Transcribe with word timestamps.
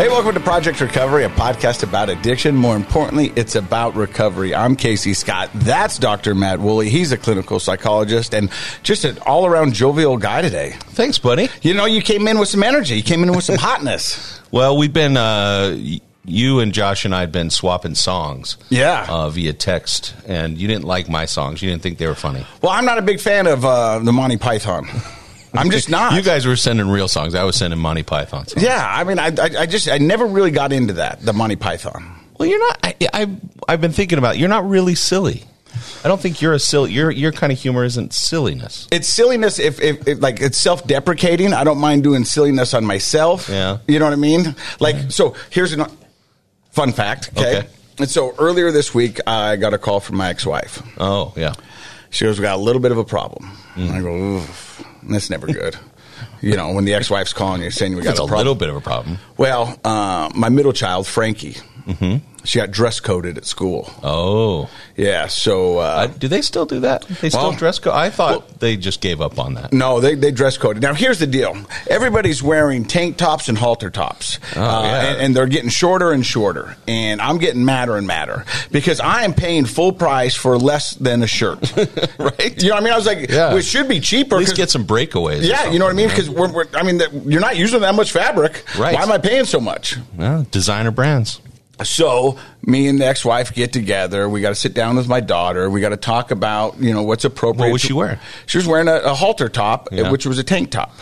Hey, 0.00 0.08
welcome 0.08 0.32
to 0.32 0.40
Project 0.40 0.80
Recovery, 0.80 1.24
a 1.24 1.28
podcast 1.28 1.82
about 1.82 2.08
addiction. 2.08 2.56
More 2.56 2.74
importantly, 2.74 3.34
it's 3.36 3.54
about 3.54 3.94
recovery. 3.94 4.54
I'm 4.54 4.74
Casey 4.74 5.12
Scott. 5.12 5.50
That's 5.52 5.98
Dr. 5.98 6.34
Matt 6.34 6.58
Woolley. 6.58 6.88
He's 6.88 7.12
a 7.12 7.18
clinical 7.18 7.60
psychologist 7.60 8.32
and 8.32 8.48
just 8.82 9.04
an 9.04 9.18
all 9.26 9.44
around 9.44 9.74
jovial 9.74 10.16
guy 10.16 10.40
today. 10.40 10.70
Thanks, 10.78 11.18
buddy. 11.18 11.50
You 11.60 11.74
know, 11.74 11.84
you 11.84 12.00
came 12.00 12.26
in 12.28 12.38
with 12.38 12.48
some 12.48 12.62
energy, 12.62 12.96
you 12.96 13.02
came 13.02 13.22
in 13.22 13.32
with 13.32 13.44
some 13.44 13.56
hotness. 13.58 14.40
Well, 14.50 14.74
we've 14.78 14.90
been, 14.90 15.18
uh, 15.18 15.76
you 16.24 16.60
and 16.60 16.72
Josh 16.72 17.04
and 17.04 17.14
I 17.14 17.20
had 17.20 17.30
been 17.30 17.50
swapping 17.50 17.94
songs. 17.94 18.56
Yeah. 18.70 19.04
Uh, 19.06 19.28
via 19.28 19.52
text, 19.52 20.14
and 20.26 20.56
you 20.56 20.66
didn't 20.66 20.84
like 20.84 21.10
my 21.10 21.26
songs. 21.26 21.60
You 21.60 21.68
didn't 21.68 21.82
think 21.82 21.98
they 21.98 22.06
were 22.06 22.14
funny. 22.14 22.46
Well, 22.62 22.72
I'm 22.72 22.86
not 22.86 22.96
a 22.96 23.02
big 23.02 23.20
fan 23.20 23.46
of 23.46 23.66
uh, 23.66 23.98
the 23.98 24.14
Monty 24.14 24.38
Python. 24.38 24.88
I'm 25.54 25.70
just 25.70 25.88
not. 25.90 26.14
You 26.14 26.22
guys 26.22 26.46
were 26.46 26.56
sending 26.56 26.88
real 26.88 27.08
songs. 27.08 27.34
I 27.34 27.44
was 27.44 27.56
sending 27.56 27.78
Monty 27.78 28.02
Python 28.02 28.46
songs. 28.46 28.62
Yeah, 28.62 28.84
I 28.86 29.04
mean, 29.04 29.18
I, 29.18 29.26
I, 29.26 29.50
I 29.60 29.66
just, 29.66 29.88
I 29.88 29.98
never 29.98 30.26
really 30.26 30.50
got 30.50 30.72
into 30.72 30.94
that, 30.94 31.20
the 31.20 31.32
Monty 31.32 31.56
Python. 31.56 32.16
Well, 32.38 32.48
you're 32.48 32.58
not. 32.58 32.78
I, 32.82 32.94
I, 33.12 33.36
I've 33.68 33.80
been 33.80 33.92
thinking 33.92 34.18
about. 34.18 34.36
It. 34.36 34.38
You're 34.38 34.48
not 34.48 34.68
really 34.68 34.94
silly. 34.94 35.44
I 36.04 36.08
don't 36.08 36.20
think 36.20 36.40
you're 36.40 36.54
a 36.54 36.58
silly. 36.58 36.92
Your 36.92 37.10
your 37.10 37.32
kind 37.32 37.52
of 37.52 37.58
humor 37.58 37.84
isn't 37.84 38.12
silliness. 38.12 38.88
It's 38.90 39.06
silliness 39.06 39.58
if, 39.58 39.80
if, 39.80 40.08
if 40.08 40.20
like 40.20 40.40
it's 40.40 40.58
self 40.58 40.86
deprecating. 40.86 41.52
I 41.52 41.64
don't 41.64 41.78
mind 41.78 42.02
doing 42.02 42.24
silliness 42.24 42.74
on 42.74 42.84
myself. 42.84 43.48
Yeah. 43.48 43.78
You 43.86 43.98
know 43.98 44.06
what 44.06 44.14
I 44.14 44.16
mean? 44.16 44.56
Like, 44.80 45.12
so 45.12 45.36
here's 45.50 45.74
a 45.74 45.90
fun 46.70 46.92
fact. 46.92 47.30
Okay? 47.36 47.58
Okay. 47.58 47.68
And 47.98 48.08
so 48.08 48.34
earlier 48.38 48.70
this 48.70 48.94
week, 48.94 49.20
I 49.26 49.56
got 49.56 49.74
a 49.74 49.78
call 49.78 50.00
from 50.00 50.16
my 50.16 50.30
ex 50.30 50.46
wife. 50.46 50.82
Oh 50.98 51.34
yeah. 51.36 51.54
She 52.10 52.24
goes, 52.24 52.38
We 52.38 52.42
got 52.42 52.56
a 52.56 52.62
little 52.62 52.82
bit 52.82 52.92
of 52.92 52.98
a 52.98 53.04
problem. 53.04 53.50
And 53.76 53.92
I 53.92 54.00
go, 54.00 54.14
Oof, 54.14 54.84
That's 55.10 55.30
never 55.30 55.46
good. 55.46 55.76
you 56.40 56.56
know, 56.56 56.72
when 56.72 56.84
the 56.84 56.94
ex 56.94 57.10
wife's 57.10 57.32
calling 57.32 57.62
you 57.62 57.70
saying 57.70 57.94
we 57.96 58.02
got 58.02 58.18
a 58.18 58.22
a 58.22 58.24
little 58.24 58.54
bit 58.54 58.68
of 58.68 58.76
a 58.76 58.80
problem. 58.80 59.18
Well, 59.36 59.78
uh, 59.84 60.30
my 60.34 60.48
middle 60.48 60.72
child, 60.72 61.06
Frankie, 61.06 61.56
she 62.44 62.58
got 62.58 62.70
dress 62.70 63.00
coded 63.00 63.36
at 63.38 63.44
school. 63.46 63.90
Oh, 64.02 64.68
Yeah. 64.96 65.28
So, 65.28 65.78
uh, 65.78 65.82
uh, 65.82 66.06
do 66.08 66.28
they 66.28 66.42
still 66.42 66.66
do 66.66 66.80
that? 66.80 67.02
They 67.20 67.30
still 67.30 67.42
Well- 67.50 67.52
dress 67.52 67.78
code. 67.78 67.94
I 67.94 68.10
thought 68.10 68.60
they 68.60 68.76
just 68.76 69.00
gave 69.00 69.20
up 69.20 69.38
on 69.38 69.54
that. 69.54 69.72
No, 69.72 70.00
they, 70.00 70.14
they 70.14 70.30
dress 70.30 70.58
coded. 70.58 70.82
Now, 70.82 70.92
here's 70.94 71.18
the 71.18 71.26
deal. 71.26 71.56
Everybody's 71.88 72.42
wearing 72.42 72.84
tank 72.84 73.16
tops 73.16 73.48
and 73.48 73.56
halter 73.56 73.88
tops. 73.90 74.38
Oh, 74.56 74.60
Uh, 74.60 74.82
yeah. 74.82 75.04
and, 75.12 75.20
and 75.22 75.36
they're 75.36 75.46
getting 75.46 75.70
shorter 75.70 76.12
and 76.12 76.24
shorter. 76.26 76.76
And 76.86 77.20
I'm 77.22 77.38
getting 77.38 77.64
madder 77.64 77.96
and 77.96 78.06
madder 78.06 78.44
because 78.70 79.00
I 79.00 79.22
am 79.24 79.32
paying 79.32 79.64
full 79.64 79.92
price 79.92 80.34
for 80.34 80.58
less 80.58 80.92
than 80.94 81.22
a 81.22 81.26
shirt. 81.26 81.72
Right. 82.18 82.62
You 82.62 82.68
know 82.68 82.74
what 82.74 82.82
I 82.82 82.84
mean? 82.84 82.92
I 82.92 82.96
was 82.96 83.06
like, 83.06 83.30
Yeah. 83.30 83.48
well, 83.48 83.56
it 83.56 83.64
should 83.64 83.88
be 83.88 84.00
cheaper. 84.00 84.36
At 84.36 84.40
least 84.40 84.56
get 84.56 84.68
some 84.70 84.84
breakaways. 84.86 85.42
yeah, 85.46 85.70
you 85.70 85.78
know 85.78 85.86
what 85.86 85.92
I 85.92 85.96
mean? 85.96 86.08
Because 86.08 86.28
we're, 86.28 86.52
we're, 86.52 86.66
I 86.74 86.82
mean, 86.82 86.98
that- 86.98 87.12
you're 87.26 87.40
not 87.40 87.56
using 87.56 87.80
that 87.80 87.94
much 87.94 88.12
fabric. 88.12 88.64
Right. 88.78 88.94
Why 88.94 89.02
am 89.02 89.10
I 89.12 89.18
paying 89.18 89.44
so 89.46 89.60
much? 89.60 89.96
Well, 90.16 90.46
designer 90.50 90.90
brands. 90.90 91.40
So 91.82 92.38
me 92.64 92.88
and 92.88 93.00
the 93.00 93.06
ex-wife 93.06 93.54
get 93.54 93.72
together. 93.72 94.28
We 94.28 94.40
got 94.40 94.50
to 94.50 94.54
sit 94.54 94.74
down 94.74 94.96
with 94.96 95.08
my 95.08 95.20
daughter. 95.20 95.68
We 95.70 95.80
got 95.80 95.90
to 95.90 95.96
talk 95.96 96.30
about 96.30 96.78
you 96.78 96.92
know 96.92 97.02
what's 97.02 97.24
appropriate. 97.24 97.66
What 97.68 97.72
was 97.72 97.80
she 97.82 97.92
wearing? 97.92 98.18
She 98.46 98.58
was 98.58 98.66
wearing 98.66 98.88
a, 98.88 98.96
a 98.96 99.14
halter 99.14 99.48
top, 99.48 99.88
Yeah. 99.92 100.10
which 100.10 100.26
was 100.26 100.38
a 100.38 100.44
tank 100.44 100.70
top. 100.70 100.92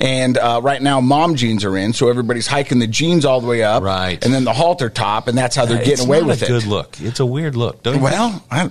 And 0.00 0.38
uh, 0.38 0.60
right 0.62 0.80
now, 0.80 1.00
mom 1.02 1.34
jeans 1.36 1.62
are 1.64 1.76
in, 1.76 1.92
so 1.92 2.08
everybody's 2.08 2.46
hiking 2.46 2.78
the 2.78 2.86
jeans 2.86 3.24
all 3.26 3.40
the 3.42 3.46
way 3.46 3.62
up, 3.62 3.82
Right. 3.82 4.22
And 4.24 4.32
then 4.32 4.44
the 4.44 4.54
halter 4.54 4.88
top, 4.88 5.28
and 5.28 5.36
that's 5.36 5.54
how 5.54 5.66
they're 5.66 5.84
getting 5.84 6.06
away 6.06 6.22
with 6.22 6.40
a 6.40 6.44
it. 6.46 6.48
Good 6.48 6.66
look. 6.66 6.96
It's 7.00 7.20
a 7.20 7.26
weird 7.26 7.56
look. 7.56 7.82
Don't 7.82 7.96
you? 7.96 8.00
Well, 8.02 8.42
I, 8.50 8.70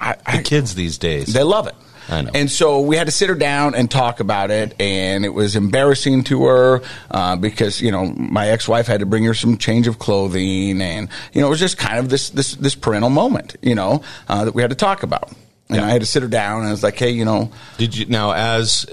I, 0.00 0.16
I, 0.26 0.36
the 0.38 0.42
kids 0.42 0.74
these 0.74 0.98
days. 0.98 1.32
they 1.32 1.44
love 1.44 1.68
it. 1.68 1.74
I 2.08 2.22
know. 2.22 2.30
And 2.34 2.50
so 2.50 2.80
we 2.80 2.96
had 2.96 3.06
to 3.06 3.10
sit 3.12 3.28
her 3.28 3.34
down 3.34 3.74
and 3.74 3.90
talk 3.90 4.20
about 4.20 4.50
it, 4.50 4.74
and 4.80 5.24
it 5.24 5.30
was 5.30 5.56
embarrassing 5.56 6.24
to 6.24 6.44
her 6.44 6.82
uh, 7.10 7.36
because 7.36 7.80
you 7.80 7.90
know 7.90 8.06
my 8.06 8.48
ex-wife 8.48 8.86
had 8.86 9.00
to 9.00 9.06
bring 9.06 9.24
her 9.24 9.34
some 9.34 9.56
change 9.58 9.86
of 9.86 9.98
clothing, 9.98 10.80
and 10.82 11.08
you 11.32 11.40
know 11.40 11.46
it 11.46 11.50
was 11.50 11.60
just 11.60 11.78
kind 11.78 11.98
of 11.98 12.08
this 12.08 12.30
this 12.30 12.54
this 12.56 12.74
parental 12.74 13.10
moment, 13.10 13.56
you 13.62 13.74
know, 13.74 14.02
uh, 14.28 14.44
that 14.44 14.54
we 14.54 14.62
had 14.62 14.70
to 14.70 14.76
talk 14.76 15.02
about. 15.02 15.30
And 15.68 15.78
Yeah. 15.78 15.86
I 15.86 15.90
had 15.90 16.02
to 16.02 16.06
sit 16.06 16.22
her 16.22 16.28
down, 16.28 16.60
and 16.60 16.68
I 16.68 16.70
was 16.72 16.82
like, 16.82 16.98
hey, 16.98 17.10
you 17.10 17.24
know, 17.24 17.50
Did 17.78 17.96
you 17.96 18.06
now 18.06 18.32
as 18.32 18.86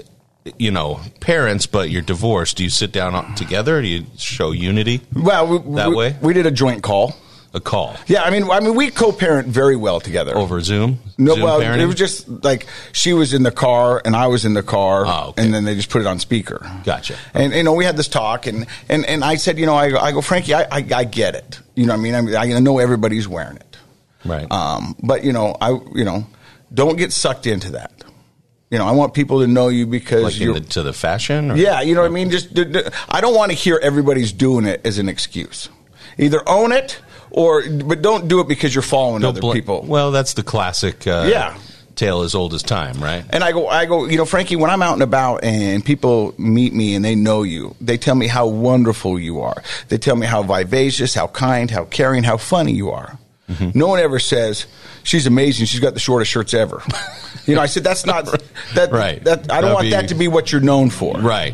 you 0.58 0.70
know 0.70 1.00
parents, 1.20 1.66
but 1.66 1.90
you're 1.90 2.02
divorced? 2.02 2.56
Do 2.56 2.64
you 2.64 2.70
sit 2.70 2.92
down 2.92 3.34
together? 3.34 3.80
Do 3.82 3.86
you 3.88 4.06
show 4.16 4.50
unity? 4.52 5.02
well, 5.14 5.46
we, 5.46 5.76
That 5.76 5.90
we, 5.90 5.94
way? 5.96 6.16
we 6.22 6.32
did 6.32 6.46
a 6.46 6.50
joint 6.50 6.82
call. 6.82 7.14
A 7.54 7.60
call 7.60 7.96
Yeah, 8.06 8.22
I 8.22 8.30
mean, 8.30 8.50
I 8.50 8.60
mean, 8.60 8.74
we 8.74 8.90
co-parent 8.90 9.46
very 9.48 9.76
well 9.76 10.00
together. 10.00 10.34
over 10.36 10.60
Zoom. 10.62 10.98
No, 11.18 11.34
Zoom 11.34 11.44
well, 11.44 11.60
parenting? 11.60 11.80
it 11.80 11.86
was 11.86 11.96
just 11.96 12.26
like 12.28 12.66
she 12.92 13.12
was 13.12 13.34
in 13.34 13.42
the 13.42 13.50
car 13.50 14.00
and 14.04 14.16
I 14.16 14.28
was 14.28 14.44
in 14.46 14.54
the 14.54 14.62
car, 14.62 15.04
Oh, 15.06 15.28
okay. 15.30 15.44
and 15.44 15.52
then 15.52 15.64
they 15.64 15.74
just 15.74 15.90
put 15.90 16.00
it 16.00 16.06
on 16.06 16.18
speaker. 16.18 16.66
Gotcha. 16.84 17.14
And 17.34 17.52
you 17.52 17.62
know, 17.62 17.74
we 17.74 17.84
had 17.84 17.96
this 17.98 18.08
talk, 18.08 18.46
and 18.46 18.66
and, 18.88 19.04
and 19.04 19.22
I 19.22 19.34
said, 19.36 19.58
you 19.58 19.66
know, 19.66 19.74
I, 19.74 19.86
I 20.02 20.12
go, 20.12 20.22
Frankie, 20.22 20.54
I, 20.54 20.62
I 20.62 20.86
I 20.94 21.04
get 21.04 21.34
it. 21.34 21.60
You 21.74 21.84
know, 21.84 21.92
what 21.92 21.98
I 22.00 22.02
mean, 22.02 22.14
I 22.14 22.20
mean, 22.46 22.56
I 22.56 22.58
know 22.60 22.78
everybody's 22.78 23.28
wearing 23.28 23.56
it, 23.56 23.76
right. 24.24 24.50
um, 24.50 24.96
but 25.02 25.22
you 25.22 25.32
know, 25.32 25.54
I 25.60 25.70
you 25.94 26.04
know, 26.06 26.26
don't 26.72 26.96
get 26.96 27.12
sucked 27.12 27.46
into 27.46 27.72
that. 27.72 27.92
You 28.70 28.78
know, 28.78 28.86
I 28.86 28.92
want 28.92 29.12
people 29.12 29.40
to 29.40 29.46
know 29.46 29.68
you 29.68 29.86
because 29.86 30.22
like 30.22 30.40
you're. 30.40 30.54
the, 30.54 30.60
to 30.60 30.82
the 30.82 30.94
fashion. 30.94 31.50
Or? 31.50 31.56
yeah, 31.56 31.82
you 31.82 31.94
know 31.94 32.00
what 32.00 32.10
I 32.10 32.14
mean. 32.14 32.30
Just 32.30 32.54
d- 32.54 32.64
d- 32.64 32.80
I 33.10 33.20
don't 33.20 33.34
want 33.34 33.50
to 33.52 33.54
hear 33.56 33.78
everybody's 33.82 34.32
doing 34.32 34.64
it 34.64 34.80
as 34.86 34.96
an 34.96 35.10
excuse. 35.10 35.68
Either 36.16 36.40
own 36.48 36.72
it 36.72 36.98
or, 37.32 37.62
but 37.68 38.02
don't 38.02 38.28
do 38.28 38.40
it 38.40 38.48
because 38.48 38.74
you're 38.74 38.82
following 38.82 39.22
Don't 39.22 39.30
other 39.30 39.40
bl- 39.40 39.52
people. 39.52 39.82
Well, 39.82 40.10
that's 40.12 40.34
the 40.34 40.42
classic. 40.42 41.06
Uh, 41.06 41.26
Yeah. 41.28 41.58
Tale 41.94 42.22
as 42.22 42.34
old 42.34 42.54
as 42.54 42.62
time, 42.62 42.98
right? 43.02 43.22
And 43.28 43.44
I 43.44 43.52
go, 43.52 43.68
I 43.68 43.84
go, 43.84 44.06
you 44.06 44.16
know, 44.16 44.24
Frankie, 44.24 44.56
when 44.56 44.70
I'm 44.70 44.80
out 44.80 44.94
and 44.94 45.02
about 45.02 45.44
and 45.44 45.84
people 45.84 46.34
meet 46.38 46.72
me 46.72 46.94
and 46.94 47.04
they 47.04 47.14
know 47.14 47.42
you, 47.42 47.76
they 47.82 47.98
tell 47.98 48.14
me 48.14 48.28
how 48.28 48.46
wonderful 48.46 49.18
you 49.18 49.42
are. 49.42 49.62
They 49.88 49.98
tell 49.98 50.16
me 50.16 50.26
how 50.26 50.42
vivacious, 50.42 51.12
how 51.12 51.26
kind, 51.26 51.70
how 51.70 51.84
caring, 51.84 52.22
how 52.22 52.38
funny 52.38 52.72
you 52.72 52.90
are. 52.92 53.18
Mm-hmm. 53.50 53.78
No 53.78 53.88
one 53.88 54.00
ever 54.00 54.18
says 54.18 54.64
she's 55.02 55.26
amazing. 55.26 55.66
She's 55.66 55.80
got 55.80 55.92
the 55.92 56.00
shortest 56.00 56.30
shirts 56.30 56.54
ever. 56.54 56.82
you 57.46 57.56
know, 57.56 57.60
I 57.60 57.66
said 57.66 57.84
that's 57.84 58.06
not 58.06 58.24
that. 58.74 58.90
Right. 58.90 59.22
That 59.24 59.52
I 59.52 59.60
don't 59.60 59.70
That'd 59.70 59.74
want 59.74 59.82
be- 59.84 59.90
that 59.90 60.08
to 60.08 60.14
be 60.14 60.28
what 60.28 60.50
you're 60.50 60.62
known 60.62 60.88
for. 60.88 61.18
Right. 61.20 61.52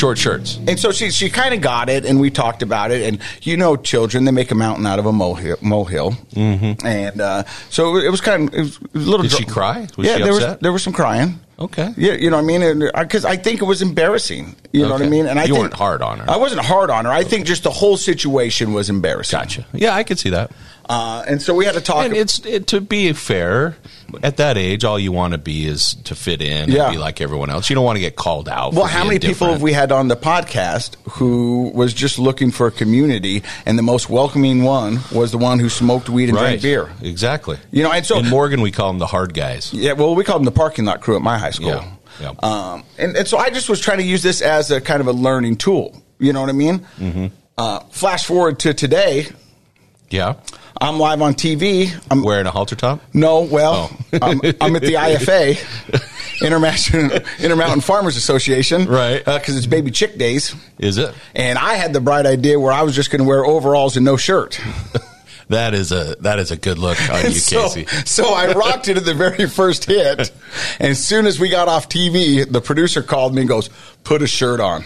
Short 0.00 0.16
shirts. 0.16 0.58
And 0.66 0.80
so 0.80 0.92
she 0.92 1.10
she 1.10 1.28
kind 1.28 1.52
of 1.52 1.60
got 1.60 1.90
it, 1.90 2.06
and 2.06 2.18
we 2.18 2.30
talked 2.30 2.62
about 2.62 2.90
it. 2.90 3.06
And 3.06 3.20
you 3.42 3.58
know, 3.58 3.76
children 3.76 4.24
they 4.24 4.30
make 4.30 4.50
a 4.50 4.54
mountain 4.54 4.86
out 4.86 4.98
of 4.98 5.04
a 5.04 5.12
molehill. 5.12 5.58
molehill. 5.60 6.12
Mm-hmm. 6.32 6.86
And 6.86 7.20
uh, 7.20 7.44
so 7.68 7.98
it 7.98 8.10
was 8.10 8.22
kind 8.22 8.48
of 8.48 8.54
it 8.54 8.62
was, 8.62 8.78
a 8.78 8.98
little. 8.98 9.24
Did 9.24 9.32
she 9.32 9.44
cry? 9.44 9.86
Was 9.98 10.06
yeah, 10.06 10.16
she 10.16 10.22
there 10.22 10.32
was 10.32 10.58
there 10.60 10.72
was 10.72 10.82
some 10.82 10.94
crying. 10.94 11.38
Okay. 11.60 11.92
Yeah, 11.96 12.14
you 12.14 12.30
know 12.30 12.36
what 12.42 12.44
I 12.54 12.58
mean? 12.58 12.90
Because 12.96 13.24
I 13.24 13.36
think 13.36 13.60
it 13.60 13.64
was 13.64 13.82
embarrassing. 13.82 14.56
You 14.72 14.82
know 14.86 14.92
what 14.92 15.02
I 15.02 15.08
mean? 15.08 15.26
And 15.26 15.38
I 15.38 15.44
You 15.44 15.48
think, 15.54 15.62
weren't 15.62 15.74
hard 15.74 16.00
on 16.00 16.18
her. 16.20 16.30
I 16.30 16.36
wasn't 16.36 16.62
hard 16.62 16.90
on 16.90 17.04
her. 17.04 17.10
I 17.10 17.22
think 17.24 17.44
just 17.46 17.64
the 17.64 17.70
whole 17.70 17.96
situation 17.96 18.72
was 18.72 18.88
embarrassing. 18.88 19.38
Gotcha. 19.38 19.66
Yeah, 19.72 19.94
I 19.94 20.04
could 20.04 20.18
see 20.18 20.30
that. 20.30 20.52
Uh, 20.88 21.22
and 21.28 21.40
so 21.40 21.54
we 21.54 21.64
had 21.66 21.74
to 21.74 21.80
talk. 21.80 22.04
And 22.06 22.16
it's 22.16 22.44
it, 22.44 22.66
to 22.68 22.80
be 22.80 23.12
fair. 23.12 23.76
At 24.24 24.38
that 24.38 24.56
age, 24.56 24.84
all 24.84 24.98
you 24.98 25.12
want 25.12 25.34
to 25.34 25.38
be 25.38 25.64
is 25.68 25.94
to 26.02 26.16
fit 26.16 26.42
in 26.42 26.68
Yeah. 26.68 26.86
and 26.86 26.92
be 26.94 26.98
like 26.98 27.20
everyone 27.20 27.48
else. 27.48 27.70
You 27.70 27.74
don't 27.76 27.84
want 27.84 27.94
to 27.94 28.00
get 28.00 28.16
called 28.16 28.48
out. 28.48 28.74
well, 28.74 28.86
how 28.86 29.04
many 29.04 29.20
people 29.20 29.46
have 29.46 29.62
we 29.62 29.72
had 29.72 29.92
on 29.92 30.08
the 30.08 30.16
podcast 30.16 30.96
who 31.12 31.70
was 31.72 31.94
just 31.94 32.18
looking 32.18 32.50
for 32.50 32.66
a 32.66 32.70
community, 32.72 33.44
and 33.66 33.78
the 33.78 33.84
most 33.84 34.10
welcoming 34.10 34.64
one 34.64 34.98
was 35.12 35.30
the 35.30 35.38
one 35.38 35.60
who 35.60 35.68
smoked 35.68 36.08
weed 36.08 36.28
and 36.28 36.34
Right. 36.36 36.60
drank 36.60 36.62
beer? 36.62 36.90
Exactly. 37.02 37.56
You 37.70 37.84
know, 37.84 37.92
and 37.92 38.04
so 38.04 38.18
in 38.18 38.28
Morgan, 38.28 38.62
we 38.62 38.72
call 38.72 38.88
them 38.88 38.98
the 38.98 39.06
hard 39.06 39.32
guys. 39.32 39.72
Yeah, 39.72 39.92
well, 39.92 40.16
we 40.16 40.24
called 40.24 40.40
them 40.40 40.44
the 40.46 40.50
parking 40.50 40.86
lot 40.86 41.00
crew 41.02 41.14
at 41.14 41.22
my 41.22 41.38
high 41.38 41.49
school. 41.50 41.68
Yeah, 41.68 41.92
yeah. 42.20 42.32
Um, 42.42 42.84
and, 42.98 43.16
and 43.16 43.26
so 43.28 43.38
I 43.38 43.50
just 43.50 43.68
was 43.68 43.80
trying 43.80 43.98
to 43.98 44.04
use 44.04 44.22
this 44.22 44.42
as 44.42 44.70
a 44.70 44.80
kind 44.80 45.00
of 45.00 45.06
a 45.06 45.12
learning 45.12 45.56
tool. 45.56 46.00
You 46.18 46.32
know 46.32 46.40
what 46.40 46.50
I 46.50 46.54
mean? 46.54 46.80
Mm-hmm. 46.98 47.26
Uh, 47.58 47.80
flash 47.90 48.24
forward 48.26 48.58
to 48.60 48.74
today. 48.74 49.26
Yeah. 50.10 50.34
I'm 50.80 50.98
live 50.98 51.20
on 51.22 51.34
TV. 51.34 51.92
I'm 52.10 52.22
Wearing 52.22 52.46
a 52.46 52.50
halter 52.50 52.74
top. 52.74 53.00
no, 53.12 53.42
well, 53.42 53.90
Oh. 54.12 54.18
I'm, 54.22 54.40
I'm 54.60 54.76
at 54.76 54.82
the 54.82 54.94
IFA, 54.94 55.58
Intermountain, 56.44 57.10
Intermountain 57.38 57.80
Farmers 57.82 58.16
Association, 58.16 58.86
Right. 58.86 59.22
Because 59.24 59.56
it's 59.56 59.66
baby 59.66 59.90
chick 59.90 60.16
days, 60.16 60.54
Is 60.78 60.96
it? 60.98 61.14
and 61.34 61.58
I 61.58 61.74
had 61.74 61.92
the 61.92 62.00
bright 62.00 62.24
idea 62.26 62.58
where 62.58 62.72
I 62.72 62.82
was 62.82 62.94
just 62.96 63.10
going 63.10 63.20
to 63.20 63.28
wear 63.28 63.44
overalls 63.44 63.96
and 63.96 64.04
no 64.04 64.16
shirt. 64.16 64.58
That 65.50 65.74
is 65.74 65.90
a 65.90 66.14
that 66.20 66.38
is 66.38 66.52
a 66.52 66.56
good 66.56 66.78
look 66.78 66.96
on 67.10 67.24
you, 67.24 67.32
so, 67.32 67.62
Casey. 67.64 67.86
so 68.04 68.32
I 68.32 68.52
rocked 68.52 68.86
it 68.86 68.96
at 68.96 69.04
the 69.04 69.14
very 69.14 69.48
first 69.48 69.84
hit. 69.84 70.30
And 70.78 70.90
as 70.90 71.04
soon 71.04 71.26
as 71.26 71.40
we 71.40 71.48
got 71.48 71.66
off 71.66 71.88
TV, 71.88 72.48
the 72.48 72.60
producer 72.60 73.02
called 73.02 73.34
me 73.34 73.42
and 73.42 73.48
goes, 73.48 73.68
put 74.04 74.22
a 74.22 74.28
shirt 74.28 74.60
on. 74.60 74.84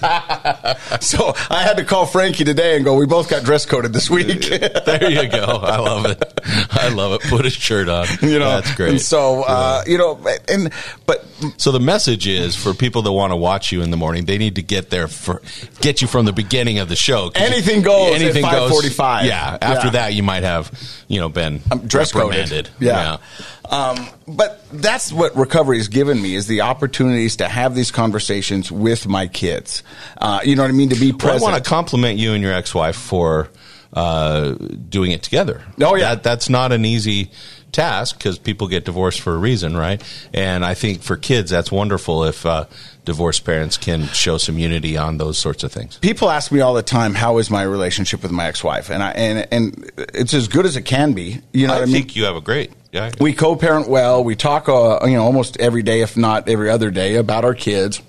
so 1.00 1.32
I 1.50 1.62
had 1.62 1.76
to 1.78 1.84
call 1.84 2.06
Frankie 2.06 2.44
today 2.44 2.76
and 2.76 2.84
go, 2.84 2.94
we 2.96 3.06
both 3.06 3.28
got 3.28 3.44
dress 3.44 3.66
coded 3.66 3.92
this 3.92 4.10
week. 4.10 4.26
There 4.86 5.10
you 5.10 5.28
go. 5.28 5.44
I 5.44 5.78
love 5.78 6.06
it. 6.06 6.22
I 6.70 6.88
love 6.88 7.12
it. 7.12 7.22
Put 7.28 7.44
a 7.44 7.50
shirt 7.50 7.88
on. 7.88 8.06
you 8.22 8.38
know, 8.38 8.48
that's 8.60 8.74
great. 8.74 8.90
And 8.90 9.00
so, 9.00 9.42
uh, 9.42 9.82
you 9.86 9.98
know, 9.98 10.18
and, 10.48 10.72
but 11.06 11.24
So 11.56 11.72
the 11.72 11.80
message 11.80 12.26
is 12.26 12.54
for 12.54 12.72
people 12.72 13.02
that 13.02 13.12
want 13.12 13.32
to 13.32 13.36
watch 13.36 13.72
you 13.72 13.82
in 13.82 13.90
the 13.90 13.96
morning, 13.96 14.24
they 14.26 14.38
need 14.38 14.54
to 14.56 14.62
get 14.62 14.90
there 14.90 15.08
for 15.08 15.42
get 15.80 16.00
you 16.02 16.08
from 16.08 16.24
the 16.24 16.32
beginning 16.32 16.78
of 16.78 16.88
the 16.88 16.96
show. 16.96 17.30
Anything 17.34 17.82
goes 17.82 18.14
anything 18.14 18.44
at 18.44 18.52
5:45. 18.52 19.24
Yeah. 19.24 19.58
After 19.60 19.86
Yeah. 19.88 19.90
that, 19.92 20.14
you 20.14 20.22
might 20.22 20.44
have 20.44 20.70
you 21.08 21.18
know 21.20 21.28
been 21.28 21.60
I'm 21.70 21.86
dress 21.86 22.12
coded. 22.12 22.38
reprimanded. 22.50 22.70
Yeah. 22.80 23.16
Um, 23.70 24.06
but 24.28 24.62
that's 24.72 25.12
what 25.12 25.36
recovery 25.36 25.78
has 25.78 25.88
given 25.88 26.20
me 26.20 26.34
is 26.34 26.46
the 26.46 26.62
opportunities 26.62 27.36
to 27.36 27.48
have 27.48 27.74
these 27.74 27.90
conversations 27.90 28.70
with 28.70 29.06
my 29.06 29.26
kids. 29.26 29.82
Uh, 30.18 30.40
you 30.44 30.56
know 30.56 30.62
what 30.62 30.70
I 30.70 30.74
mean? 30.74 30.90
To 30.90 30.96
be 30.96 31.12
Well, 31.12 31.36
I 31.36 31.38
want 31.38 31.62
to 31.62 31.68
compliment 31.68 32.18
you 32.18 32.32
and 32.32 32.42
your 32.42 32.52
ex-wife 32.52 32.96
for 32.96 33.48
uh, 33.92 34.52
doing 34.52 35.10
it 35.10 35.22
together. 35.22 35.62
Oh, 35.80 35.94
yeah. 35.94 36.14
that, 36.14 36.22
that's 36.22 36.48
not 36.48 36.72
an 36.72 36.84
easy 36.84 37.30
task 37.72 38.18
because 38.18 38.38
people 38.38 38.68
get 38.68 38.84
divorced 38.84 39.20
for 39.20 39.34
a 39.34 39.38
reason, 39.38 39.76
right? 39.76 40.02
And 40.32 40.64
I 40.64 40.74
think 40.74 41.02
for 41.02 41.16
kids, 41.16 41.50
that's 41.50 41.70
wonderful 41.70 42.24
if 42.24 42.44
uh, 42.46 42.66
divorced 43.06 43.44
parents 43.46 43.78
can 43.78 44.02
show 44.08 44.36
some 44.36 44.58
unity 44.58 44.98
on 44.98 45.16
those 45.16 45.38
sorts 45.38 45.64
of 45.64 45.72
things. 45.72 45.96
people 45.98 46.28
ask 46.28 46.52
me 46.52 46.60
all 46.60 46.74
the 46.74 46.82
time, 46.82 47.14
"How 47.14 47.38
is 47.38 47.48
my 47.50 47.62
relationship 47.62 48.22
with 48.22 48.32
my 48.32 48.46
ex-wife?" 48.46 48.90
And 48.90 49.02
I 49.02 49.10
and 49.12 49.46
and 49.50 49.90
it's 49.96 50.34
as 50.34 50.48
good 50.48 50.66
as 50.66 50.76
it 50.76 50.82
can 50.82 51.14
be. 51.14 51.40
You 51.54 51.66
know 51.68 51.72
I 51.72 51.76
what 51.76 51.82
I 51.84 51.86
mean? 51.86 51.94
think 51.94 52.16
you 52.16 52.24
have 52.26 52.36
a 52.36 52.42
great. 52.42 52.72
Yeah, 52.92 53.10
we 53.20 53.32
co-parent 53.32 53.88
well. 53.88 54.22
We 54.24 54.36
talk, 54.36 54.68
uh, 54.68 55.00
you 55.04 55.16
know, 55.16 55.24
almost 55.24 55.58
every 55.58 55.82
day, 55.82 56.00
if 56.02 56.16
not 56.16 56.48
every 56.48 56.68
other 56.70 56.90
day, 56.90 57.16
about 57.16 57.44
our 57.44 57.54
kids. 57.54 58.00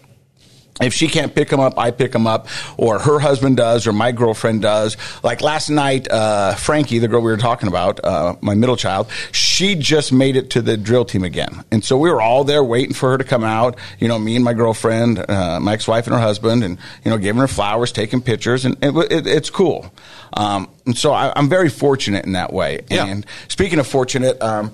If 0.80 0.94
she 0.94 1.08
can't 1.08 1.34
pick 1.34 1.50
them 1.50 1.60
up, 1.60 1.78
I 1.78 1.92
pick 1.92 2.12
them 2.12 2.28
up, 2.28 2.48
or 2.78 3.00
her 3.00 3.20
husband 3.20 3.58
does, 3.58 3.88
or 3.88 3.94
my 3.94 4.12
girlfriend 4.12 4.62
does. 4.62 4.96
Like 5.24 5.42
last 5.42 5.70
night, 5.70 6.10
uh, 6.10 6.54
Frankie, 6.56 7.00
the 7.00 7.08
girl 7.08 7.22
we 7.22 7.32
were 7.32 7.38
talking 7.38 7.68
about, 7.68 8.04
uh, 8.04 8.36
my 8.42 8.54
middle 8.54 8.78
child, 8.78 9.08
she 9.32 9.76
just 9.76 10.12
made 10.12 10.36
it 10.36 10.52
to 10.52 10.62
the 10.62 10.78
drill 10.78 11.06
team 11.06 11.24
again, 11.24 11.64
and 11.72 11.84
so 11.84 11.98
we 11.98 12.12
were 12.12 12.22
all 12.22 12.44
there 12.44 12.64
waiting 12.64 12.94
for 12.94 13.12
her 13.12 13.18
to 13.18 13.24
come 13.24 13.44
out. 13.44 13.78
You 14.00 14.08
know, 14.08 14.20
me 14.20 14.36
and 14.36 14.46
my 14.46 14.54
girlfriend, 14.54 15.18
uh, 15.30 15.60
my 15.60 15.74
ex-wife 15.74 16.06
and 16.06 16.14
her 16.14 16.22
husband, 16.22 16.64
and 16.64 16.78
you 17.04 17.12
know, 17.12 17.18
giving 17.18 17.40
her 17.40 17.48
flowers, 17.48 17.92
taking 17.92 18.22
pictures, 18.22 18.66
and 18.66 18.78
it, 18.84 18.96
it, 19.12 19.28
it's 19.28 19.50
cool. 19.50 19.92
Um, 20.34 20.70
and 20.86 20.98
so 20.98 21.12
I, 21.12 21.34
I'm 21.36 21.50
very 21.50 21.70
fortunate 21.70 22.26
in 22.26 22.34
that 22.34 22.54
way. 22.54 22.82
Yeah. 22.90 23.06
And 23.06 23.26
speaking 23.48 23.80
of 23.80 23.88
fortunate, 23.88 24.42
um, 24.42 24.72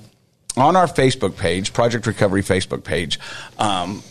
on 0.57 0.75
our 0.75 0.87
Facebook 0.87 1.37
page, 1.37 1.73
Project 1.73 2.05
Recovery 2.05 2.43
Facebook 2.43 2.83
page, 2.83 3.19
um, 3.57 4.03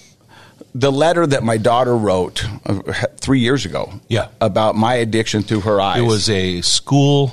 the 0.74 0.90
letter 0.92 1.26
that 1.26 1.42
my 1.42 1.56
daughter 1.58 1.96
wrote 1.96 2.44
uh, 2.66 2.80
three 3.18 3.40
years 3.40 3.64
ago, 3.66 3.92
Yeah. 4.08 4.28
about 4.40 4.74
my 4.74 4.94
addiction 4.94 5.42
through 5.42 5.60
her 5.60 5.80
eyes. 5.80 5.98
it 5.98 6.02
was 6.06 6.28
a 6.30 6.60
school. 6.62 7.32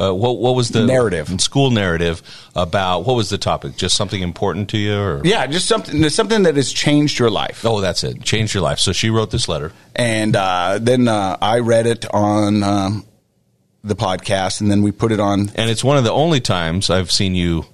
Uh, 0.00 0.12
what 0.14 0.38
what 0.38 0.54
was 0.54 0.68
the 0.68 0.86
Narrative. 0.86 1.28
School 1.40 1.70
narrative 1.72 2.22
about 2.54 3.00
what 3.04 3.16
was 3.16 3.30
the 3.30 3.38
topic? 3.38 3.76
Just 3.76 3.96
something 3.96 4.22
important 4.22 4.70
to 4.70 4.78
you, 4.78 4.96
or 4.96 5.20
yeah, 5.24 5.44
just 5.48 5.66
something 5.66 6.08
something 6.08 6.44
that 6.44 6.54
has 6.54 6.72
changed 6.72 7.18
your 7.18 7.30
life. 7.30 7.64
oh, 7.66 7.80
that's 7.80 8.04
it, 8.04 8.22
changed 8.22 8.54
your 8.54 8.62
life. 8.62 8.78
So 8.78 8.92
she 8.92 9.10
wrote 9.10 9.32
this 9.32 9.48
letter. 9.48 9.72
And 9.96 10.36
uh, 10.36 10.78
then 10.80 11.08
uh, 11.08 11.36
I 11.42 11.58
read 11.58 11.88
it 11.88 12.06
on 12.14 12.62
um, 12.62 13.06
the 13.82 13.96
podcast, 13.96 14.60
and 14.60 14.70
then 14.70 14.82
we 14.82 14.92
put 14.92 15.10
it 15.10 15.18
on 15.18 15.50
and 15.56 15.68
it's 15.68 15.82
one 15.82 15.96
of 15.96 16.04
the 16.04 16.12
only 16.12 16.38
times 16.40 16.90
I've 16.90 17.10
seen 17.10 17.34
you 17.34 17.64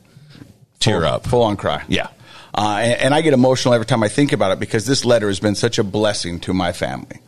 tear 0.81 1.01
full, 1.03 1.09
up. 1.11 1.27
full 1.27 1.43
on 1.43 1.59
cry. 1.59 1.83
Yeah. 1.89 2.09
Uh, 2.55 2.79
and, 2.83 3.01
and 3.01 3.15
I 3.15 3.21
get 3.21 3.33
emotional 3.33 3.75
every 3.75 3.87
time 3.87 4.03
I 4.03 4.09
think 4.09 4.33
about 4.33 4.53
it 4.53 4.61
because 4.61 4.87
this 4.87 5.05
letter 5.05 5.29
has 5.29 5.41
been 5.41 5.55
such 5.55 5.79
a 5.79 5.85
blessing 5.85 6.41
to 6.41 6.55
my 6.55 6.73
family. 6.73 7.21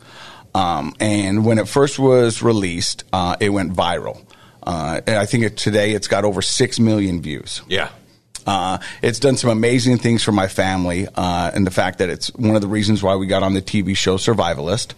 Um, 0.55 0.93
and 0.99 1.45
when 1.45 1.59
it 1.59 1.67
first 1.67 1.99
was 1.99 2.41
released, 2.41 3.03
uh, 3.11 3.35
it 3.39 3.49
went 3.49 3.73
viral. 3.73 4.25
Uh, 4.63 5.01
and 5.05 5.17
I 5.17 5.25
think 5.25 5.43
it, 5.43 5.57
today 5.57 5.91
it's 5.91 6.07
got 6.07 6.25
over 6.25 6.41
6 6.41 6.79
million 6.79 7.21
views. 7.21 7.61
Yeah. 7.67 7.89
Uh, 8.45 8.77
it's 9.01 9.19
done 9.19 9.35
some 9.35 9.49
amazing 9.49 9.97
things 9.97 10.23
for 10.23 10.31
my 10.31 10.47
family, 10.47 11.05
uh, 11.15 11.51
and 11.53 11.67
the 11.67 11.71
fact 11.71 11.97
that 11.97 12.09
it's 12.09 12.33
one 12.33 12.55
of 12.55 12.61
the 12.61 12.67
reasons 12.67 13.03
why 13.03 13.15
we 13.15 13.27
got 13.27 13.43
on 13.43 13.53
the 13.53 13.61
TV 13.61 13.95
show 13.95 14.15
Survivalist. 14.15 14.93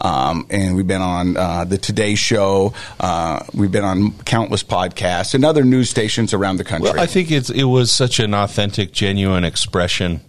Um, 0.00 0.46
and 0.50 0.76
we've 0.76 0.86
been 0.86 1.02
on 1.02 1.36
uh, 1.36 1.64
the 1.64 1.78
Today 1.78 2.14
Show. 2.14 2.72
Uh, 2.98 3.44
we've 3.52 3.72
been 3.72 3.84
on 3.84 4.12
countless 4.24 4.62
podcasts 4.62 5.34
and 5.34 5.44
other 5.44 5.64
news 5.64 5.90
stations 5.90 6.32
around 6.32 6.56
the 6.56 6.64
country. 6.64 6.90
Well, 6.90 7.00
I 7.00 7.06
think 7.06 7.30
it 7.30 7.64
was 7.64 7.92
such 7.92 8.18
an 8.18 8.34
authentic, 8.34 8.92
genuine 8.92 9.44
expression 9.44 10.20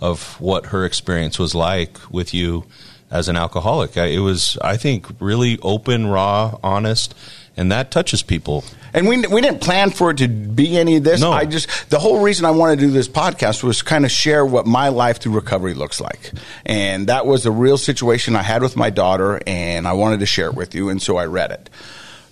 of 0.00 0.40
what 0.40 0.66
her 0.66 0.84
experience 0.84 1.38
was 1.38 1.54
like 1.54 1.98
with 2.10 2.34
you 2.34 2.64
as 3.10 3.28
an 3.28 3.36
alcoholic. 3.36 3.96
It 3.96 4.20
was, 4.20 4.58
I 4.62 4.76
think, 4.76 5.06
really 5.20 5.58
open, 5.62 6.06
raw, 6.06 6.58
honest, 6.62 7.14
and 7.56 7.70
that 7.72 7.90
touches 7.90 8.22
people. 8.22 8.64
And 8.96 9.06
we, 9.06 9.18
we 9.26 9.42
didn't 9.42 9.60
plan 9.60 9.90
for 9.90 10.10
it 10.10 10.16
to 10.18 10.28
be 10.28 10.78
any 10.78 10.96
of 10.96 11.04
this. 11.04 11.20
No. 11.20 11.30
I 11.30 11.44
just 11.44 11.90
the 11.90 11.98
whole 11.98 12.22
reason 12.22 12.46
I 12.46 12.50
wanted 12.50 12.80
to 12.80 12.86
do 12.86 12.90
this 12.90 13.08
podcast 13.08 13.62
was 13.62 13.82
kind 13.82 14.06
of 14.06 14.10
share 14.10 14.44
what 14.44 14.66
my 14.66 14.88
life 14.88 15.18
through 15.18 15.34
recovery 15.34 15.74
looks 15.74 16.00
like, 16.00 16.32
and 16.64 17.08
that 17.08 17.26
was 17.26 17.44
a 17.44 17.50
real 17.50 17.76
situation 17.76 18.34
I 18.34 18.42
had 18.42 18.62
with 18.62 18.74
my 18.74 18.88
daughter, 18.88 19.40
and 19.46 19.86
I 19.86 19.92
wanted 19.92 20.20
to 20.20 20.26
share 20.26 20.46
it 20.46 20.54
with 20.54 20.74
you, 20.74 20.88
and 20.88 21.00
so 21.00 21.18
I 21.18 21.26
read 21.26 21.50
it. 21.50 21.68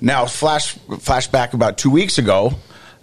Now, 0.01 0.25
flash 0.25 0.75
flashback 0.77 1.53
about 1.53 1.77
two 1.77 1.91
weeks 1.91 2.17
ago, 2.17 2.55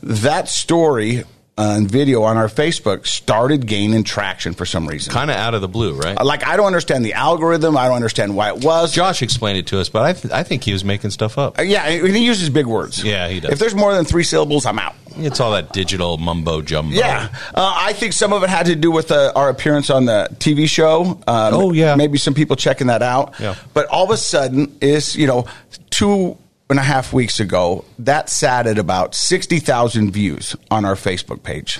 that 0.01 0.49
story 0.49 1.23
uh, 1.57 1.75
and 1.77 1.89
video 1.91 2.23
on 2.23 2.37
our 2.37 2.47
Facebook 2.47 3.05
started 3.05 3.67
gaining 3.67 4.03
traction 4.03 4.53
for 4.53 4.65
some 4.65 4.87
reason. 4.87 5.13
Kind 5.13 5.29
of 5.29 5.35
out 5.37 5.53
of 5.53 5.61
the 5.61 5.67
blue, 5.67 5.93
right? 5.95 6.19
Like 6.23 6.45
I 6.47 6.55
don't 6.57 6.65
understand 6.67 7.03
the 7.05 7.13
algorithm. 7.13 7.77
I 7.77 7.87
don't 7.87 7.95
understand 7.97 8.35
why 8.35 8.49
it 8.49 8.63
was. 8.63 8.93
Josh 8.93 9.21
explained 9.21 9.57
it 9.57 9.67
to 9.67 9.79
us, 9.79 9.89
but 9.89 10.01
I, 10.03 10.13
th- 10.13 10.33
I 10.33 10.43
think 10.43 10.63
he 10.63 10.71
was 10.73 10.83
making 10.85 11.09
stuff 11.11 11.37
up. 11.37 11.59
Uh, 11.59 11.63
yeah, 11.63 11.89
he 11.89 12.25
uses 12.25 12.49
big 12.49 12.65
words. 12.65 13.03
Yeah, 13.03 13.27
he 13.27 13.39
does. 13.39 13.51
If 13.51 13.59
there's 13.59 13.75
more 13.75 13.93
than 13.93 14.05
three 14.05 14.23
syllables, 14.23 14.65
I'm 14.65 14.79
out. 14.79 14.95
It's 15.17 15.41
all 15.41 15.51
that 15.51 15.73
digital 15.73 16.17
mumbo 16.17 16.61
jumbo. 16.61 16.95
Yeah, 16.95 17.27
uh, 17.53 17.73
I 17.77 17.91
think 17.93 18.13
some 18.13 18.31
of 18.31 18.43
it 18.43 18.49
had 18.49 18.67
to 18.67 18.75
do 18.75 18.89
with 18.91 19.11
uh, 19.11 19.33
our 19.35 19.49
appearance 19.49 19.89
on 19.89 20.05
the 20.05 20.29
TV 20.39 20.69
show. 20.69 21.01
Um, 21.27 21.53
Oh, 21.53 21.73
yeah. 21.73 21.95
maybe 21.95 22.17
some 22.17 22.33
people 22.33 22.55
checking 22.55 22.87
that 22.87 23.01
out. 23.03 23.37
Yeah. 23.39 23.55
But 23.73 23.87
all 23.87 24.05
of 24.05 24.09
a 24.11 24.17
sudden, 24.17 24.77
is 24.79 25.17
you 25.17 25.27
know 25.27 25.47
two 25.89 26.37
and 26.71 26.79
a 26.79 26.83
half 26.83 27.13
weeks 27.13 27.39
ago 27.39 27.85
that 27.99 28.29
sat 28.29 28.65
at 28.65 28.77
about 28.77 29.13
sixty 29.13 29.59
thousand 29.59 30.11
views 30.11 30.55
on 30.71 30.85
our 30.85 30.95
Facebook 30.95 31.43
page. 31.43 31.79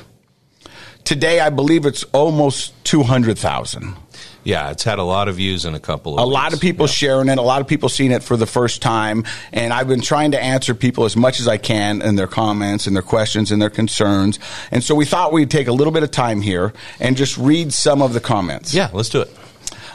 Today, 1.03 1.39
I 1.39 1.49
believe 1.49 1.85
it's 1.85 2.03
almost 2.13 2.73
two 2.83 3.03
hundred 3.03 3.39
thousand. 3.39 3.95
Yeah, 4.43 4.71
it's 4.71 4.83
had 4.83 4.97
a 4.97 5.03
lot 5.03 5.27
of 5.27 5.35
views 5.35 5.65
in 5.65 5.75
a 5.75 5.79
couple 5.79 6.15
of 6.17 6.19
A 6.19 6.25
lot 6.25 6.53
of 6.53 6.59
people 6.59 6.87
Yeah. 6.87 6.91
sharing 6.91 7.29
it, 7.29 7.37
a 7.37 7.43
lot 7.43 7.61
of 7.61 7.67
people 7.67 7.89
seeing 7.89 8.11
it 8.11 8.23
for 8.23 8.35
the 8.35 8.47
first 8.47 8.81
time, 8.81 9.23
and 9.53 9.71
I've 9.71 9.87
been 9.87 10.01
trying 10.01 10.31
to 10.31 10.41
answer 10.41 10.73
people 10.73 11.05
as 11.05 11.15
much 11.15 11.39
as 11.39 11.47
I 11.47 11.57
can 11.57 12.01
in 12.01 12.15
their 12.15 12.25
comments 12.27 12.87
and 12.87 12.95
their 12.95 13.03
questions 13.03 13.51
and 13.51 13.61
their 13.61 13.69
concerns. 13.69 14.39
And 14.71 14.83
so 14.83 14.95
we 14.95 15.05
thought 15.05 15.31
we'd 15.31 15.51
take 15.51 15.67
a 15.67 15.71
little 15.71 15.93
bit 15.93 16.01
of 16.01 16.09
time 16.09 16.41
here 16.41 16.73
and 16.99 17.15
just 17.15 17.37
read 17.37 17.71
some 17.71 18.01
of 18.01 18.13
the 18.13 18.19
comments. 18.19 18.73
Yeah, 18.73 18.89
let's 18.93 19.09
do 19.09 19.21
it. 19.21 19.29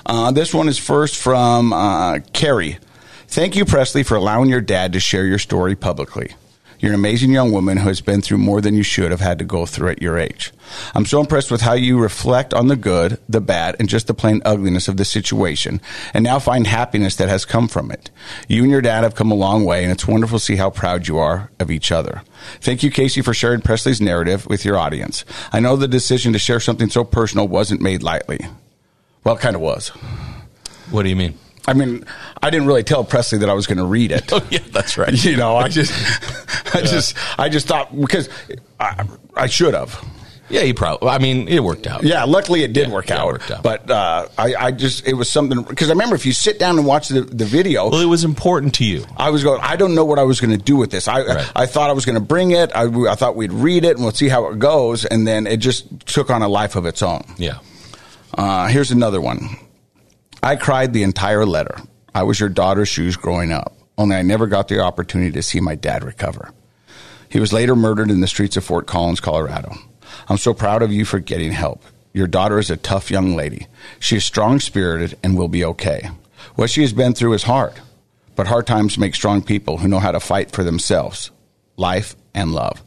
Uh, 0.07 0.31
this 0.31 0.55
one 0.55 0.69
is 0.69 0.79
first 0.79 1.17
from 1.17 1.73
uh, 1.73 2.21
Carrie. 2.33 2.79
Thank 3.28 3.56
you, 3.56 3.64
Presley, 3.64 4.02
for 4.02 4.17
allowing 4.17 4.49
your 4.49 4.61
dad 4.61 4.93
to 4.93 5.00
share 5.00 5.26
your 5.26 5.38
story 5.38 5.75
publicly. 5.76 6.34
You're 6.78 6.93
an 6.93 7.00
amazing 7.00 7.31
young 7.31 7.52
woman 7.52 7.78
who 7.78 7.88
has 7.88 8.02
been 8.02 8.20
through 8.20 8.38
more 8.38 8.61
than 8.61 8.75
you 8.75 8.82
should 8.82 9.11
have 9.11 9.20
had 9.20 9.38
to 9.38 9.44
go 9.46 9.64
through 9.64 9.88
at 9.88 10.02
your 10.02 10.19
age. 10.19 10.52
I'm 10.94 11.06
so 11.06 11.20
impressed 11.20 11.50
with 11.50 11.62
how 11.62 11.73
you 11.73 11.99
reflect 11.99 12.52
on 12.52 12.69
the 12.69 12.76
good, 12.76 13.19
the 13.28 13.40
bad, 13.40 13.76
and 13.78 13.88
just 13.88 14.06
the 14.06 14.14
plain 14.14 14.42
ugliness 14.45 14.87
of 14.87 14.99
the 14.99 15.04
situation, 15.04 15.80
and 16.12 16.23
now 16.23 16.38
find 16.38 16.66
happiness 16.66 17.16
that 17.16 17.30
has 17.30 17.47
come 17.47 17.66
from 17.66 17.90
it. 17.90 18.11
You 18.47 18.62
and 18.62 18.71
your 18.71 18.83
dad 18.83 19.04
have 19.04 19.14
come 19.14 19.30
a 19.30 19.37
long 19.37 19.64
way, 19.64 19.85
and 19.85 19.92
it's 19.92 20.06
wonderful 20.06 20.38
to 20.38 20.45
see 20.45 20.56
how 20.56 20.68
proud 20.68 21.09
you 21.09 21.16
are 21.16 21.50
of 21.59 21.71
each 21.71 21.90
other. 21.90 22.23
Thank 22.61 22.83
you, 22.83 22.90
Casey, 22.90 23.23
for 23.23 23.33
sharing 23.33 23.62
Presley's 23.62 24.00
narrative 24.00 24.47
with 24.47 24.64
your 24.64 24.76
audience. 24.76 25.25
I 25.52 25.61
know 25.61 25.76
the 25.76 25.88
decision 25.88 26.35
to 26.35 26.38
share 26.38 26.61
something 26.61 26.90
so 26.90 27.04
personal 27.04 27.49
wasn't 27.49 27.80
made 27.80 28.02
lightly. 28.02 28.40
Well, 29.25 29.37
it 29.37 29.40
kind 29.40 29.56
of 29.56 29.62
was. 29.62 29.88
What 30.90 31.04
do 31.04 31.09
you 31.09 31.16
mean? 31.16 31.38
I 31.66 31.73
mean, 31.75 32.04
I 32.42 32.50
didn't 32.50 32.66
really 32.66 32.85
tell 32.85 33.04
Presley 33.04 33.38
that 33.38 33.49
I 33.49 33.54
was 33.54 33.66
going 33.66 33.78
to 33.78 33.85
read 33.85 34.12
it. 34.12 34.32
Oh, 34.32 34.46
yeah, 34.50 34.61
that's 34.70 34.96
right. 34.99 35.12
You 35.25 35.37
know, 35.37 35.56
I 35.56 35.68
just, 35.80 35.92
I 36.75 36.80
just, 36.82 37.16
I 37.38 37.49
just 37.49 37.66
thought 37.66 37.94
because 37.99 38.28
I, 38.78 39.04
I 39.37 39.46
should 39.46 39.75
have. 39.75 40.02
Yeah, 40.49 40.61
he 40.62 40.73
probably. 40.75 41.08
I 41.08 41.18
mean, 41.18 41.49
it 41.49 41.58
worked 41.64 41.88
out. 41.88 42.04
Yeah, 42.04 42.23
luckily 42.23 42.62
it 42.62 42.73
did 42.73 42.87
Yeah, 42.87 42.94
work, 42.94 43.08
yeah, 43.08 43.18
out. 43.20 43.26
worked 43.26 43.50
out. 43.50 43.64
But 43.64 43.90
uh, 43.90 44.28
I, 44.38 44.54
I 44.54 44.70
just, 44.70 45.04
it 45.04 45.14
was 45.14 45.28
something 45.28 45.62
because 45.64 45.88
I 45.88 45.92
remember 45.94 46.14
if 46.14 46.25
you 46.25 46.32
sit 46.32 46.61
down 46.61 46.78
and 46.78 46.87
watch 46.87 47.08
the, 47.08 47.23
the 47.23 47.44
video, 47.44 47.90
Well, 47.90 48.00
it 48.00 48.04
was 48.06 48.23
important 48.23 48.75
to 48.76 48.85
you. 48.85 49.04
I 49.16 49.30
was 49.30 49.42
going. 49.42 49.61
I 49.61 49.75
don't 49.75 49.96
know 49.96 50.04
what 50.04 50.20
I 50.20 50.23
was 50.23 50.40
going 50.40 50.56
to 50.56 50.64
do 50.64 50.76
with 50.76 50.92
this. 50.92 51.08
I 51.08 51.25
Right. 51.25 51.52
I 51.56 51.66
thought 51.66 51.90
I 51.90 51.94
was 51.94 52.04
going 52.04 52.14
to 52.14 52.20
bring 52.25 52.52
it. 52.52 52.70
I, 52.76 52.85
I 52.85 53.16
thought 53.16 53.35
we'd 53.35 53.52
read 53.52 53.85
it 53.85 53.96
and 53.96 54.04
we'll 54.04 54.12
see 54.12 54.28
how 54.28 54.46
it 54.52 54.61
goes. 54.61 55.04
And 55.04 55.26
then 55.26 55.49
it 55.49 55.56
just 55.56 56.06
took 56.06 56.30
on 56.30 56.42
a 56.42 56.49
life 56.49 56.76
of 56.76 56.87
its 56.87 57.02
own. 57.02 57.25
Yeah. 57.38 57.58
Uh, 58.32 58.68
here's 58.68 58.92
another 58.92 59.20
one. 59.20 59.56
I 60.43 60.57
cried 60.57 60.93
the 60.93 61.02
entire 61.02 61.47
letter. 61.47 61.76
I 62.14 62.23
was 62.23 62.38
your 62.40 62.49
daughter's 62.49 62.88
shoes 62.88 63.16
growing 63.16 63.52
up, 63.52 63.76
only 63.99 64.16
I 64.16 64.23
never 64.23 64.47
got 64.47 64.69
the 64.69 64.81
opportunity 64.81 65.33
to 65.33 65.43
see 65.43 65.61
my 65.61 65.75
dad 65.75 66.05
recover. 66.05 66.50
He 67.28 67.40
was 67.40 67.52
later 67.52 67.75
murdered 67.75 68.11
in 68.11 68.21
the 68.21 68.26
streets 68.26 68.57
of 68.57 68.64
Fort 68.64 68.87
Collins, 68.87 69.21
Colorado. 69.21 69.75
I'm 70.28 70.38
so 70.38 70.55
proud 70.55 70.83
of 70.83 70.93
you 70.93 71.05
for 71.05 71.19
getting 71.19 71.52
help. 71.52 71.83
Your 72.12 72.26
daughter 72.26 72.59
is 72.59 72.71
a 72.71 72.76
tough 72.76 73.11
young 73.11 73.37
lady. 73.37 73.66
She 73.99 74.16
is 74.16 74.25
strong 74.25 74.61
spirited 74.61 75.19
and 75.23 75.37
will 75.37 75.49
be 75.49 75.64
okay. 75.64 76.11
What 76.55 76.71
she 76.71 76.81
has 76.83 76.93
been 76.93 77.12
through 77.12 77.35
is 77.35 77.43
hard, 77.43 77.75
but 78.35 78.47
hard 78.47 78.66
times 78.66 78.97
make 78.97 79.14
strong 79.14 79.43
people 79.43 79.78
who 79.78 79.88
know 79.88 79.99
how 79.99 80.12
to 80.12 80.21
fight 80.21 80.52
for 80.52 80.64
themselves, 80.64 81.31
life, 81.76 82.16
and 82.35 82.52
love. 82.52 82.83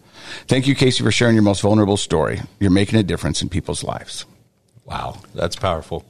Thank 0.47 0.67
you, 0.67 0.75
Casey, 0.75 1.03
for 1.03 1.11
sharing 1.11 1.35
your 1.35 1.43
most 1.43 1.61
vulnerable 1.61 1.97
story. 1.97 2.41
You're 2.59 2.71
making 2.71 2.99
a 2.99 3.03
difference 3.03 3.41
in 3.41 3.49
people's 3.49 3.83
lives. 3.83 4.25
Wow, 4.85 5.21
that's 5.35 5.55
powerful. 5.55 6.05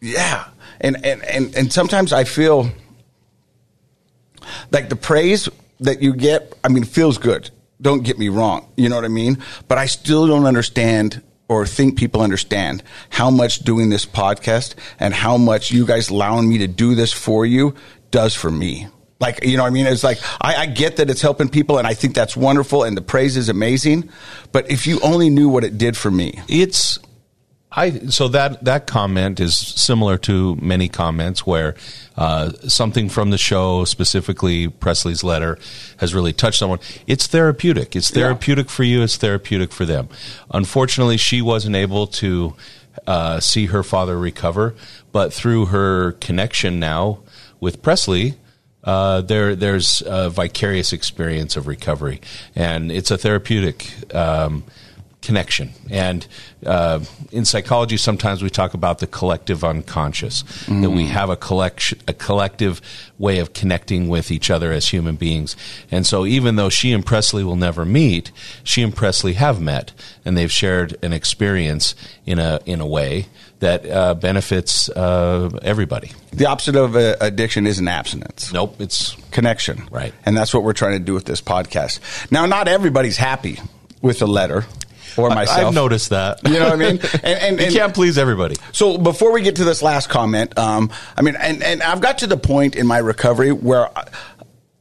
Yeah. 0.00 0.44
And, 0.80 1.04
and, 1.04 1.24
and, 1.24 1.54
and 1.54 1.72
sometimes 1.72 2.12
I 2.12 2.24
feel 2.24 2.70
like 4.70 4.88
the 4.88 4.96
praise 4.96 5.48
that 5.80 6.02
you 6.02 6.14
get, 6.14 6.54
I 6.64 6.68
mean, 6.68 6.84
feels 6.84 7.18
good. 7.18 7.50
Don't 7.80 8.02
get 8.02 8.18
me 8.18 8.28
wrong. 8.28 8.70
You 8.76 8.88
know 8.88 8.96
what 8.96 9.04
I 9.04 9.08
mean? 9.08 9.42
But 9.68 9.78
I 9.78 9.86
still 9.86 10.26
don't 10.26 10.46
understand 10.46 11.22
or 11.48 11.66
think 11.66 11.98
people 11.98 12.20
understand 12.20 12.82
how 13.08 13.30
much 13.30 13.60
doing 13.60 13.90
this 13.90 14.06
podcast 14.06 14.74
and 15.00 15.12
how 15.12 15.36
much 15.36 15.72
you 15.72 15.84
guys 15.84 16.08
allowing 16.08 16.48
me 16.48 16.58
to 16.58 16.68
do 16.68 16.94
this 16.94 17.12
for 17.12 17.44
you 17.44 17.74
does 18.10 18.34
for 18.34 18.50
me. 18.50 18.86
Like, 19.18 19.44
you 19.44 19.56
know 19.56 19.64
what 19.64 19.68
I 19.68 19.72
mean? 19.72 19.86
It's 19.86 20.04
like, 20.04 20.18
I, 20.40 20.56
I 20.56 20.66
get 20.66 20.96
that 20.96 21.10
it's 21.10 21.20
helping 21.20 21.48
people 21.48 21.78
and 21.78 21.86
I 21.86 21.94
think 21.94 22.14
that's 22.14 22.36
wonderful 22.36 22.84
and 22.84 22.96
the 22.96 23.02
praise 23.02 23.36
is 23.36 23.48
amazing. 23.48 24.10
But 24.52 24.70
if 24.70 24.86
you 24.86 25.00
only 25.02 25.28
knew 25.28 25.48
what 25.48 25.64
it 25.64 25.76
did 25.76 25.96
for 25.96 26.10
me, 26.10 26.40
it's 26.48 26.98
I 27.72 27.90
so 28.08 28.26
that 28.28 28.64
that 28.64 28.86
comment 28.86 29.38
is 29.38 29.54
similar 29.54 30.18
to 30.18 30.56
many 30.56 30.88
comments 30.88 31.46
where 31.46 31.76
uh, 32.16 32.50
something 32.66 33.08
from 33.08 33.30
the 33.30 33.38
show, 33.38 33.84
specifically 33.84 34.68
Presley's 34.68 35.22
letter, 35.22 35.58
has 35.98 36.12
really 36.12 36.32
touched 36.32 36.58
someone. 36.58 36.80
It's 37.06 37.28
therapeutic. 37.28 37.94
It's 37.94 38.10
therapeutic 38.10 38.66
yeah. 38.66 38.72
for 38.72 38.82
you. 38.82 39.02
It's 39.02 39.16
therapeutic 39.16 39.72
for 39.72 39.84
them. 39.84 40.08
Unfortunately, 40.52 41.16
she 41.16 41.40
wasn't 41.40 41.76
able 41.76 42.08
to 42.08 42.56
uh, 43.06 43.38
see 43.38 43.66
her 43.66 43.84
father 43.84 44.18
recover, 44.18 44.74
but 45.12 45.32
through 45.32 45.66
her 45.66 46.12
connection 46.12 46.80
now 46.80 47.20
with 47.60 47.82
Presley. 47.82 48.34
Uh, 48.82 49.20
there, 49.20 49.54
there's 49.54 50.02
a 50.06 50.30
vicarious 50.30 50.92
experience 50.92 51.54
of 51.54 51.66
recovery, 51.66 52.18
and 52.56 52.90
it's 52.90 53.10
a 53.10 53.18
therapeutic 53.18 53.92
um, 54.14 54.64
connection. 55.22 55.70
And 55.90 56.26
uh, 56.64 57.00
in 57.30 57.44
psychology, 57.44 57.96
sometimes 57.96 58.42
we 58.42 58.50
talk 58.50 58.74
about 58.74 58.98
the 58.98 59.06
collective 59.06 59.64
unconscious, 59.64 60.42
mm. 60.42 60.82
that 60.82 60.90
we 60.90 61.04
mm. 61.04 61.08
have 61.08 61.30
a 61.30 61.36
collection, 61.36 61.98
a 62.08 62.12
collective 62.12 62.80
way 63.18 63.38
of 63.38 63.52
connecting 63.52 64.08
with 64.08 64.30
each 64.30 64.50
other 64.50 64.72
as 64.72 64.88
human 64.88 65.16
beings. 65.16 65.56
And 65.90 66.06
so, 66.06 66.24
even 66.24 66.56
though 66.56 66.68
she 66.68 66.92
and 66.92 67.04
Presley 67.04 67.44
will 67.44 67.56
never 67.56 67.84
meet, 67.84 68.32
she 68.64 68.82
and 68.82 68.94
Presley 68.94 69.34
have 69.34 69.60
met, 69.60 69.92
and 70.24 70.36
they've 70.36 70.52
shared 70.52 70.96
an 71.02 71.12
experience 71.12 71.94
in 72.26 72.38
a 72.38 72.60
in 72.66 72.80
a 72.80 72.86
way 72.86 73.26
that 73.60 73.88
uh, 73.88 74.14
benefits 74.14 74.88
uh, 74.88 75.50
everybody. 75.62 76.12
The 76.32 76.46
opposite 76.46 76.76
of 76.76 76.96
uh, 76.96 77.16
addiction 77.20 77.66
isn't 77.66 77.86
abstinence. 77.86 78.52
Nope, 78.52 78.80
it's 78.80 79.14
connection. 79.32 79.86
Right, 79.90 80.14
and 80.24 80.36
that's 80.36 80.54
what 80.54 80.62
we're 80.62 80.72
trying 80.72 80.98
to 80.98 81.04
do 81.04 81.12
with 81.12 81.26
this 81.26 81.42
podcast. 81.42 82.00
Now, 82.30 82.46
not 82.46 82.68
everybody's 82.68 83.18
happy 83.18 83.60
with 84.02 84.20
the 84.20 84.26
letter 84.26 84.64
or 85.16 85.30
myself. 85.30 85.68
I've 85.68 85.74
noticed 85.74 86.10
that. 86.10 86.40
You 86.46 86.58
know 86.58 86.64
what 86.64 86.72
I 86.72 86.76
mean? 86.76 87.00
And, 87.22 87.60
and, 87.60 87.72
you 87.72 87.78
can't 87.78 87.94
please 87.94 88.16
everybody. 88.18 88.56
So 88.72 88.96
before 88.96 89.32
we 89.32 89.42
get 89.42 89.56
to 89.56 89.64
this 89.64 89.82
last 89.82 90.08
comment, 90.08 90.56
um, 90.58 90.90
I 91.16 91.22
mean, 91.22 91.36
and, 91.36 91.62
and 91.62 91.82
I've 91.82 92.00
got 92.00 92.18
to 92.18 92.26
the 92.26 92.36
point 92.36 92.76
in 92.76 92.86
my 92.86 92.98
recovery 92.98 93.52
where 93.52 93.88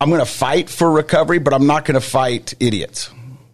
I'm 0.01 0.09
going 0.09 0.19
to 0.19 0.25
fight 0.25 0.69
for 0.69 0.89
recovery, 0.89 1.39
but 1.39 1.53
I'm 1.53 1.67
not 1.67 1.85
going 1.85 1.99
to 1.99 2.05
fight 2.05 2.53
idiots. 2.59 3.11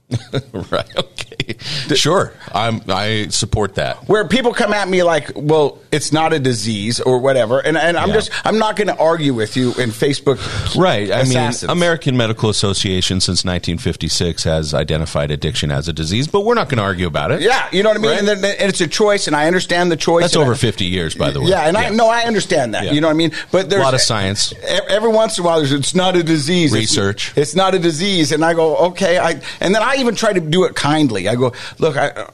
right. 0.53 0.95
Okay. 0.95 1.34
Sure. 1.95 2.33
I'm. 2.53 2.81
I 2.89 3.27
support 3.29 3.75
that. 3.75 4.07
Where 4.09 4.27
people 4.27 4.53
come 4.53 4.73
at 4.73 4.87
me 4.87 5.03
like, 5.03 5.31
"Well, 5.35 5.79
it's 5.91 6.11
not 6.11 6.33
a 6.33 6.39
disease 6.39 6.99
or 6.99 7.19
whatever," 7.19 7.59
and 7.59 7.77
and 7.77 7.97
I'm 7.97 8.09
yeah. 8.09 8.15
just 8.15 8.31
I'm 8.45 8.57
not 8.57 8.75
going 8.75 8.87
to 8.87 8.97
argue 8.97 9.33
with 9.33 9.55
you 9.55 9.69
in 9.69 9.91
Facebook. 9.91 10.37
Right. 10.75 11.11
I 11.11 11.23
mean, 11.23 11.51
American 11.69 12.17
Medical 12.17 12.49
Association 12.49 13.21
since 13.21 13.45
1956 13.45 14.43
has 14.43 14.73
identified 14.73 15.31
addiction 15.31 15.71
as 15.71 15.87
a 15.87 15.93
disease, 15.93 16.27
but 16.27 16.41
we're 16.41 16.53
not 16.53 16.69
going 16.69 16.77
to 16.77 16.83
argue 16.83 17.07
about 17.07 17.31
it. 17.31 17.41
Yeah. 17.41 17.67
You 17.71 17.83
know 17.83 17.89
what 17.89 17.97
I 17.97 18.01
mean? 18.01 18.11
Right? 18.11 18.19
And, 18.19 18.27
then, 18.27 18.55
and, 18.59 18.69
it's 18.69 18.81
a 18.81 18.87
choice, 18.87 19.27
and 19.27 19.35
I 19.35 19.47
understand 19.47 19.91
the 19.91 19.97
choice. 19.97 20.23
That's 20.23 20.35
over 20.35 20.53
I, 20.53 20.57
50 20.57 20.85
years, 20.85 21.15
by 21.15 21.31
the 21.31 21.41
way. 21.41 21.49
Yeah. 21.49 21.67
And 21.67 21.77
yeah. 21.77 21.83
I 21.83 21.89
no, 21.89 22.07
I 22.07 22.21
understand 22.23 22.73
that. 22.73 22.85
Yeah. 22.85 22.91
You 22.91 23.01
know 23.01 23.07
what 23.07 23.13
I 23.13 23.17
mean? 23.17 23.31
But 23.51 23.69
there's 23.69 23.81
a 23.81 23.85
lot 23.85 23.93
of 23.93 24.01
science. 24.01 24.53
Every 24.89 25.09
once 25.09 25.37
in 25.37 25.43
a 25.43 25.47
while, 25.47 25.57
there's 25.57 25.71
it's 25.71 25.95
not 25.95 26.15
a 26.15 26.23
disease. 26.23 26.73
Research. 26.73 27.29
It's, 27.29 27.37
it's 27.37 27.55
not 27.55 27.75
a 27.75 27.79
disease, 27.79 28.31
and 28.31 28.43
I 28.43 28.53
go, 28.53 28.75
okay. 28.87 29.17
I 29.17 29.41
and 29.59 29.73
then 29.73 29.81
I 29.81 29.95
even 29.97 30.15
try 30.15 30.33
to 30.33 30.39
do 30.39 30.65
it 30.65 30.75
kindly. 30.75 31.27
I 31.27 31.34
go, 31.37 31.53
look, 31.79 31.97
I. 31.97 32.27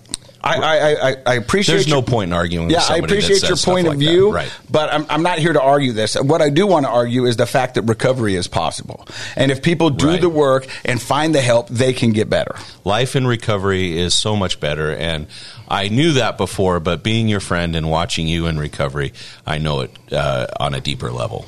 I, 0.44 0.56
I, 0.56 1.16
I, 1.26 1.34
appreciate. 1.36 1.76
There's 1.76 1.88
your, 1.88 1.98
no 1.98 2.02
point 2.02 2.30
in 2.30 2.34
arguing. 2.34 2.70
Yeah, 2.70 2.82
I 2.90 2.98
appreciate 2.98 3.44
your 3.44 3.58
point 3.58 3.88
of 3.88 3.94
like 3.94 4.00
view, 4.00 4.34
right. 4.34 4.52
but 4.70 4.92
I'm, 4.92 5.06
I'm 5.10 5.24
not 5.24 5.38
here 5.38 5.54
to 5.54 5.62
argue 5.62 5.92
this. 5.92 6.16
What 6.16 6.42
I 6.42 6.50
do 6.50 6.66
want 6.66 6.86
to 6.86 6.90
argue 6.90 7.26
is 7.26 7.38
the 7.38 7.46
fact 7.46 7.76
that 7.76 7.84
recovery 7.84 8.36
is 8.36 8.48
possible, 8.48 9.08
and 9.36 9.52
if 9.52 9.62
people 9.62 9.92
do 9.92 10.08
right. 10.08 10.22
the 10.22 10.30
work 10.30 10.68
and 10.84 11.02
find 11.02 11.36
the 11.36 11.42
help, 11.42 11.70
they 11.70 11.94
can 11.94 12.12
get 12.12 12.30
better. 12.30 12.56
Life 12.84 13.16
in 13.16 13.28
recovery 13.28 13.98
is 13.98 14.16
so 14.16 14.36
much 14.36 14.60
better, 14.60 14.92
and 14.96 15.28
I 15.68 15.90
knew 15.90 16.14
that 16.14 16.38
before. 16.38 16.80
But 16.80 17.04
being 17.04 17.28
your 17.28 17.40
friend 17.40 17.76
and 17.76 17.90
watching 17.90 18.28
you 18.28 18.48
in 18.48 18.58
recovery, 18.58 19.14
I 19.46 19.60
know 19.60 19.82
it 19.82 19.92
uh, 20.12 20.48
on 20.60 20.74
a 20.74 20.82
deeper 20.82 21.12
level. 21.12 21.46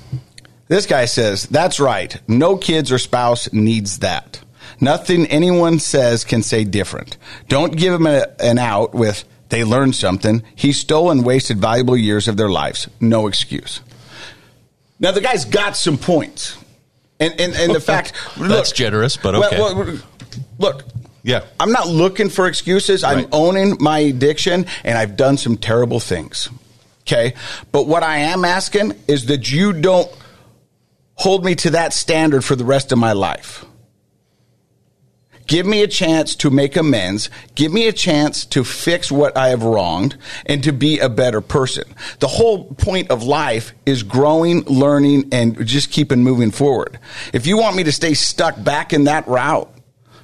This 0.68 0.86
guy 0.86 1.06
says, 1.06 1.44
"That's 1.44 1.80
right. 1.80 2.20
No 2.28 2.58
kids 2.58 2.92
or 2.92 3.00
spouse 3.00 3.52
needs 3.52 4.00
that." 4.00 4.40
Nothing 4.84 5.26
anyone 5.28 5.80
says 5.80 6.26
can 6.26 6.44
say 6.44 6.66
different. 6.66 7.18
Don't 7.48 7.76
give 7.76 7.94
him 7.94 8.06
a, 8.06 8.28
an 8.40 8.60
out 8.60 8.94
with, 8.94 9.24
they 9.50 9.64
learned 9.64 9.96
something. 9.96 10.44
He 10.56 10.74
stole 10.74 11.10
and 11.10 11.26
wasted 11.26 11.58
valuable 11.58 11.96
years 11.96 12.28
of 12.28 12.36
their 12.36 12.50
lives. 12.50 12.90
No 13.00 13.28
excuse. 13.28 13.80
Now, 15.00 15.12
the 15.12 15.22
guy's 15.22 15.46
got 15.46 15.78
some 15.78 15.98
points. 15.98 16.58
And, 17.20 17.40
and, 17.40 17.54
and 17.54 17.74
the 17.74 17.80
fact. 17.94 18.14
Look, 18.38 18.50
That's 18.50 18.74
generous, 18.74 19.16
but 19.16 19.36
okay. 19.36 19.58
Well, 19.58 19.76
well, 19.76 19.98
look, 20.60 20.84
yeah. 21.24 21.46
I'm 21.60 21.72
not 21.72 21.88
looking 21.88 22.30
for 22.30 22.48
excuses. 22.48 23.06
I'm 23.06 23.28
owning 23.32 23.78
my 23.80 24.00
addiction 24.00 24.66
and 24.84 24.98
I've 24.98 25.16
done 25.16 25.38
some 25.38 25.56
terrible 25.56 26.02
things. 26.02 26.50
Okay. 27.02 27.36
But 27.72 27.88
what 27.88 28.04
I 28.04 28.18
am 28.18 28.44
asking 28.44 29.00
is 29.08 29.28
that 29.28 29.50
you 29.50 29.72
don't 29.72 30.12
hold 31.16 31.46
me 31.46 31.56
to 31.56 31.70
that 31.72 31.94
standard 31.94 32.44
for 32.44 32.58
the 32.58 32.66
rest 32.66 32.92
of 32.92 32.98
my 32.98 33.14
life. 33.14 33.66
Give 35.48 35.66
me 35.66 35.84
a 35.84 35.88
chance 35.88 36.36
to 36.38 36.50
make 36.50 36.76
amends. 36.76 37.30
Give 37.56 37.72
me 37.72 37.88
a 37.88 37.92
chance 37.92 38.46
to 38.48 38.64
fix 38.64 39.12
what 39.12 39.36
I 39.36 39.50
have 39.50 39.64
wronged 39.64 40.16
and 40.46 40.64
to 40.64 40.72
be 40.72 41.00
a 41.00 41.10
better 41.10 41.42
person. 41.42 41.84
The 42.20 42.28
whole 42.28 42.66
point 42.66 43.12
of 43.12 43.24
life 43.24 43.74
is 43.86 44.04
growing, 44.04 44.64
learning, 44.64 45.30
and 45.34 45.66
just 45.66 45.92
keeping 45.92 46.24
moving 46.24 46.52
forward. 46.52 46.98
If 47.34 47.46
you 47.46 47.58
want 47.58 47.76
me 47.76 47.84
to 47.84 47.92
stay 47.92 48.14
stuck 48.14 48.62
back 48.64 48.94
in 48.94 49.06
that 49.06 49.28
route, 49.28 49.70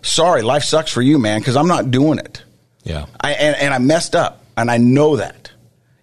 sorry, 0.01 0.41
life 0.41 0.63
sucks 0.63 0.91
for 0.91 1.01
you, 1.01 1.19
man, 1.19 1.39
because 1.39 1.57
I'm 1.57 1.67
not 1.67 1.91
doing 1.91 2.19
it. 2.19 2.43
Yeah. 2.83 3.05
I, 3.19 3.33
and, 3.33 3.55
and 3.57 3.73
I 3.73 3.77
messed 3.79 4.15
up, 4.15 4.43
and 4.55 4.71
I 4.71 4.77
know 4.77 5.17
that. 5.17 5.51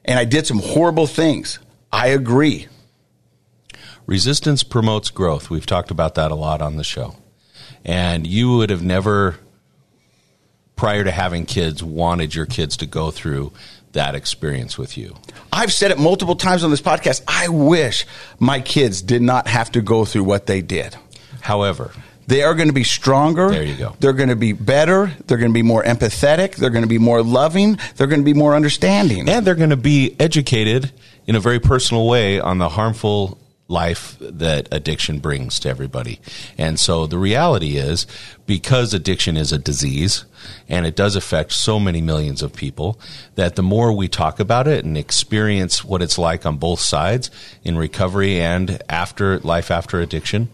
And 0.04 0.18
I 0.18 0.24
did 0.24 0.46
some 0.46 0.58
horrible 0.58 1.06
things. 1.06 1.58
I 1.90 2.08
agree. 2.08 2.68
Resistance 4.04 4.62
promotes 4.62 5.10
growth. 5.10 5.50
We've 5.50 5.66
talked 5.66 5.90
about 5.90 6.14
that 6.16 6.30
a 6.30 6.36
lot 6.36 6.60
on 6.60 6.76
the 6.76 6.84
show 6.84 7.16
and 7.86 8.26
you 8.26 8.56
would 8.56 8.68
have 8.68 8.82
never 8.82 9.36
prior 10.74 11.04
to 11.04 11.10
having 11.10 11.46
kids 11.46 11.82
wanted 11.82 12.34
your 12.34 12.44
kids 12.44 12.76
to 12.78 12.86
go 12.86 13.10
through 13.10 13.52
that 13.92 14.14
experience 14.14 14.76
with 14.76 14.98
you. 14.98 15.16
I've 15.50 15.72
said 15.72 15.90
it 15.90 15.98
multiple 15.98 16.36
times 16.36 16.64
on 16.64 16.70
this 16.70 16.82
podcast. 16.82 17.22
I 17.26 17.48
wish 17.48 18.04
my 18.38 18.60
kids 18.60 19.00
did 19.00 19.22
not 19.22 19.48
have 19.48 19.72
to 19.72 19.80
go 19.80 20.04
through 20.04 20.24
what 20.24 20.46
they 20.46 20.60
did. 20.60 20.94
However, 21.40 21.92
they 22.26 22.42
are 22.42 22.54
going 22.54 22.68
to 22.68 22.74
be 22.74 22.84
stronger. 22.84 23.48
There 23.48 23.62
you 23.62 23.76
go. 23.76 23.96
They're 24.00 24.12
going 24.12 24.28
to 24.30 24.36
be 24.36 24.52
better. 24.52 25.12
They're 25.26 25.38
going 25.38 25.52
to 25.52 25.54
be 25.54 25.62
more 25.62 25.82
empathetic. 25.82 26.56
They're 26.56 26.70
going 26.70 26.82
to 26.82 26.88
be 26.88 26.98
more 26.98 27.22
loving. 27.22 27.78
They're 27.96 28.08
going 28.08 28.20
to 28.20 28.24
be 28.24 28.34
more 28.34 28.54
understanding. 28.54 29.28
And 29.28 29.46
they're 29.46 29.54
going 29.54 29.70
to 29.70 29.76
be 29.76 30.16
educated 30.20 30.90
in 31.26 31.36
a 31.36 31.40
very 31.40 31.60
personal 31.60 32.06
way 32.06 32.40
on 32.40 32.58
the 32.58 32.68
harmful 32.68 33.38
life 33.68 34.16
that 34.20 34.68
addiction 34.72 35.18
brings 35.18 35.58
to 35.60 35.68
everybody. 35.68 36.20
And 36.56 36.78
so 36.78 37.06
the 37.06 37.18
reality 37.18 37.76
is 37.76 38.06
because 38.46 38.94
addiction 38.94 39.36
is 39.36 39.52
a 39.52 39.58
disease 39.58 40.24
and 40.68 40.86
it 40.86 40.94
does 40.94 41.16
affect 41.16 41.52
so 41.52 41.80
many 41.80 42.00
millions 42.00 42.42
of 42.42 42.52
people 42.52 43.00
that 43.34 43.56
the 43.56 43.62
more 43.62 43.92
we 43.92 44.06
talk 44.08 44.38
about 44.38 44.68
it 44.68 44.84
and 44.84 44.96
experience 44.96 45.84
what 45.84 46.02
it's 46.02 46.18
like 46.18 46.46
on 46.46 46.58
both 46.58 46.80
sides 46.80 47.30
in 47.64 47.76
recovery 47.76 48.40
and 48.40 48.80
after 48.88 49.40
life 49.40 49.70
after 49.70 50.00
addiction, 50.00 50.48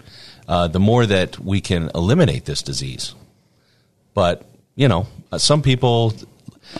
uh, 0.49 0.69
the 0.69 0.81
more 0.81 1.05
that 1.05 1.39
we 1.39 1.61
can 1.61 1.91
eliminate 1.95 2.47
this 2.47 2.63
disease. 2.63 3.15
But, 4.15 4.45
you 4.75 4.89
know, 4.89 5.07
some 5.37 5.61
people 5.63 6.15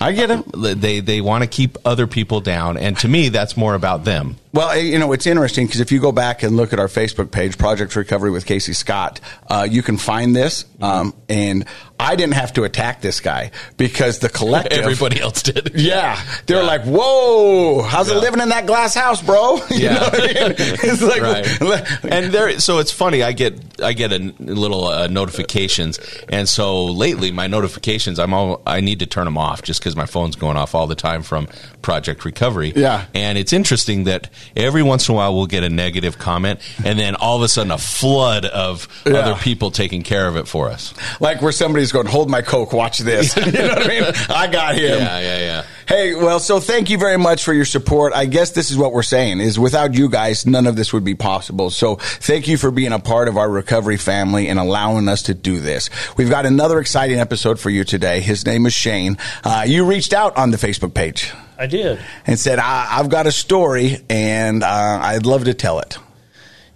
I 0.01 0.13
get 0.13 0.31
it. 0.31 0.81
They 0.81 1.01
they 1.01 1.21
want 1.21 1.45
to 1.45 1.49
keep 1.49 1.77
other 1.85 2.07
people 2.07 2.41
down, 2.41 2.77
and 2.77 2.97
to 2.99 3.09
me, 3.09 3.29
that's 3.29 3.57
more 3.57 3.75
about 3.75 4.05
them. 4.05 4.37
Well, 4.53 4.77
you 4.77 4.99
know, 4.99 5.13
it's 5.13 5.27
interesting 5.27 5.67
because 5.67 5.81
if 5.81 5.93
you 5.93 6.01
go 6.01 6.13
back 6.13 6.43
and 6.43 6.57
look 6.57 6.75
at 6.75 6.79
our 6.79 6.89
Facebook 6.89 7.31
page, 7.31 7.57
Project 7.57 7.97
Recovery 7.97 8.31
with 8.31 8.45
Casey 8.45 8.75
Scott, 8.75 9.19
uh, 9.49 9.67
you 9.69 9.83
can 9.83 9.97
find 9.97 10.37
this. 10.37 10.67
Um, 10.83 11.15
and 11.31 11.65
I 12.03 12.17
didn't 12.17 12.35
have 12.35 12.53
to 12.55 12.65
attack 12.65 13.01
this 13.01 13.21
guy 13.21 13.53
because 13.77 14.19
the 14.19 14.29
collective, 14.29 14.79
everybody 14.79 15.21
else 15.21 15.43
did. 15.43 15.71
Yeah, 15.83 16.21
they're 16.47 16.59
yeah. 16.59 16.63
like, 16.63 16.83
"Whoa, 16.85 17.83
how's 17.83 18.09
yeah. 18.09 18.17
it 18.17 18.21
living 18.21 18.41
in 18.41 18.51
that 18.51 18.67
glass 18.67 18.95
house, 18.95 19.23
bro?" 19.23 19.57
you 19.71 19.79
yeah, 19.79 20.11
I 20.13 20.19
mean? 20.19 20.55
it's 20.59 21.03
like, 21.03 21.23
right. 21.23 22.05
and 22.05 22.33
there. 22.33 22.59
So 22.61 22.79
it's 22.79 22.93
funny. 22.93 23.23
I 23.23 23.33
get 23.33 23.81
I 23.83 23.95
get 23.95 24.13
a 24.13 24.19
little 24.39 24.85
uh, 24.85 25.07
notifications, 25.09 25.99
and 26.29 26.49
so 26.49 26.87
lately 26.87 27.31
my 27.33 27.47
notifications, 27.47 28.19
I'm 28.19 28.35
all 28.35 28.63
I 28.67 28.81
need 28.81 29.01
to 29.01 29.07
turn 29.07 29.25
them 29.25 29.39
off 29.39 29.63
just 29.63 29.81
because 29.81 29.97
my 29.97 30.07
phone's 30.07 30.37
going 30.37 30.57
off 30.57 30.75
all 30.75 30.87
the 30.87 30.95
time 30.95 31.23
from 31.23 31.49
Project 31.81 32.25
Recovery. 32.25 32.73
Yeah, 32.77 33.07
and 33.15 33.39
it's 33.39 33.53
interesting 33.53 34.05
that 34.05 34.29
every 34.57 34.83
once 34.83 35.09
in 35.09 35.15
a 35.15 35.17
while 35.17 35.35
we'll 35.35 35.47
get 35.47 35.65
a 35.65 35.69
negative 35.71 36.19
comment, 36.19 36.61
and 36.85 36.99
then 36.99 37.15
all 37.17 37.37
of 37.37 37.43
a 37.43 37.49
sudden 37.49 37.71
a 37.71 37.79
flood 37.79 38.45
of 38.45 38.89
Yeah. 39.07 39.15
other 39.15 39.35
people 39.41 39.71
taking 39.71 40.03
care 40.03 40.27
of 40.29 40.37
it 40.37 40.47
for 40.49 40.69
us. 40.69 40.95
Like 41.21 41.43
where 41.43 41.53
somebody's 41.53 41.93
going, 41.93 42.07
hold 42.07 42.31
my 42.31 42.43
Coke, 42.43 42.73
watch 42.73 42.99
this. 42.99 43.37
you 43.37 43.53
know 43.53 43.69
what 43.69 43.85
I 43.85 43.89
mean? 43.89 44.05
I 44.29 44.47
got 44.47 44.75
him. 44.75 44.99
Yeah, 44.99 45.21
yeah, 45.21 45.39
yeah. 45.39 45.65
Hey, 45.87 46.15
well, 46.15 46.41
so 46.41 46.61
thank 46.61 46.91
you 46.91 46.97
very 46.99 47.19
much 47.19 47.45
for 47.45 47.53
your 47.53 47.65
support. 47.65 48.13
I 48.15 48.25
guess 48.27 48.53
this 48.53 48.71
is 48.71 48.79
what 48.79 48.93
we're 48.93 49.03
saying 49.03 49.41
is 49.41 49.59
without 49.59 49.95
you 49.95 50.09
guys, 50.09 50.47
none 50.47 50.67
of 50.67 50.77
this 50.77 50.93
would 50.93 51.05
be 51.05 51.15
possible. 51.15 51.71
So 51.71 51.97
thank 51.97 52.49
you 52.49 52.57
for 52.57 52.71
being 52.71 52.93
a 52.93 52.99
part 52.99 53.29
of 53.29 53.37
our 53.37 53.49
recovery 53.51 53.97
family 53.97 54.49
and 54.49 54.59
allowing 54.59 55.09
us 55.09 55.23
to 55.23 55.35
do 55.35 55.61
this. 55.61 55.91
We've 56.17 56.31
got 56.31 56.47
another 56.47 56.79
exciting 56.79 57.19
episode 57.19 57.59
for 57.61 57.69
you 57.71 57.85
today. 57.85 58.21
His 58.21 58.47
name 58.47 58.65
is 58.67 58.73
Shane. 58.73 59.19
Uh, 59.45 59.65
you 59.67 59.85
reached 59.85 60.13
out 60.13 60.37
on 60.37 60.51
the 60.51 60.57
Facebook 60.57 60.95
page 60.95 61.31
I 61.63 61.67
did. 61.67 61.99
and 62.27 62.39
said, 62.39 62.59
I- 62.59 62.99
I've 62.99 63.09
got 63.09 63.27
a 63.27 63.33
story 63.33 63.99
and 64.11 64.63
uh, 64.65 64.99
I'd 65.03 65.27
love 65.27 65.45
to 65.45 65.55
tell 65.55 65.79
it. 65.79 65.97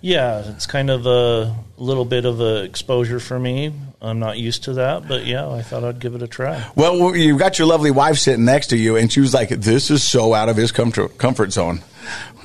Yeah, 0.00 0.44
it's 0.54 0.66
kind 0.66 0.90
of 0.90 1.06
a 1.06 1.56
little 1.78 2.04
bit 2.04 2.26
of 2.26 2.40
a 2.40 2.62
exposure 2.62 3.18
for 3.18 3.38
me. 3.38 3.72
I'm 4.00 4.20
not 4.20 4.38
used 4.38 4.64
to 4.64 4.74
that, 4.74 5.08
but 5.08 5.26
yeah, 5.26 5.48
I 5.48 5.62
thought 5.62 5.82
I'd 5.82 5.98
give 5.98 6.14
it 6.14 6.22
a 6.22 6.28
try. 6.28 6.64
Well, 6.76 7.16
you've 7.16 7.38
got 7.40 7.58
your 7.58 7.66
lovely 7.66 7.90
wife 7.90 8.18
sitting 8.18 8.44
next 8.44 8.68
to 8.68 8.76
you, 8.76 8.94
and 8.96 9.10
she 9.10 9.20
was 9.20 9.34
like, 9.34 9.48
"This 9.48 9.90
is 9.90 10.04
so 10.04 10.32
out 10.34 10.48
of 10.48 10.56
his 10.56 10.70
comfort 10.70 11.18
comfort 11.18 11.50
zone." 11.52 11.80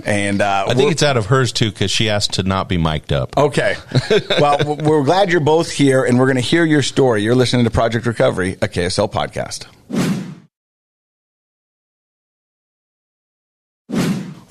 And 0.06 0.42
uh, 0.42 0.66
I 0.70 0.74
think 0.74 0.92
it's 0.92 1.04
out 1.04 1.18
of 1.18 1.28
hers 1.28 1.52
too 1.52 1.70
because 1.70 1.92
she 1.92 2.10
asked 2.10 2.34
to 2.36 2.44
not 2.44 2.68
be 2.68 2.78
mic'd 2.80 3.14
up. 3.14 3.38
okay. 3.38 3.76
well, 4.40 4.76
we're 4.78 5.04
glad 5.04 5.30
you're 5.30 5.42
both 5.42 5.70
here, 5.72 6.04
and 6.04 6.18
we're 6.18 6.26
going 6.28 6.38
to 6.38 6.42
hear 6.42 6.66
your 6.66 6.82
story. 6.82 7.22
You're 7.22 7.36
listening 7.36 7.66
to 7.66 7.70
Project 7.72 8.08
Recovery, 8.08 8.54
a 8.54 8.68
KSL 8.68 9.12
podcast. 9.12 9.68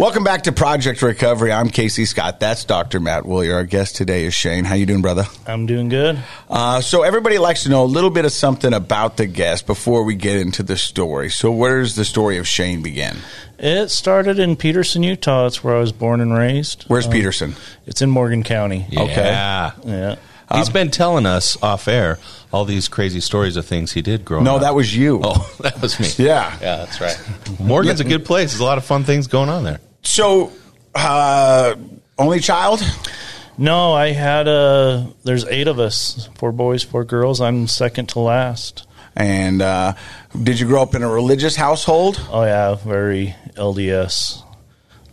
Welcome 0.01 0.25
back 0.25 0.45
to 0.45 0.53
Project 0.53 1.03
Recovery. 1.03 1.53
I'm 1.53 1.69
Casey 1.69 2.07
Scott. 2.07 2.41
That's 2.41 2.65
Dr. 2.65 3.01
Matt 3.01 3.27
Woolley. 3.27 3.53
Our 3.53 3.65
guest 3.65 3.97
today 3.97 4.25
is 4.25 4.33
Shane. 4.33 4.65
How 4.65 4.75
you 4.75 4.87
doing, 4.87 5.03
brother? 5.03 5.25
I'm 5.47 5.67
doing 5.67 5.91
good. 5.91 6.19
Uh, 6.49 6.81
so 6.81 7.03
everybody 7.03 7.37
likes 7.37 7.65
to 7.65 7.69
know 7.69 7.85
a 7.85 7.85
little 7.85 8.09
bit 8.09 8.25
of 8.25 8.33
something 8.33 8.73
about 8.73 9.19
the 9.19 9.27
guest 9.27 9.67
before 9.67 10.05
we 10.05 10.15
get 10.15 10.39
into 10.39 10.63
the 10.63 10.79
story. 10.79 11.29
So 11.29 11.51
where 11.51 11.83
does 11.83 11.97
the 11.97 12.07
story 12.07 12.39
of 12.39 12.49
Shane 12.49 12.83
begin? 12.83 13.19
It 13.59 13.91
started 13.91 14.39
in 14.39 14.57
Peterson, 14.57 15.03
Utah. 15.03 15.45
It's 15.45 15.63
where 15.63 15.77
I 15.77 15.81
was 15.81 15.93
born 15.93 16.23
and 16.23 16.33
raised. 16.33 16.85
Where's 16.85 17.05
Um, 17.05 17.13
Peterson? 17.13 17.55
It's 17.85 18.01
in 18.01 18.09
Morgan 18.09 18.43
County. 18.43 18.87
Okay. 18.97 19.15
Yeah. 19.27 19.73
Yeah. 19.85 20.17
He's 20.55 20.71
been 20.71 20.91
telling 20.91 21.27
us 21.27 21.63
off 21.63 21.87
air 21.89 22.19
all 22.55 22.65
these 22.65 22.89
crazy 22.89 23.21
stories 23.21 23.57
of 23.59 23.67
things 23.67 23.93
he 23.93 24.01
did 24.01 24.25
growing 24.25 24.45
No, 24.45 24.57
up. 24.57 24.63
that 24.63 24.75
was 24.75 24.97
you. 24.97 25.21
Oh, 25.23 25.55
that 25.61 25.81
was 25.83 26.01
me. 26.01 26.09
Yeah. 26.25 26.57
Yeah, 26.63 26.77
that's 26.77 27.03
right. 27.03 27.21
Morgan's 27.61 28.01
a 28.01 28.05
good 28.05 28.25
place. 28.25 28.53
There's 28.53 28.61
a 28.61 28.65
lot 28.65 28.79
of 28.79 28.85
fun 28.87 29.05
things 29.05 29.27
going 29.27 29.51
on 29.51 29.63
there. 29.65 29.79
So, 30.03 30.53
uh, 30.95 31.77
only 32.19 32.41
child? 32.41 32.83
No, 33.59 33.93
I 33.93 34.13
had 34.13 34.49
a. 34.49 35.13
There's 35.25 35.45
eight 35.45 35.69
of 35.69 35.79
us, 35.79 36.29
four 36.37 36.53
boys, 36.53 36.83
four 36.83 37.05
girls. 37.05 37.41
I'm 37.41 37.67
second 37.67 38.09
to 38.11 38.21
last. 38.21 38.87
And 39.15 39.61
uh, 39.61 39.95
did 40.43 40.61
you 40.61 40.67
grow 40.67 40.83
up 40.83 40.95
in 40.95 41.03
a 41.03 41.11
religious 41.11 41.57
household? 41.57 42.21
Oh 42.31 42.43
yeah, 42.45 42.75
very 42.77 43.35
LDS, 43.57 44.43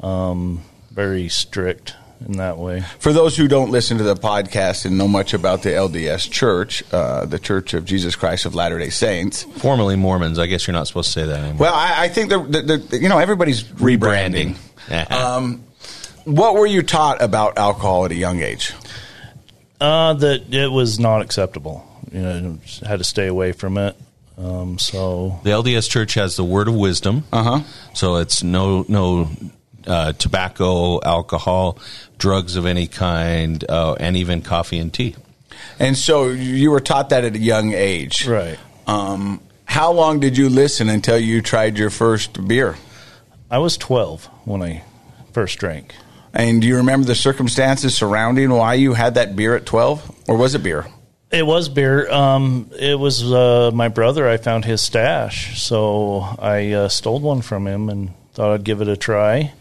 um, 0.01 0.63
very 0.91 1.27
strict 1.29 1.95
in 2.25 2.33
that 2.37 2.57
way. 2.57 2.81
For 2.99 3.11
those 3.11 3.35
who 3.35 3.47
don't 3.47 3.69
listen 3.69 3.97
to 3.97 4.03
the 4.03 4.15
podcast 4.15 4.85
and 4.85 4.97
know 4.97 5.07
much 5.07 5.33
about 5.33 5.63
the 5.63 5.69
LDS 5.69 6.31
Church, 6.31 6.83
uh, 6.93 7.25
the 7.25 7.39
Church 7.39 7.73
of 7.73 7.85
Jesus 7.85 8.15
Christ 8.15 8.45
of 8.45 8.55
Latter 8.55 8.79
Day 8.79 8.89
Saints, 8.89 9.43
Formerly 9.43 9.95
Mormons. 9.95 10.39
I 10.39 10.45
guess 10.45 10.67
you're 10.67 10.73
not 10.73 10.87
supposed 10.87 11.13
to 11.13 11.19
say 11.19 11.25
that 11.25 11.39
anymore. 11.39 11.59
well, 11.59 11.73
I, 11.73 12.05
I 12.05 12.07
think 12.07 12.29
that 12.29 12.51
the, 12.51 12.77
the, 12.77 12.97
you 12.97 13.09
know 13.09 13.17
everybody's 13.17 13.63
rebranding. 13.63 14.55
Rebranding. 14.55 14.57
um, 15.09 15.63
what 16.25 16.55
were 16.55 16.65
you 16.65 16.83
taught 16.83 17.21
about 17.21 17.57
alcohol 17.57 18.05
at 18.05 18.11
a 18.11 18.15
young 18.15 18.41
age? 18.41 18.73
Uh, 19.79 20.13
that 20.13 20.53
it 20.53 20.71
was 20.71 20.99
not 20.99 21.21
acceptable. 21.21 21.85
You 22.11 22.21
know, 22.21 22.57
had 22.85 22.99
to 22.99 23.03
stay 23.05 23.27
away 23.27 23.51
from 23.51 23.77
it. 23.77 23.95
Um, 24.37 24.77
so 24.77 25.39
the 25.43 25.49
LDS 25.49 25.89
Church 25.89 26.13
has 26.13 26.35
the 26.35 26.43
word 26.43 26.67
of 26.67 26.75
wisdom. 26.75 27.23
Uh 27.31 27.43
huh. 27.43 27.59
So 27.93 28.17
it's 28.17 28.43
no 28.43 28.85
no 28.87 29.29
uh, 29.85 30.13
tobacco, 30.13 31.01
alcohol, 31.01 31.79
drugs 32.17 32.55
of 32.55 32.65
any 32.65 32.87
kind, 32.87 33.63
uh, 33.69 33.93
and 33.99 34.15
even 34.17 34.41
coffee 34.41 34.77
and 34.77 34.93
tea. 34.93 35.15
And 35.79 35.97
so 35.97 36.29
you 36.29 36.71
were 36.71 36.79
taught 36.79 37.09
that 37.09 37.23
at 37.23 37.35
a 37.35 37.39
young 37.39 37.73
age, 37.73 38.27
right, 38.27 38.59
Um, 38.85 39.41
how 39.65 39.91
long 39.91 40.19
did 40.19 40.37
you 40.37 40.49
listen 40.49 40.89
until 40.89 41.17
you 41.17 41.41
tried 41.41 41.77
your 41.77 41.89
first 41.89 42.47
beer? 42.47 42.77
I 43.49 43.59
was 43.59 43.77
12 43.77 44.25
when 44.45 44.61
I 44.61 44.83
first 45.31 45.57
drank. 45.57 45.95
And 46.33 46.61
do 46.61 46.67
you 46.67 46.77
remember 46.77 47.05
the 47.05 47.15
circumstances 47.15 47.95
surrounding 47.95 48.49
why 48.49 48.73
you 48.73 48.93
had 48.93 49.15
that 49.15 49.35
beer 49.35 49.55
at 49.55 49.65
12? 49.65 50.25
Or 50.27 50.35
was 50.35 50.53
it 50.53 50.63
beer? 50.63 50.85
It 51.31 51.45
was 51.45 51.69
beer. 51.69 52.09
Um, 52.11 52.69
it 52.77 52.99
was 52.99 53.23
uh, 53.23 53.71
my 53.73 53.87
brother. 53.87 54.27
I 54.27 54.37
found 54.37 54.65
his 54.65 54.81
stash, 54.81 55.61
so 55.61 56.19
I 56.39 56.71
uh, 56.73 56.87
stole 56.89 57.19
one 57.19 57.41
from 57.41 57.67
him 57.67 57.89
and 57.89 58.13
thought 58.33 58.53
I'd 58.53 58.63
give 58.63 58.81
it 58.81 58.87
a 58.87 58.97
try. 58.97 59.53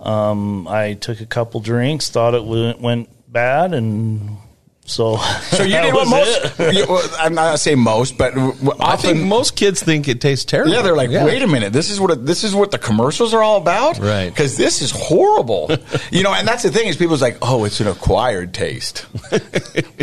Um, 0.00 0.66
I 0.66 0.94
took 0.94 1.20
a 1.20 1.26
couple 1.26 1.60
drinks, 1.60 2.10
thought 2.10 2.34
it 2.34 2.44
went, 2.44 2.80
went 2.80 3.08
bad, 3.32 3.72
and 3.72 4.36
so 4.84 5.16
So 5.16 5.62
you 5.62 5.70
that 5.72 5.82
did 5.84 5.94
what 5.94 6.08
most, 6.08 6.58
you- 6.74 6.86
well, 6.88 7.08
I'm 7.18 7.34
not 7.34 7.42
going 7.42 7.52
to 7.54 7.58
say 7.58 7.74
most, 7.74 8.18
but 8.18 8.34
I 8.80 8.96
think 8.96 9.20
most 9.20 9.56
kids 9.56 9.82
think 9.82 10.08
it 10.08 10.20
tastes 10.20 10.44
terrible. 10.44 10.72
Yeah, 10.72 10.82
they're 10.82 10.96
like, 10.96 11.10
wait 11.10 11.40
a 11.42 11.46
minute, 11.46 11.72
this 11.72 11.88
is 11.90 12.00
what 12.00 12.10
it- 12.10 12.26
this 12.26 12.44
is 12.44 12.54
what 12.54 12.70
the 12.72 12.78
commercials 12.78 13.32
are 13.32 13.42
all 13.42 13.56
about, 13.58 13.98
Right. 13.98 14.28
Because 14.28 14.56
this 14.56 14.82
is 14.82 14.90
horrible, 14.90 15.70
you 16.10 16.22
know. 16.22 16.34
And 16.34 16.46
that's 16.46 16.62
the 16.64 16.70
thing 16.70 16.88
is, 16.88 16.96
people's 16.96 17.22
like, 17.22 17.38
oh, 17.42 17.64
it's 17.64 17.80
an 17.80 17.86
acquired 17.88 18.52
taste. 18.54 19.06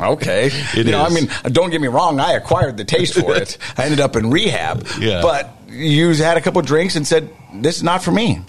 okay, 0.01 0.47
It 0.73 0.85
you 0.85 0.91
know, 0.91 1.03
I 1.03 1.09
mean, 1.09 1.29
don't 1.45 1.69
get 1.69 1.81
me 1.81 1.87
wrong, 1.87 2.19
I 2.19 2.33
acquired 2.33 2.77
the 2.77 2.85
taste 2.85 3.15
for 3.19 3.35
it. 3.35 3.57
I 3.77 3.83
ended 3.85 3.99
up 3.99 4.15
in 4.15 4.29
rehab, 4.31 4.87
Yeah. 4.99 5.21
but 5.21 5.51
you 5.69 6.13
had 6.13 6.37
a 6.37 6.41
couple 6.41 6.61
drinks 6.61 6.95
and 6.95 7.05
said, 7.05 7.29
this 7.53 7.77
is 7.77 7.83
not 7.83 8.03
for 8.03 8.11
me. 8.11 8.41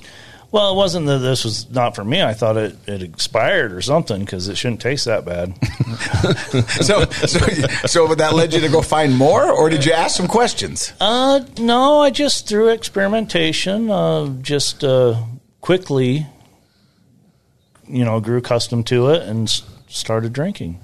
Well, 0.52 0.72
it 0.72 0.76
wasn't 0.76 1.06
that 1.06 1.18
this 1.18 1.44
was 1.44 1.70
not 1.70 1.94
for 1.94 2.04
me. 2.04 2.22
I 2.22 2.34
thought 2.34 2.56
it, 2.56 2.76
it 2.88 3.02
expired 3.02 3.72
or 3.72 3.80
something 3.80 4.18
because 4.20 4.48
it 4.48 4.56
shouldn't 4.56 4.80
taste 4.80 5.04
that 5.04 5.24
bad. 5.24 5.54
so, 6.82 7.04
so, 7.04 7.38
so 7.86 8.14
that 8.16 8.34
led 8.34 8.52
you 8.52 8.60
to 8.60 8.68
go 8.68 8.82
find 8.82 9.16
more, 9.16 9.48
or 9.48 9.70
did 9.70 9.84
you 9.84 9.92
ask 9.92 10.16
some 10.16 10.26
questions? 10.26 10.92
uh, 11.00 11.40
no, 11.58 12.00
I 12.00 12.10
just 12.10 12.48
through 12.48 12.70
experimentation, 12.70 13.90
uh, 13.90 14.26
just 14.42 14.82
uh, 14.82 15.22
quickly, 15.60 16.26
you 17.88 18.04
know, 18.04 18.18
grew 18.20 18.38
accustomed 18.38 18.86
to 18.88 19.10
it 19.10 19.22
and 19.22 19.48
s- 19.48 19.62
started 19.88 20.32
drinking. 20.32 20.80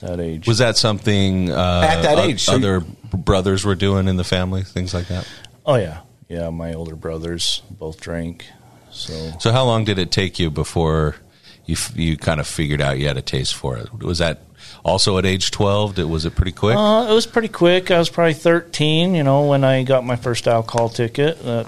That 0.00 0.20
age. 0.20 0.46
Was 0.46 0.58
that 0.58 0.76
something 0.76 1.50
uh, 1.50 1.88
At 1.90 2.02
that 2.02 2.18
o- 2.18 2.22
age, 2.24 2.42
so 2.44 2.54
other 2.54 2.80
brothers 2.80 3.64
were 3.64 3.74
doing 3.74 4.08
in 4.08 4.16
the 4.16 4.24
family, 4.24 4.62
things 4.62 4.92
like 4.94 5.08
that? 5.08 5.26
oh 5.66 5.76
yeah, 5.76 6.00
yeah. 6.28 6.50
My 6.50 6.72
older 6.74 6.96
brothers 6.96 7.62
both 7.70 8.00
drank. 8.00 8.44
So 8.94 9.32
So 9.40 9.52
how 9.52 9.64
long 9.64 9.84
did 9.84 9.98
it 9.98 10.10
take 10.10 10.38
you 10.38 10.50
before 10.50 11.16
you 11.66 11.76
you 11.94 12.16
kind 12.16 12.40
of 12.40 12.46
figured 12.46 12.80
out 12.80 12.98
you 12.98 13.06
had 13.08 13.16
a 13.16 13.22
taste 13.22 13.54
for 13.54 13.76
it? 13.76 13.92
Was 14.02 14.18
that 14.18 14.40
also 14.84 15.18
at 15.18 15.26
age 15.26 15.50
twelve? 15.50 15.96
Did, 15.96 16.04
was 16.06 16.24
it 16.24 16.34
pretty 16.34 16.52
quick? 16.52 16.76
uh, 16.76 17.06
it 17.10 17.12
was 17.12 17.26
pretty 17.26 17.48
quick. 17.48 17.90
I 17.90 17.98
was 17.98 18.08
probably 18.08 18.34
thirteen. 18.34 19.14
You 19.14 19.22
know, 19.24 19.46
when 19.46 19.64
I 19.64 19.82
got 19.82 20.04
my 20.04 20.16
first 20.16 20.46
alcohol 20.48 20.88
ticket. 20.88 21.42
That 21.42 21.66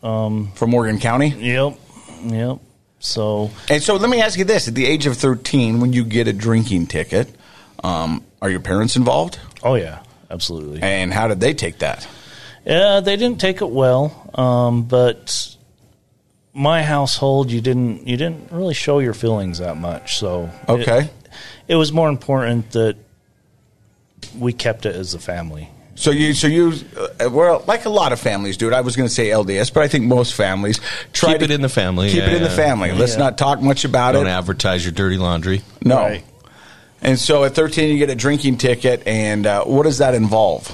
From 0.00 0.50
Morgan 0.70 0.98
County? 0.98 1.28
yep, 1.28 1.78
yep. 2.24 2.58
So 2.98 3.50
And 3.68 3.82
so 3.82 3.96
let 3.96 4.10
me 4.10 4.20
ask 4.20 4.38
you 4.38 4.44
this: 4.44 4.68
At 4.68 4.74
the 4.74 4.86
age 4.86 5.06
of 5.06 5.16
thirteen, 5.16 5.80
when 5.80 5.92
you 5.92 6.04
get 6.04 6.28
a 6.28 6.32
drinking 6.32 6.86
ticket, 6.88 7.28
um, 7.82 8.24
are 8.40 8.50
your 8.50 8.60
parents 8.60 8.96
involved? 8.96 9.38
oh 9.64 9.74
yeah, 9.74 10.00
absolutely. 10.30 10.82
And 10.82 11.12
how 11.12 11.28
did 11.28 11.40
they 11.40 11.54
take 11.54 11.78
that? 11.78 12.06
Yeah, 12.64 13.00
they 13.00 13.16
didn't 13.16 13.40
take 13.40 13.60
it 13.60 13.70
well, 13.70 14.30
um, 14.34 14.84
but 14.84 15.56
my 16.54 16.82
household, 16.82 17.50
you 17.50 17.60
didn't 17.60 18.06
you 18.06 18.16
didn't 18.16 18.50
really 18.52 18.74
show 18.74 18.98
your 18.98 19.14
feelings 19.14 19.58
that 19.58 19.76
much. 19.76 20.18
So 20.18 20.50
Okay. 20.68 21.08
it, 21.68 21.76
was 21.76 21.92
more 21.92 22.08
important 22.08 22.72
that 22.72 22.96
we 24.38 24.52
kept 24.52 24.84
it 24.86 24.94
as 24.94 25.14
a 25.14 25.18
family. 25.18 25.68
So 25.94 26.10
you, 26.10 26.32
so 26.32 26.46
you, 26.46 26.72
uh, 27.20 27.28
well, 27.30 27.62
like 27.66 27.84
a 27.84 27.90
lot 27.90 28.12
of 28.12 28.18
families 28.20 28.56
do 28.56 28.66
it. 28.66 28.72
I 28.72 28.80
was 28.80 28.96
going 28.96 29.08
to 29.08 29.14
say 29.14 29.28
LDS, 29.28 29.72
but 29.72 29.82
I 29.82 29.88
think 29.88 30.06
most 30.06 30.34
families 30.34 30.80
try 31.12 31.32
Keep 31.32 31.38
to 31.40 31.44
it 31.44 31.50
in 31.50 31.60
the 31.60 31.68
family. 31.68 32.08
Keep 32.10 32.22
it 32.22 32.30
yeah, 32.30 32.36
in 32.38 32.42
the 32.42 32.50
family. 32.50 32.92
Let's 32.92 33.12
Yeah. 33.12 33.18
not 33.20 33.38
talk 33.38 33.60
much 33.60 33.84
about 33.84 34.14
it. 34.14 34.18
Don't 34.18 34.26
advertise 34.26 34.84
your 34.84 34.92
dirty 34.92 35.18
laundry. 35.18 35.62
no. 35.84 35.96
Right. 35.98 36.24
And 37.02 37.18
so 37.18 37.44
at 37.44 37.54
13, 37.54 37.90
you 37.90 37.98
get 37.98 38.10
a 38.10 38.14
drinking 38.14 38.58
ticket, 38.58 39.02
and 39.06 39.44
uh, 39.46 39.64
what 39.64 39.82
does 39.82 39.98
that 39.98 40.14
involve? 40.14 40.70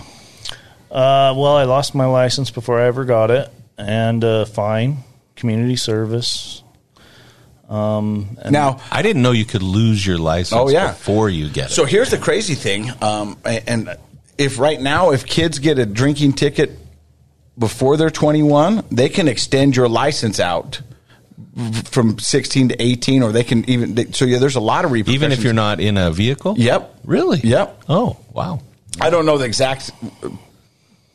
Uh, 0.90 1.32
well, 1.36 1.56
I 1.56 1.64
lost 1.64 1.94
my 1.94 2.04
license 2.06 2.50
before 2.50 2.78
I 2.80 2.86
ever 2.86 3.04
got 3.04 3.30
it, 3.30 3.50
and 3.78 4.22
uh, 4.22 4.44
fine, 4.44 4.98
community 5.38 5.76
service. 5.76 6.62
Um, 7.68 8.38
and 8.42 8.52
Now, 8.52 8.80
I 8.90 9.02
didn't 9.02 9.22
know 9.22 9.32
you 9.32 9.44
could 9.44 9.62
lose 9.62 10.06
your 10.06 10.18
license 10.18 10.58
Oh, 10.58 10.68
yeah. 10.68 10.88
before 10.92 11.28
you 11.28 11.48
get 11.50 11.70
it. 11.70 11.74
So 11.74 11.84
here's 11.84 12.10
the 12.10 12.18
crazy 12.18 12.54
thing, 12.54 12.90
um, 13.02 13.36
and 13.44 13.96
if 14.38 14.58
right 14.58 14.80
now, 14.80 15.10
if 15.12 15.26
kids 15.26 15.58
get 15.58 15.78
a 15.78 15.84
drinking 15.86 16.32
ticket 16.34 16.78
before 17.58 17.96
they're 17.96 18.08
21, 18.10 18.84
they 18.90 19.08
can 19.08 19.28
extend 19.28 19.76
your 19.76 19.88
license 19.88 20.40
out 20.40 20.80
from 21.86 22.18
16 22.18 22.68
to 22.70 22.80
18, 22.82 23.22
or 23.22 23.32
they 23.32 23.42
can 23.44 23.68
even. 23.68 24.12
So 24.14 24.24
yeah, 24.24 24.38
there's 24.38 24.54
a 24.56 24.60
lot 24.60 24.84
of 24.84 24.92
repercussions. 24.92 25.14
Even 25.22 25.32
if 25.32 25.42
you're 25.42 25.52
not 25.52 25.80
in 25.80 25.96
a 25.98 26.10
vehicle? 26.10 26.54
Yep. 26.56 27.00
Really? 27.04 27.40
Yep. 27.40 27.82
Oh, 27.88 28.16
wow. 28.32 28.60
I 29.00 29.10
don't 29.10 29.26
know 29.26 29.36
the 29.38 29.44
exact 29.44 29.90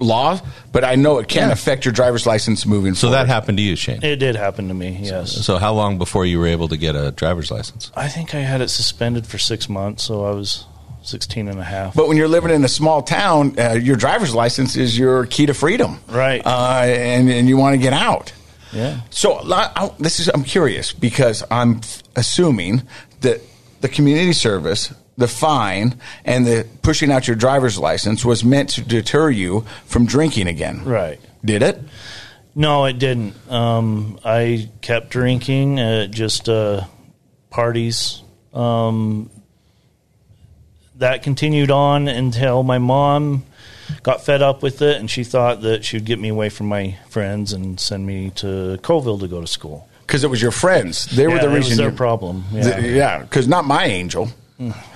law, 0.04 0.40
but 0.72 0.84
I 0.84 0.96
know 0.96 1.18
it 1.20 1.28
can 1.28 1.48
Yeah. 1.48 1.54
affect 1.54 1.86
your 1.86 1.92
driver's 1.94 2.26
license 2.26 2.66
moving 2.66 2.94
So 2.94 3.08
forward. 3.08 3.16
that 3.18 3.28
happened 3.28 3.58
to 3.58 3.64
you, 3.64 3.76
Shane. 3.76 4.04
It 4.04 4.18
did 4.18 4.36
happen 4.36 4.68
to 4.68 4.74
me. 4.74 5.00
Yes. 5.02 5.32
So 5.32 5.58
how 5.58 5.74
long 5.74 5.98
before 5.98 6.26
you 6.26 6.40
were 6.40 6.48
able 6.48 6.68
to 6.68 6.78
get 6.78 6.96
a 6.96 7.12
driver's 7.12 7.50
license? 7.52 7.92
I 7.96 8.08
think 8.08 8.36
I 8.36 8.40
had 8.40 8.62
it 8.62 8.70
suspended 8.70 9.26
for 9.26 9.38
six 9.38 9.68
months, 9.70 10.04
so 10.04 10.26
I 10.26 10.32
was 10.32 10.66
16 11.04 11.48
and 11.48 11.60
a 11.60 11.64
half. 11.64 11.96
But 11.96 12.08
when 12.08 12.16
you're 12.18 12.28
living 12.30 12.52
in 12.52 12.64
a 12.64 12.68
small 12.70 13.02
town, 13.02 13.56
uh, 13.60 13.74
your 13.74 13.96
driver's 13.98 14.34
license 14.34 14.76
is 14.76 14.98
your 14.98 15.26
key 15.26 15.46
to 15.48 15.54
freedom, 15.54 16.00
Right. 16.08 16.42
Uh, 16.46 16.84
and 16.86 17.30
and 17.30 17.48
you 17.50 17.58
want 17.58 17.74
to 17.74 17.78
get 17.78 17.94
out. 17.94 18.32
yeah. 18.72 18.98
So 19.10 19.34
I, 19.52 19.70
I- 19.76 19.92
this 20.00 20.20
is 20.20 20.30
I'm 20.34 20.44
curious 20.44 20.94
because 20.94 21.44
I'm 21.52 21.78
f- 21.84 22.04
assuming 22.16 22.84
that 23.22 23.42
the 23.82 23.90
community 23.90 24.32
service, 24.34 24.94
the 25.18 25.28
fine, 25.28 26.00
and 26.26 26.46
the 26.46 26.68
pushing 26.82 27.12
out 27.12 27.28
your 27.28 27.36
driver's 27.36 27.78
license 27.78 28.26
was 28.26 28.44
meant 28.44 28.70
to 28.72 28.82
deter 28.82 29.30
you 29.30 29.66
from 29.86 30.06
drinking 30.06 30.48
again. 30.48 30.84
Right. 30.84 31.20
Did 31.46 31.62
it? 31.64 31.80
No, 32.56 32.86
it 32.86 33.00
didn't. 33.00 33.34
Um, 33.52 34.20
I 34.24 34.70
kept 34.82 35.10
drinking 35.10 35.80
at 35.80 36.12
just 36.12 36.48
uh, 36.50 36.86
parties. 37.50 38.22
Um, 38.54 39.30
that 40.96 41.24
continued 41.24 41.72
on 41.72 42.08
until 42.08 42.64
my 42.64 42.78
mom 42.78 43.44
got 44.04 44.24
fed 44.24 44.42
up 44.42 44.62
with 44.62 44.82
it, 44.82 44.98
and 45.00 45.10
she 45.10 45.24
thought 45.24 45.62
that 45.62 45.84
she 45.84 45.98
would 45.98 46.06
get 46.06 46.20
me 46.20 46.30
away 46.30 46.50
from 46.50 46.68
my 46.68 46.98
friends 47.10 47.52
and 47.54 47.80
send 47.80 48.06
me 48.06 48.30
to 48.36 48.78
Coalville 48.84 49.20
to 49.20 49.28
go 49.28 49.42
to 49.42 49.48
school. 49.48 49.88
Because 50.06 50.24
it 50.24 50.30
was 50.30 50.42
your 50.42 50.52
friends. 50.52 51.06
They 51.06 51.28
were 51.28 51.36
Yeah, 51.36 51.42
the 51.42 51.48
it 51.50 51.54
was 51.54 51.66
reason. 51.70 51.78
their 51.78 51.90
you- 51.92 51.96
problem. 51.98 52.46
Yeah. 52.52 52.80
Th- 52.80 52.94
Yeah, 52.96 53.20
because 53.20 53.48
not 53.48 53.66
my 53.66 53.86
angel. 53.86 54.30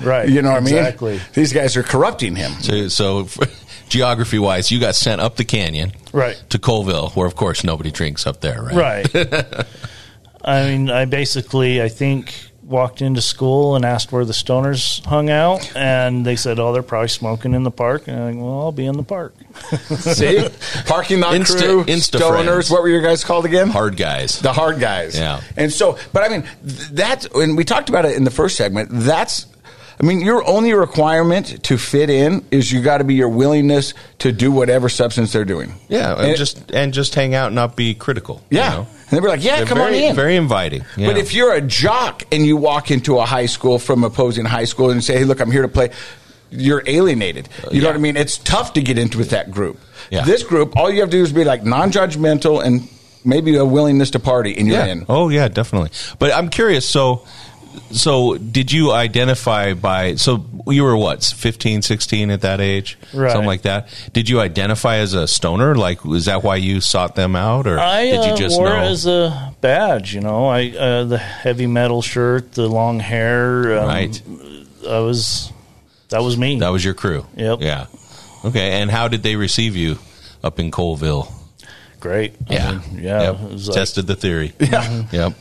Right. 0.02 0.30
You 0.30 0.42
know 0.42 0.50
what 0.52 0.58
I 0.58 0.66
mean? 0.66 0.76
Exactly. 0.76 1.20
These 1.34 1.54
guys 1.54 1.76
are 1.76 1.84
corrupting 1.84 2.36
him. 2.36 2.52
So, 2.62 2.88
so 2.88 3.28
geography 3.90 4.40
wise, 4.40 4.72
you 4.72 4.80
got 4.80 4.96
sent 4.96 5.22
up 5.22 5.36
the 5.36 5.46
canyon 5.46 5.92
Right. 6.14 6.42
to 6.50 6.60
Coalville, 6.60 7.16
where 7.16 7.28
of 7.28 7.36
course 7.36 7.64
nobody 7.64 7.92
drinks 7.92 8.26
up 8.28 8.42
there, 8.42 8.62
right? 8.64 9.14
Right. 9.14 9.66
I 10.44 10.64
mean, 10.70 10.90
I 10.90 11.06
basically, 11.06 11.82
I 11.82 11.90
think, 11.90 12.34
walked 12.64 13.02
into 13.02 13.22
school 13.22 13.76
and 13.76 13.84
asked 13.86 14.12
where 14.12 14.24
the 14.26 14.34
stoners 14.34 15.04
hung 15.06 15.30
out, 15.30 15.72
and 15.76 16.26
they 16.26 16.36
said, 16.36 16.60
"Oh, 16.60 16.72
they're 16.74 16.84
probably 16.84 17.08
smoking 17.10 17.54
in 17.54 17.64
the 17.64 17.72
park." 17.72 18.08
And 18.08 18.18
I'm 18.18 18.26
like, 18.36 18.44
"Well, 18.46 18.60
I'll 18.62 18.72
be 18.72 18.86
in 18.86 18.96
the 18.96 19.04
park." 19.04 19.36
See, 19.98 20.48
parking 20.86 21.20
lot 21.20 21.34
Insta- 21.34 21.60
crew, 21.60 21.84
Insta 21.86 22.20
stoners. 22.20 22.44
friends. 22.46 22.70
What 22.72 22.82
were 22.82 22.90
your 22.90 23.02
guys 23.02 23.24
called 23.26 23.46
again? 23.46 23.70
Hard 23.70 23.98
guys. 23.98 24.40
The 24.40 24.54
hard 24.54 24.80
guys. 24.80 25.18
Yeah. 25.18 25.42
And 25.58 25.72
so, 25.72 25.98
but 26.14 26.24
I 26.24 26.30
mean, 26.30 26.44
th- 26.66 26.90
that's, 26.92 27.26
and 27.34 27.58
we 27.58 27.64
talked 27.66 27.90
about 27.90 28.06
it 28.06 28.16
in 28.16 28.24
the 28.24 28.32
first 28.32 28.56
segment, 28.56 28.90
that's, 28.92 29.48
I 30.00 30.04
mean, 30.06 30.22
your 30.22 30.48
only 30.48 30.74
requirement 30.74 31.64
to 31.64 31.78
fit 31.78 32.10
in 32.12 32.46
is 32.52 32.72
you 32.72 32.82
got 32.84 33.00
to 33.00 33.04
be 33.04 33.16
your 33.16 33.30
willingness 33.30 33.96
to 34.20 34.32
do 34.32 34.52
whatever 34.52 34.90
substance 34.90 35.34
they're 35.34 35.44
doing. 35.46 35.74
Yeah, 35.90 36.14
and, 36.16 36.28
And- 36.28 36.38
just 36.38 36.72
and 36.72 36.94
just 36.94 37.16
hang 37.16 37.34
out, 37.34 37.48
and 37.48 37.56
not 37.56 37.76
be 37.76 37.96
critical. 37.96 38.44
you 38.50 38.60
Yeah. 38.60 38.70
know? 38.70 38.88
And 39.10 39.18
they 39.18 39.20
were 39.22 39.30
like, 39.30 39.44
yeah, 39.44 39.58
They're 39.58 39.66
come 39.66 39.78
very, 39.80 39.98
on 40.04 40.10
in. 40.10 40.16
Very 40.16 40.36
inviting. 40.36 40.84
yeah. 40.98 41.08
But 41.08 41.18
if 41.18 41.34
you're 41.34 41.54
a 41.54 41.62
jock 41.62 42.24
and 42.32 42.46
you 42.46 42.58
walk 42.58 42.92
into 42.92 43.18
a 43.18 43.26
high 43.26 43.46
school 43.48 43.80
from 43.80 44.04
opposing 44.04 44.46
high 44.46 44.66
school 44.66 44.92
and 44.92 45.04
say, 45.04 45.18
hey, 45.18 45.24
look, 45.24 45.40
I'm 45.40 45.50
here 45.50 45.62
to 45.64 45.68
play, 45.68 45.90
you're 46.52 46.84
alienated. 46.86 47.50
You 47.72 47.82
know 47.82 47.88
yeah. 47.88 47.92
what 47.92 47.96
I 47.96 48.00
mean? 48.00 48.18
It's 48.18 48.38
tough 48.38 48.74
to 48.74 48.82
get 48.82 48.98
into 48.98 49.18
with 49.18 49.32
that 49.32 49.50
group. 49.50 49.80
Yeah. 50.12 50.24
This 50.26 50.44
group, 50.44 50.76
all 50.78 50.92
you 50.92 51.02
have 51.02 51.10
to 51.10 51.18
do 51.18 51.24
is 51.24 51.32
be 51.34 51.44
like 51.44 51.64
non 51.64 51.92
judgmental 51.92 52.64
and 52.64 52.88
maybe 53.26 53.56
a 53.56 53.66
willingness 53.66 54.12
to 54.12 54.20
party, 54.20 54.58
and 54.58 54.68
you're 54.68 54.78
yeah. 54.78 54.86
in. 54.86 55.06
Oh 55.10 55.30
yeah, 55.30 55.48
definitely. 55.48 55.90
But 56.20 56.34
I'm 56.34 56.50
curious. 56.50 56.88
So, 56.88 57.26
so 57.92 58.38
did 58.38 58.72
you 58.72 58.92
identify 58.92 59.74
by? 59.74 60.16
So 60.16 60.46
you 60.68 60.84
were 60.84 60.96
what, 60.98 61.24
15, 61.24 61.82
16 61.82 62.32
at 62.32 62.42
that 62.42 62.60
age, 62.62 62.98
Right. 63.14 63.32
something 63.32 63.48
like 63.48 63.62
that. 63.64 63.88
Did 64.14 64.30
you 64.30 64.40
identify 64.40 64.98
as 64.98 65.14
a 65.14 65.28
stoner? 65.28 65.76
Like, 65.76 66.04
was 66.06 66.26
that 66.26 66.44
why 66.44 66.58
you 66.58 66.82
sought 66.82 67.16
them 67.16 67.36
out, 67.36 67.68
or 67.68 67.80
I 67.80 68.06
did 68.06 68.26
you 68.26 68.32
uh, 68.34 68.38
just 68.38 68.58
wore 68.58 68.70
know? 68.70 68.76
as 68.80 69.06
a 69.06 69.56
badge. 69.62 70.14
You 70.14 70.22
know, 70.22 70.48
I 70.48 70.70
uh, 70.70 71.04
the 71.06 71.18
heavy 71.18 71.68
metal 71.68 72.02
shirt, 72.02 72.52
the 72.54 72.68
long 72.68 73.00
hair. 73.00 73.80
Um, 73.80 73.88
Right. 73.88 74.22
I 74.88 75.00
was. 75.00 75.52
That 76.10 76.24
was 76.24 76.38
me. 76.38 76.60
that 76.60 76.70
was 76.70 76.84
your 76.86 76.94
crew. 76.94 77.26
Yep. 77.36 77.60
Yeah. 77.62 77.88
Okay. 78.46 78.80
And 78.82 78.90
how 78.90 79.08
did 79.10 79.24
they 79.24 79.36
receive 79.36 79.76
you 79.76 79.98
up 80.44 80.60
in 80.60 80.72
Coalville? 80.72 81.32
great. 82.00 82.36
I 82.50 82.54
Yeah. 82.54 82.72
mean, 82.72 83.04
yeah. 83.04 83.22
Yep. 83.24 83.40
It 83.42 83.52
was 83.54 83.68
like, 83.70 83.76
Tested 83.76 84.08
the 84.08 84.16
theory. 84.16 84.54
Yeah. 84.60 85.04
Yep. 85.12 85.34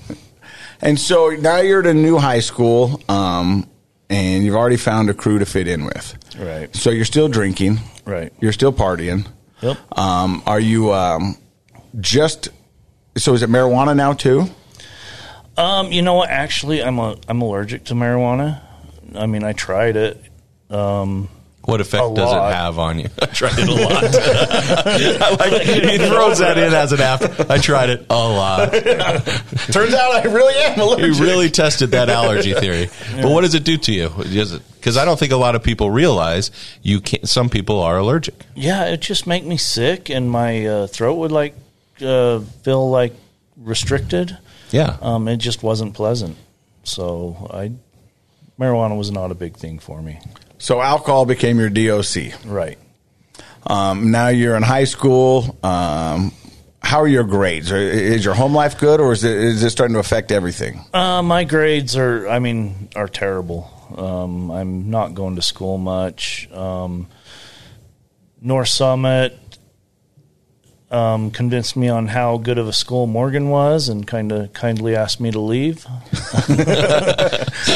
And 0.81 0.99
so 1.01 1.31
now 1.31 1.59
you're 1.61 1.81
at 1.81 1.87
a 1.87 1.95
new 1.95 2.19
high 2.19 2.41
school, 2.41 3.01
um, 3.09 3.69
and 4.11 4.45
you've 4.45 4.55
already 4.55 4.77
found 4.77 5.11
a 5.11 5.15
crew 5.15 5.39
to 5.39 5.47
fit 5.47 5.67
in 5.69 5.85
with. 5.85 6.17
right. 6.39 6.75
So 6.77 6.91
you're 6.91 7.05
still 7.05 7.29
drinking, 7.29 7.81
Right. 8.05 8.33
you're 8.41 8.53
still 8.53 8.73
partying. 8.73 9.27
Yep. 9.63 9.99
Um, 9.99 10.43
are 10.47 10.61
you 10.61 10.93
um, 10.93 11.37
just 11.99 12.51
so? 13.17 13.33
Is 13.35 13.43
it 13.43 13.49
marijuana 13.51 13.97
now 13.97 14.13
too? 14.13 14.47
Um, 15.57 15.91
you 15.91 16.03
know 16.03 16.15
what? 16.15 16.29
Actually, 16.29 16.83
I'm 16.85 16.99
a, 16.99 17.17
I'm 17.29 17.41
allergic 17.41 17.85
to 17.85 17.95
marijuana. 17.95 18.61
I 19.15 19.25
mean, 19.27 19.43
I 19.45 19.53
tried 19.55 19.97
it. 19.97 20.23
Um, 20.69 21.29
What 21.67 21.81
effect 21.81 22.15
does 22.15 22.33
it 22.33 22.53
have 22.55 22.79
on 22.79 22.99
you? 23.01 23.09
I 23.21 23.27
tried 23.27 23.59
it 23.59 23.69
a 23.69 23.75
lot. 23.75 25.37
Like 25.39 25.63
he 25.63 25.99
throws 25.99 26.39
that 26.39 26.57
in 26.59 26.73
as 26.73 26.93
an 26.93 27.01
after. 27.01 27.53
I 27.53 27.59
tried 27.59 27.91
it 27.91 28.07
a 28.09 28.15
lot. 28.15 28.73
Turns 29.73 29.93
out 29.95 30.13
I 30.15 30.23
really 30.25 30.55
am 30.63 30.75
He 30.77 30.81
allergic. 30.81 31.21
really 31.21 31.51
tested 31.51 31.91
that 31.91 32.09
allergy 32.09 32.55
theory. 32.55 32.89
But 33.21 33.31
what 33.31 33.43
does 33.43 33.55
it 33.55 33.65
do 33.65 33.77
to 33.79 33.93
you? 33.93 34.09
Because 34.11 34.97
I 34.97 35.05
don't 35.05 35.19
think 35.19 35.33
a 35.33 35.37
lot 35.37 35.55
of 35.55 35.63
people 35.63 35.91
realize 35.91 36.51
you 36.83 37.01
can 37.01 37.27
Some 37.27 37.49
people 37.51 37.81
are 37.81 37.99
allergic. 37.99 38.35
yeah, 38.55 38.85
it 38.85 39.01
just 39.01 39.27
make 39.27 39.45
me 39.45 39.57
sick, 39.57 40.09
and 40.11 40.31
my 40.31 40.65
uh, 40.67 40.87
throat 40.87 41.15
would 41.17 41.33
like 41.33 41.55
uh, 42.01 42.41
feel 42.63 42.89
like 42.91 43.13
restricted. 43.57 44.37
Yeah. 44.71 44.97
Um, 45.03 45.29
it 45.29 45.39
just 45.39 45.63
wasn't 45.63 45.95
pleasant. 45.95 46.37
So 46.85 47.51
I, 47.53 47.73
marijuana 48.59 48.97
was 48.97 49.11
not 49.11 49.31
a 49.31 49.35
big 49.35 49.57
thing 49.57 49.79
for 49.81 50.01
me. 50.01 50.21
So 50.59 50.81
alcohol 50.81 51.27
became 51.27 51.59
your 51.59 51.71
DOC. 51.71 52.33
Right. 52.45 52.79
Um, 53.67 54.11
now 54.11 54.29
you're 54.29 54.57
in 54.57 54.63
high 54.63 54.85
school. 54.85 55.59
Um, 55.63 56.33
how 56.81 57.01
are 57.01 57.09
your 57.09 57.25
grades? 57.25 57.73
Is 57.73 58.25
your 58.25 58.35
home 58.35 58.55
life 58.55 58.79
good, 58.79 59.01
or 59.01 59.13
is 59.13 59.25
it 59.25 59.37
is 59.37 59.63
it 59.65 59.71
starting 59.71 59.95
to 59.95 60.01
affect 60.01 60.31
everything? 60.31 60.85
Uh, 60.95 61.21
my 61.21 61.43
grades 61.43 61.97
are, 61.97 62.29
I 62.29 62.39
mean, 62.39 62.89
are 62.95 63.09
terrible. 63.09 63.69
Um, 63.97 64.51
I'm 64.53 64.91
not 64.91 65.15
going 65.15 65.37
to 65.37 65.43
school 65.43 65.79
much. 65.79 66.49
Um, 66.53 67.09
North 68.41 68.69
Summit 68.69 69.37
um, 70.91 71.31
convinced 71.33 71.77
me 71.77 71.89
on 71.89 72.07
how 72.07 72.39
good 72.39 72.59
of 72.59 72.69
a 72.69 72.73
school 72.73 73.07
Morgan 73.07 73.49
was, 73.49 73.89
and 73.89 74.07
kind 74.07 74.31
of 74.33 74.53
kindly 74.53 74.95
asked 74.97 75.21
me 75.21 75.31
to 75.33 75.41
leave. 75.41 75.81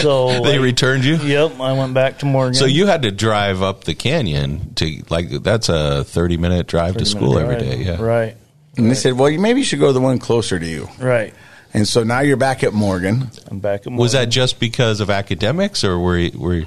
so 0.00 0.42
they 0.42 0.54
I- 0.54 0.60
returned 0.60 1.04
you. 1.04 1.16
Yep, 1.16 1.60
I 1.60 1.72
went 1.72 1.94
back 1.94 2.18
to 2.20 2.26
Morgan. 2.26 2.54
So 2.54 2.64
you 2.66 2.86
had 2.86 3.02
to 3.02 3.10
drive 3.10 3.62
up 3.62 3.84
the 3.84 3.94
canyon 3.94 4.74
to 4.76 5.02
like 5.10 5.30
that's 5.42 5.68
a 5.68 6.04
thirty 6.04 6.36
minute 6.36 6.66
drive 6.66 6.96
to 6.98 7.04
school 7.04 7.34
minute 7.34 7.42
every 7.42 7.56
drive. 7.66 7.78
day. 7.78 7.84
Yeah. 7.84 8.02
Right. 8.02 8.36
And 8.76 8.90
they 8.90 8.94
said, 8.94 9.14
well, 9.18 9.30
maybe 9.36 9.60
you 9.60 9.64
should 9.64 9.80
go 9.80 9.88
to 9.88 9.92
the 9.92 10.00
one 10.00 10.18
closer 10.18 10.58
to 10.58 10.66
you. 10.66 10.88
Right. 10.98 11.34
And 11.74 11.86
so 11.86 12.02
now 12.04 12.20
you're 12.20 12.36
back 12.36 12.62
at 12.64 12.72
Morgan. 12.72 13.30
I'm 13.48 13.58
back 13.58 13.80
at 13.80 13.86
Morgan. 13.86 13.96
Was 14.00 14.12
that 14.12 14.26
just 14.28 14.58
because 14.60 15.00
of 15.00 15.10
academics, 15.10 15.84
or 15.84 15.98
were 15.98 16.16
you, 16.18 16.38
were 16.38 16.54
you, 16.54 16.66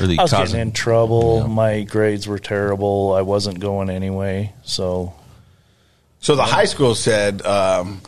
were 0.00 0.06
they 0.06 0.18
I 0.18 0.22
was 0.22 0.30
causing? 0.32 0.46
getting 0.56 0.60
in 0.68 0.72
trouble. 0.72 1.46
My 1.48 1.82
grades 1.82 2.26
were 2.28 2.38
terrible. 2.40 3.12
I 3.14 3.22
wasn't 3.22 3.60
going 3.60 3.88
anyway. 3.88 4.52
So 4.64 5.14
So 6.24 6.36
the 6.36 6.42
high 6.42 6.64
school 6.64 6.94
said, 6.94 7.42
um, 7.42 8.00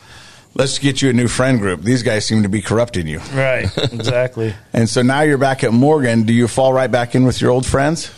let's 0.55 0.79
get 0.79 1.03
you 1.03 1.11
a 1.11 1.13
new 1.13 1.27
friend 1.27 1.59
group. 1.59 1.83
These 1.83 2.01
guys 2.01 2.25
seem 2.25 2.41
to 2.41 2.49
be 2.49 2.63
corrupting 2.63 3.05
you. 3.05 3.19
right, 3.19 3.69
exactly. 3.93 4.55
And 4.73 4.89
so 4.89 5.03
now 5.03 5.21
you're 5.21 5.37
back 5.37 5.63
at 5.63 5.71
Morgan. 5.71 6.23
Do 6.23 6.33
you 6.33 6.47
fall 6.47 6.73
right 6.73 6.89
back 6.89 7.13
in 7.13 7.25
with 7.25 7.39
your 7.39 7.51
old 7.51 7.67
friends? 7.67 8.09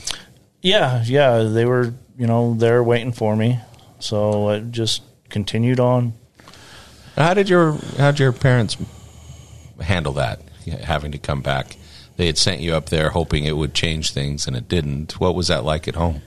Yeah, 0.61 1.03
yeah, 1.05 1.43
they 1.43 1.65
were, 1.65 1.93
you 2.17 2.27
know, 2.27 2.53
there 2.53 2.81
waiting 2.81 3.11
for 3.11 3.35
me. 3.35 3.59
So 3.99 4.51
it 4.51 4.71
just 4.71 5.01
continued 5.27 5.81
on. 5.81 6.13
How 7.17 7.33
did 7.33 7.49
your 7.49 7.73
how 7.97 8.11
did 8.11 8.21
your 8.21 8.31
parents 8.31 8.77
handle 9.81 10.13
that? 10.13 10.39
Having 10.81 11.11
to 11.11 11.17
come 11.17 11.41
back, 11.41 11.75
they 12.15 12.27
had 12.27 12.37
sent 12.37 12.61
you 12.61 12.73
up 12.73 12.87
there 12.87 13.09
hoping 13.09 13.43
it 13.43 13.57
would 13.57 13.73
change 13.73 14.13
things, 14.13 14.47
and 14.47 14.55
it 14.55 14.69
didn't. 14.69 15.19
What 15.19 15.35
was 15.35 15.49
that 15.49 15.65
like 15.65 15.89
at 15.89 15.95
home? 15.95 16.21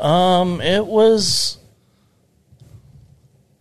Um, 0.00 0.60
it 0.60 0.86
was 0.86 1.59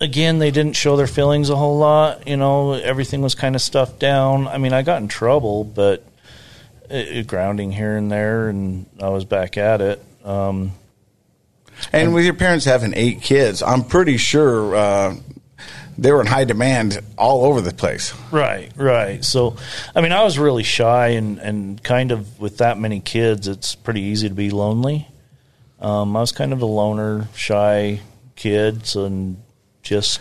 again, 0.01 0.39
they 0.39 0.51
didn't 0.51 0.75
show 0.75 0.95
their 0.95 1.07
feelings 1.07 1.49
a 1.49 1.55
whole 1.55 1.77
lot. 1.77 2.27
You 2.27 2.37
know, 2.37 2.73
everything 2.73 3.21
was 3.21 3.35
kind 3.35 3.55
of 3.55 3.61
stuffed 3.61 3.99
down. 3.99 4.47
I 4.47 4.57
mean, 4.57 4.73
I 4.73 4.81
got 4.81 5.01
in 5.01 5.07
trouble, 5.07 5.63
but 5.63 6.05
it, 6.89 7.07
it, 7.09 7.27
grounding 7.27 7.71
here 7.71 7.97
and 7.97 8.11
there, 8.11 8.49
and 8.49 8.85
I 9.01 9.09
was 9.09 9.25
back 9.25 9.57
at 9.57 9.81
it. 9.81 10.03
Um, 10.23 10.71
And 11.93 12.13
with 12.13 12.25
your 12.25 12.33
parents 12.33 12.65
having 12.65 12.93
eight 12.93 13.21
kids, 13.21 13.63
I'm 13.63 13.83
pretty 13.83 14.17
sure 14.17 14.75
uh, 14.75 15.15
they 15.97 16.11
were 16.11 16.21
in 16.21 16.27
high 16.27 16.43
demand 16.45 16.99
all 17.17 17.45
over 17.45 17.61
the 17.61 17.73
place. 17.73 18.13
Right, 18.31 18.71
right. 18.75 19.23
So, 19.23 19.55
I 19.95 20.01
mean, 20.01 20.11
I 20.11 20.23
was 20.23 20.37
really 20.37 20.63
shy, 20.63 21.09
and, 21.09 21.39
and 21.39 21.81
kind 21.81 22.11
of 22.11 22.39
with 22.39 22.57
that 22.57 22.77
many 22.77 22.99
kids, 22.99 23.47
it's 23.47 23.75
pretty 23.75 24.01
easy 24.01 24.29
to 24.29 24.35
be 24.35 24.49
lonely. 24.49 25.07
Um, 25.79 26.15
I 26.17 26.19
was 26.19 26.33
kind 26.33 26.51
of 26.51 26.61
a 26.61 26.65
loner, 26.65 27.27
shy 27.35 28.01
kid, 28.35 28.93
and 28.95 29.37
just 29.81 30.19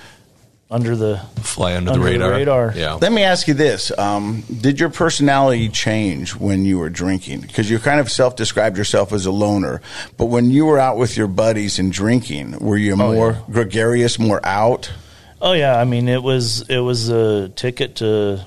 under 0.71 0.95
the 0.95 1.19
Fly 1.41 1.77
under, 1.77 1.93
Under 1.93 2.05
the 2.05 2.11
the 2.11 2.19
radar. 2.19 2.67
radar. 2.67 2.73
Yeah. 2.77 2.95
Let 2.95 3.13
me 3.13 3.23
ask 3.23 3.49
you 3.49 3.55
this: 3.55 3.97
um, 3.99 4.43
Did 4.61 4.79
your 4.79 4.91
personality 4.91 5.69
change 5.69 6.35
when 6.35 6.65
you 6.65 6.79
were 6.79 6.91
drinking? 6.91 7.41
Because 7.41 7.71
you 7.71 7.79
kind 7.79 8.01
of 8.01 8.11
self-described 8.11 8.77
yourself 8.77 9.13
as 9.13 9.25
a 9.27 9.31
loner, 9.31 9.81
but 10.17 10.27
when 10.27 10.51
you 10.51 10.67
were 10.67 10.79
out 10.79 10.99
with 10.99 11.17
your 11.17 11.27
buddies 11.27 11.79
and 11.79 11.91
drinking, 11.91 12.59
were 12.59 12.77
you 12.77 12.97
more 12.97 13.33
yeah. 13.33 13.43
gregarious, 13.51 14.19
more 14.19 14.45
out? 14.45 14.93
Oh 15.41 15.53
yeah, 15.53 15.79
I 15.79 15.85
mean 15.85 16.09
it 16.09 16.23
was 16.23 16.69
it 16.69 16.81
was 16.81 17.09
a 17.09 17.49
ticket 17.51 17.97
to 17.97 18.45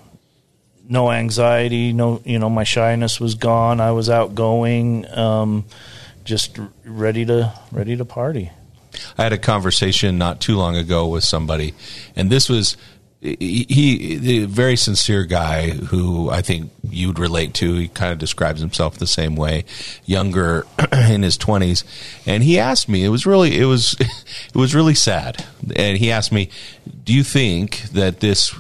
no 0.88 1.10
anxiety, 1.12 1.94
no 1.94 2.22
you 2.24 2.38
know 2.38 2.50
my 2.50 2.66
shyness 2.66 3.20
was 3.20 3.36
gone. 3.36 3.80
I 3.80 3.92
was 3.92 4.10
outgoing, 4.10 5.08
um, 5.18 5.66
just 6.24 6.60
ready 6.86 7.26
to 7.26 7.52
ready 7.72 7.96
to 7.96 8.06
party. 8.06 8.52
I 9.18 9.24
had 9.24 9.34
a 9.34 9.38
conversation 9.38 10.18
not 10.18 10.42
too 10.42 10.58
long 10.58 10.76
ago 10.76 11.08
with 11.08 11.24
somebody, 11.24 11.74
and 12.16 12.30
this 12.30 12.50
was 12.50 12.78
he, 13.22 13.68
he 13.70 14.44
a 14.44 14.48
very 14.48 14.76
sincere 14.76 15.26
guy 15.26 15.70
who 15.70 16.32
I 16.32 16.42
think 16.42 16.72
you'd 16.90 17.20
relate 17.20 17.54
to. 17.56 17.76
He 17.76 17.88
kind 17.88 18.12
of 18.12 18.18
describes 18.18 18.62
himself 18.62 18.98
the 18.98 19.06
same 19.08 19.36
way, 19.36 19.66
younger 20.06 20.66
in 20.92 21.22
his 21.22 21.38
twenties, 21.38 21.84
and 22.26 22.44
he 22.44 22.58
asked 22.58 22.90
me. 22.90 23.04
It 23.04 23.10
was 23.10 23.26
really 23.26 23.60
it 23.60 23.66
was 23.66 23.96
it 24.00 24.56
was 24.56 24.74
really 24.74 24.96
sad, 24.96 25.46
and 25.76 25.98
he 26.00 26.12
asked 26.12 26.32
me, 26.32 26.50
"Do 27.04 27.14
you 27.14 27.24
think 27.24 27.84
that 27.92 28.20
this?" 28.20 28.54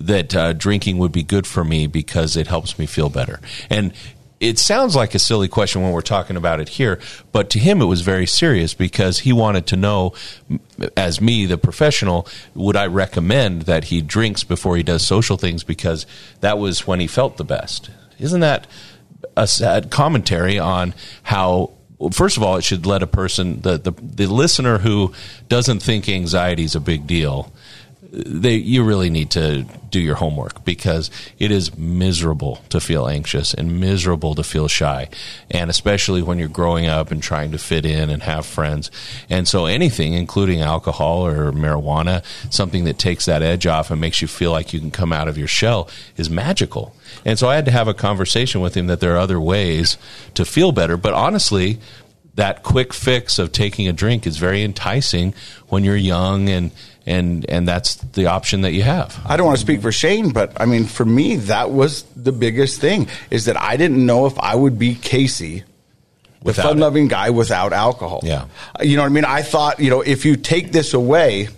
That 0.00 0.32
uh, 0.32 0.52
drinking 0.52 0.98
would 0.98 1.10
be 1.10 1.24
good 1.24 1.44
for 1.44 1.64
me 1.64 1.88
because 1.88 2.36
it 2.36 2.46
helps 2.46 2.78
me 2.78 2.86
feel 2.86 3.08
better. 3.08 3.40
And 3.68 3.92
it 4.40 4.58
sounds 4.58 4.94
like 4.94 5.14
a 5.14 5.18
silly 5.18 5.48
question 5.48 5.82
when 5.82 5.92
we're 5.92 6.00
talking 6.00 6.36
about 6.36 6.60
it 6.60 6.70
here, 6.70 7.00
but 7.32 7.50
to 7.50 7.58
him 7.58 7.82
it 7.82 7.86
was 7.86 8.02
very 8.02 8.26
serious 8.26 8.72
because 8.72 9.20
he 9.20 9.32
wanted 9.32 9.66
to 9.66 9.76
know, 9.76 10.14
as 10.96 11.20
me, 11.20 11.46
the 11.46 11.58
professional, 11.58 12.26
would 12.54 12.76
I 12.76 12.86
recommend 12.86 13.62
that 13.62 13.84
he 13.84 14.00
drinks 14.00 14.44
before 14.44 14.76
he 14.76 14.82
does 14.82 15.06
social 15.06 15.36
things 15.36 15.64
because 15.64 16.06
that 16.40 16.58
was 16.58 16.86
when 16.86 17.00
he 17.00 17.06
felt 17.06 17.36
the 17.36 17.44
best. 17.44 17.90
Isn't 18.18 18.40
that 18.40 18.66
a 19.36 19.46
sad 19.46 19.90
commentary 19.90 20.58
on 20.58 20.94
how? 21.24 21.72
First 22.12 22.36
of 22.36 22.44
all, 22.44 22.56
it 22.56 22.62
should 22.62 22.86
let 22.86 23.02
a 23.02 23.08
person, 23.08 23.60
the, 23.62 23.76
the, 23.76 23.90
the 23.90 24.26
listener 24.28 24.78
who 24.78 25.12
doesn't 25.48 25.82
think 25.82 26.08
anxiety 26.08 26.62
is 26.62 26.76
a 26.76 26.80
big 26.80 27.08
deal, 27.08 27.52
they 28.10 28.54
you 28.54 28.84
really 28.84 29.10
need 29.10 29.30
to 29.30 29.64
do 29.90 30.00
your 30.00 30.14
homework 30.14 30.64
because 30.64 31.10
it 31.38 31.50
is 31.50 31.76
miserable 31.76 32.62
to 32.68 32.80
feel 32.80 33.06
anxious 33.06 33.52
and 33.52 33.80
miserable 33.80 34.34
to 34.34 34.42
feel 34.42 34.68
shy. 34.68 35.08
And 35.50 35.70
especially 35.70 36.22
when 36.22 36.38
you're 36.38 36.48
growing 36.48 36.86
up 36.86 37.10
and 37.10 37.22
trying 37.22 37.52
to 37.52 37.58
fit 37.58 37.84
in 37.84 38.10
and 38.10 38.22
have 38.22 38.46
friends. 38.46 38.90
And 39.28 39.46
so 39.46 39.66
anything 39.66 40.14
including 40.14 40.62
alcohol 40.62 41.26
or 41.26 41.52
marijuana 41.52 42.24
something 42.50 42.84
that 42.84 42.98
takes 42.98 43.26
that 43.26 43.42
edge 43.42 43.66
off 43.66 43.90
and 43.90 44.00
makes 44.00 44.22
you 44.22 44.28
feel 44.28 44.52
like 44.52 44.72
you 44.72 44.80
can 44.80 44.90
come 44.90 45.12
out 45.12 45.28
of 45.28 45.36
your 45.36 45.48
shell 45.48 45.88
is 46.16 46.30
magical. 46.30 46.94
And 47.24 47.38
so 47.38 47.48
I 47.48 47.56
had 47.56 47.66
to 47.66 47.70
have 47.70 47.88
a 47.88 47.94
conversation 47.94 48.60
with 48.60 48.74
him 48.74 48.86
that 48.86 49.00
there 49.00 49.14
are 49.14 49.18
other 49.18 49.40
ways 49.40 49.98
to 50.34 50.44
feel 50.44 50.72
better. 50.72 50.96
But 50.96 51.12
honestly 51.12 51.78
that 52.38 52.62
quick 52.62 52.94
fix 52.94 53.40
of 53.40 53.50
taking 53.50 53.88
a 53.88 53.92
drink 53.92 54.24
is 54.24 54.36
very 54.36 54.62
enticing 54.62 55.34
when 55.66 55.82
you're 55.82 55.96
young 55.96 56.48
and 56.48 56.70
and 57.08 57.48
and 57.48 57.66
that's 57.66 57.96
the 57.96 58.26
option 58.26 58.60
that 58.60 58.72
you 58.72 58.82
have. 58.82 59.18
I 59.26 59.36
don't 59.36 59.46
want 59.46 59.58
to 59.58 59.64
speak 59.64 59.80
for 59.80 59.90
Shane, 59.90 60.30
but 60.30 60.60
I 60.60 60.66
mean, 60.66 60.84
for 60.84 61.04
me, 61.04 61.36
that 61.36 61.70
was 61.70 62.02
the 62.14 62.32
biggest 62.32 62.80
thing 62.80 63.08
is 63.30 63.46
that 63.46 63.60
I 63.60 63.76
didn't 63.76 64.04
know 64.04 64.26
if 64.26 64.38
I 64.38 64.54
would 64.54 64.78
be 64.78 64.94
Casey, 64.94 65.64
the 66.42 66.54
fun 66.54 66.78
loving 66.78 67.08
guy 67.08 67.30
without 67.30 67.72
alcohol. 67.72 68.20
Yeah. 68.22 68.46
You 68.80 68.96
know 68.96 69.02
what 69.02 69.10
I 69.10 69.12
mean? 69.12 69.24
I 69.24 69.42
thought, 69.42 69.80
you 69.80 69.90
know, 69.90 70.02
if 70.02 70.24
you 70.24 70.36
take 70.36 70.70
this 70.72 70.94
away, 70.94 71.48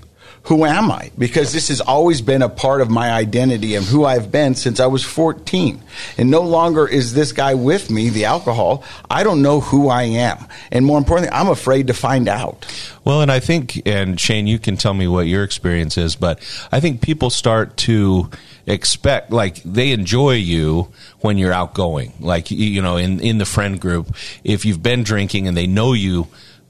who 0.45 0.65
am 0.65 0.91
I? 0.91 1.11
Because 1.19 1.53
this 1.53 1.69
has 1.69 1.81
always 1.81 2.23
been 2.23 2.43
a 2.43 2.49
part 2.49 2.81
of 2.81 2.91
my 2.91 3.11
identity 3.11 3.75
and 3.75 3.85
who 3.85 4.05
I've 4.05 4.33
been 4.33 4.55
since 4.55 4.81
I 4.81 4.87
was 4.87 5.05
14. 5.05 5.81
And 6.17 6.31
no 6.31 6.41
longer 6.41 6.89
is 6.89 7.13
this 7.13 7.33
guy 7.33 7.55
with 7.55 7.91
me, 7.91 8.09
the 8.09 8.25
alcohol. 8.25 8.83
I 9.11 9.23
don't 9.23 9.43
know 9.43 9.61
who 9.61 9.89
I 9.89 10.05
am. 10.05 10.39
And 10.73 10.87
more 10.87 10.99
importantly, 10.99 11.33
I'm 11.37 11.49
afraid 11.49 11.89
to 11.89 11.95
find 11.95 12.27
out. 12.27 12.67
Well, 13.05 13.21
and 13.21 13.31
I 13.31 13.39
think, 13.41 13.83
and 13.87 14.19
Shane, 14.19 14.47
you 14.47 14.59
can 14.59 14.77
tell 14.77 14.95
me 14.95 15.07
what 15.07 15.27
your 15.27 15.45
experience 15.45 15.99
is, 15.99 16.17
but 16.17 16.41
I 16.73 16.81
think 16.81 17.03
people 17.03 17.31
start 17.31 17.77
to 17.79 18.31
expect, 18.67 19.31
like, 19.31 19.63
they 19.63 19.93
enjoy 19.93 20.33
you 20.35 20.93
when 21.21 21.39
you're 21.39 21.53
outgoing. 21.53 22.13
Like, 22.19 22.51
you- 22.51 22.81
know, 22.81 22.97
in, 22.97 23.21
in 23.21 23.39
the 23.39 23.45
friend 23.45 23.79
group, 23.79 24.15
if 24.43 24.65
you've 24.65 24.83
been 24.83 25.03
drinking 25.03 25.49
and 25.49 25.57
they 25.57 25.67
know 25.67 25.93
you 25.93 26.29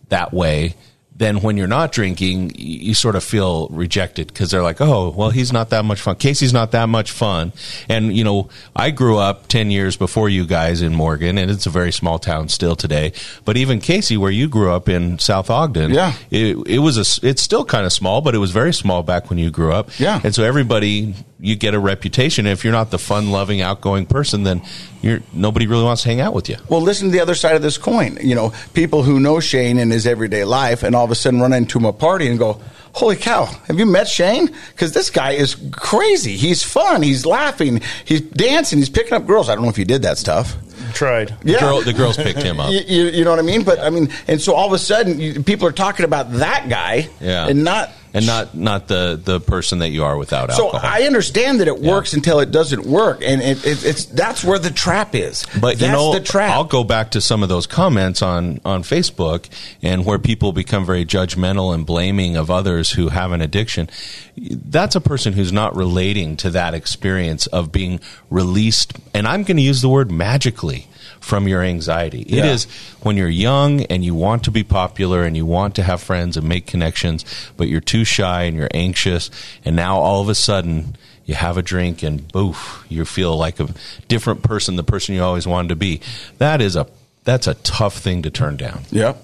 that 0.08 0.32
way, 0.32 0.74
then 1.20 1.42
when 1.42 1.56
you're 1.58 1.66
not 1.68 1.92
drinking, 1.92 2.52
you 2.56 2.94
sort 2.94 3.14
of 3.14 3.22
feel 3.22 3.68
rejected 3.68 4.26
because 4.28 4.50
they're 4.50 4.62
like, 4.62 4.80
oh, 4.80 5.10
well, 5.10 5.28
he's 5.28 5.52
not 5.52 5.68
that 5.68 5.84
much 5.84 6.00
fun. 6.00 6.16
Casey's 6.16 6.52
not 6.54 6.70
that 6.72 6.88
much 6.88 7.12
fun. 7.12 7.52
And, 7.90 8.16
you 8.16 8.24
know, 8.24 8.48
I 8.74 8.90
grew 8.90 9.18
up 9.18 9.46
10 9.48 9.70
years 9.70 9.98
before 9.98 10.30
you 10.30 10.46
guys 10.46 10.80
in 10.80 10.94
Morgan, 10.94 11.36
and 11.36 11.50
it's 11.50 11.66
a 11.66 11.70
very 11.70 11.92
small 11.92 12.18
town 12.18 12.48
still 12.48 12.74
today. 12.74 13.12
But 13.44 13.58
even 13.58 13.80
Casey, 13.80 14.16
where 14.16 14.30
you 14.30 14.48
grew 14.48 14.72
up 14.72 14.88
in 14.88 15.18
South 15.18 15.50
Ogden, 15.50 15.90
Yeah. 15.92 16.14
it, 16.30 16.56
it 16.66 16.78
was 16.78 16.96
a, 16.96 17.26
it's 17.28 17.42
still 17.42 17.66
kind 17.66 17.84
of 17.84 17.92
small, 17.92 18.22
but 18.22 18.34
it 18.34 18.38
was 18.38 18.50
very 18.50 18.72
small 18.72 19.02
back 19.02 19.28
when 19.28 19.38
you 19.38 19.50
grew 19.50 19.72
up. 19.74 19.90
Yeah. 20.00 20.20
And 20.24 20.34
so 20.34 20.42
everybody, 20.42 21.14
you 21.40 21.56
get 21.56 21.74
a 21.74 21.78
reputation. 21.80 22.46
If 22.46 22.64
you're 22.64 22.72
not 22.72 22.90
the 22.90 22.98
fun 22.98 23.30
loving, 23.30 23.60
outgoing 23.62 24.06
person, 24.06 24.42
then 24.42 24.62
you're, 25.00 25.20
nobody 25.32 25.66
really 25.66 25.84
wants 25.84 26.02
to 26.02 26.08
hang 26.08 26.20
out 26.20 26.34
with 26.34 26.48
you. 26.48 26.56
Well, 26.68 26.80
listen 26.82 27.08
to 27.08 27.12
the 27.12 27.20
other 27.20 27.34
side 27.34 27.56
of 27.56 27.62
this 27.62 27.78
coin. 27.78 28.18
You 28.20 28.34
know, 28.34 28.52
people 28.74 29.02
who 29.02 29.18
know 29.20 29.40
Shane 29.40 29.78
in 29.78 29.90
his 29.90 30.06
everyday 30.06 30.44
life 30.44 30.82
and 30.82 30.94
all 30.94 31.04
of 31.04 31.10
a 31.10 31.14
sudden 31.14 31.40
run 31.40 31.52
into 31.52 31.78
him 31.78 31.86
at 31.86 31.90
a 31.90 31.92
party 31.94 32.28
and 32.28 32.38
go, 32.38 32.60
Holy 32.92 33.14
cow, 33.16 33.44
have 33.44 33.78
you 33.78 33.86
met 33.86 34.08
Shane? 34.08 34.46
Because 34.72 34.92
this 34.92 35.10
guy 35.10 35.30
is 35.32 35.56
crazy. 35.70 36.36
He's 36.36 36.62
fun. 36.64 37.02
He's 37.02 37.24
laughing. 37.24 37.80
He's 38.04 38.20
dancing. 38.20 38.78
He's 38.80 38.90
picking 38.90 39.12
up 39.14 39.26
girls. 39.26 39.48
I 39.48 39.54
don't 39.54 39.62
know 39.62 39.70
if 39.70 39.78
you 39.78 39.84
did 39.84 40.02
that 40.02 40.18
stuff. 40.18 40.56
Tried. 40.92 41.28
The, 41.42 41.56
girl, 41.58 41.82
the 41.82 41.92
girls 41.92 42.16
picked 42.16 42.42
him 42.42 42.58
up. 42.58 42.70
You, 42.72 42.80
you, 42.80 43.04
you 43.10 43.24
know 43.24 43.30
what 43.30 43.38
I 43.38 43.42
mean? 43.42 43.62
But 43.62 43.78
I 43.78 43.90
mean, 43.90 44.10
and 44.26 44.40
so 44.40 44.54
all 44.54 44.66
of 44.66 44.72
a 44.72 44.78
sudden, 44.78 45.20
you, 45.20 45.40
people 45.42 45.68
are 45.68 45.72
talking 45.72 46.04
about 46.04 46.32
that 46.32 46.68
guy, 46.68 47.08
Yeah. 47.20 47.46
and 47.46 47.62
not. 47.64 47.90
And 48.12 48.26
not 48.26 48.54
not 48.54 48.88
the 48.88 49.20
the 49.22 49.40
person 49.40 49.80
that 49.80 49.90
you 49.90 50.04
are 50.04 50.16
without 50.16 50.50
So 50.52 50.66
alcohol. 50.66 50.80
So 50.80 50.86
I 50.86 51.06
understand 51.06 51.60
that 51.60 51.68
it 51.68 51.78
works 51.78 52.12
until 52.12 52.40
it 52.40 52.50
doesn't 52.50 52.86
work, 52.86 53.22
and 53.24 53.40
it, 53.40 53.64
it, 53.64 53.84
it's 53.84 54.04
that's 54.06 54.44
where 54.44 54.58
the 54.58 54.70
trap 54.70 55.14
is. 55.14 55.46
But 55.60 55.78
that's 55.78 55.82
you 55.82 55.88
know, 55.88 56.12
the 56.12 56.20
trap. 56.20 56.52
I'll 56.52 56.64
go 56.64 56.84
back 56.84 57.12
to 57.12 57.20
some 57.20 57.42
of 57.42 57.48
those 57.48 57.66
comments 57.66 58.22
on 58.22 58.60
on 58.64 58.82
Facebook 58.82 59.48
and 59.82 60.04
where 60.04 60.18
people 60.18 60.52
become 60.52 60.84
very 60.84 61.04
judgmental 61.04 61.74
and 61.74 61.86
blaming 61.86 62.36
of 62.36 62.50
others 62.50 62.90
who 62.90 63.08
have 63.08 63.32
an 63.32 63.40
addiction. 63.40 63.88
That's 64.36 64.96
a 64.96 65.00
person 65.00 65.32
who's 65.32 65.52
not 65.52 65.76
relating 65.76 66.36
to 66.38 66.50
that 66.50 66.74
experience 66.74 67.46
of 67.48 67.72
being 67.72 68.00
released. 68.30 68.98
And 69.14 69.26
I'm 69.26 69.42
going 69.42 69.56
to 69.56 69.62
use 69.62 69.82
the 69.82 69.88
word 69.88 70.10
magically 70.10 70.86
from 71.20 71.46
your 71.46 71.62
anxiety. 71.62 72.22
It 72.22 72.36
Yeah. 72.44 72.46
is 72.52 72.66
when 73.02 73.16
you're 73.16 73.28
young 73.28 73.82
and 73.84 74.04
you 74.04 74.14
want 74.14 74.44
to 74.44 74.50
be 74.50 74.62
popular 74.64 75.22
and 75.24 75.36
you 75.36 75.44
want 75.46 75.74
to 75.76 75.82
have 75.82 76.00
friends 76.00 76.36
and 76.36 76.48
make 76.48 76.66
connections, 76.66 77.24
but 77.56 77.68
you're 77.68 77.80
too 77.80 78.04
shy 78.04 78.44
and 78.44 78.56
you're 78.56 78.70
anxious, 78.72 79.30
and 79.64 79.76
now 79.76 79.98
all 79.98 80.20
of 80.22 80.28
a 80.28 80.34
sudden 80.34 80.96
you 81.26 81.34
have 81.34 81.56
a 81.58 81.62
drink 81.62 82.02
and 82.02 82.26
boof, 82.32 82.84
you 82.88 83.04
feel 83.04 83.36
like 83.36 83.60
a 83.60 83.68
different 84.08 84.42
person, 84.42 84.76
the 84.76 84.82
person 84.82 85.14
you 85.14 85.22
always 85.22 85.46
wanted 85.46 85.68
to 85.68 85.76
be. 85.76 86.00
That 86.38 86.60
is 86.60 86.74
a 86.76 86.86
that's 87.24 87.46
a 87.46 87.54
tough 87.54 87.98
thing 87.98 88.22
to 88.22 88.30
turn 88.30 88.56
down. 88.56 88.80
Yep. 88.90 89.22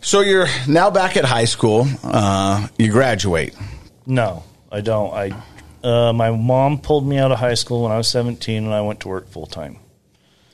So 0.00 0.20
you're 0.20 0.46
now 0.68 0.90
back 0.90 1.16
at 1.16 1.24
high 1.24 1.46
school. 1.46 1.88
Uh, 2.04 2.68
you 2.78 2.92
graduate. 2.92 3.54
No, 4.06 4.44
I 4.70 4.80
don't. 4.80 5.12
I 5.12 5.32
uh, 5.82 6.12
my 6.12 6.30
mom 6.30 6.78
pulled 6.80 7.06
me 7.06 7.18
out 7.18 7.32
of 7.32 7.38
high 7.40 7.54
school 7.54 7.82
when 7.82 7.92
I 7.92 7.96
was 7.96 8.08
17, 8.08 8.64
and 8.64 8.72
I 8.72 8.80
went 8.82 9.00
to 9.00 9.08
work 9.08 9.28
full 9.30 9.46
time. 9.46 9.78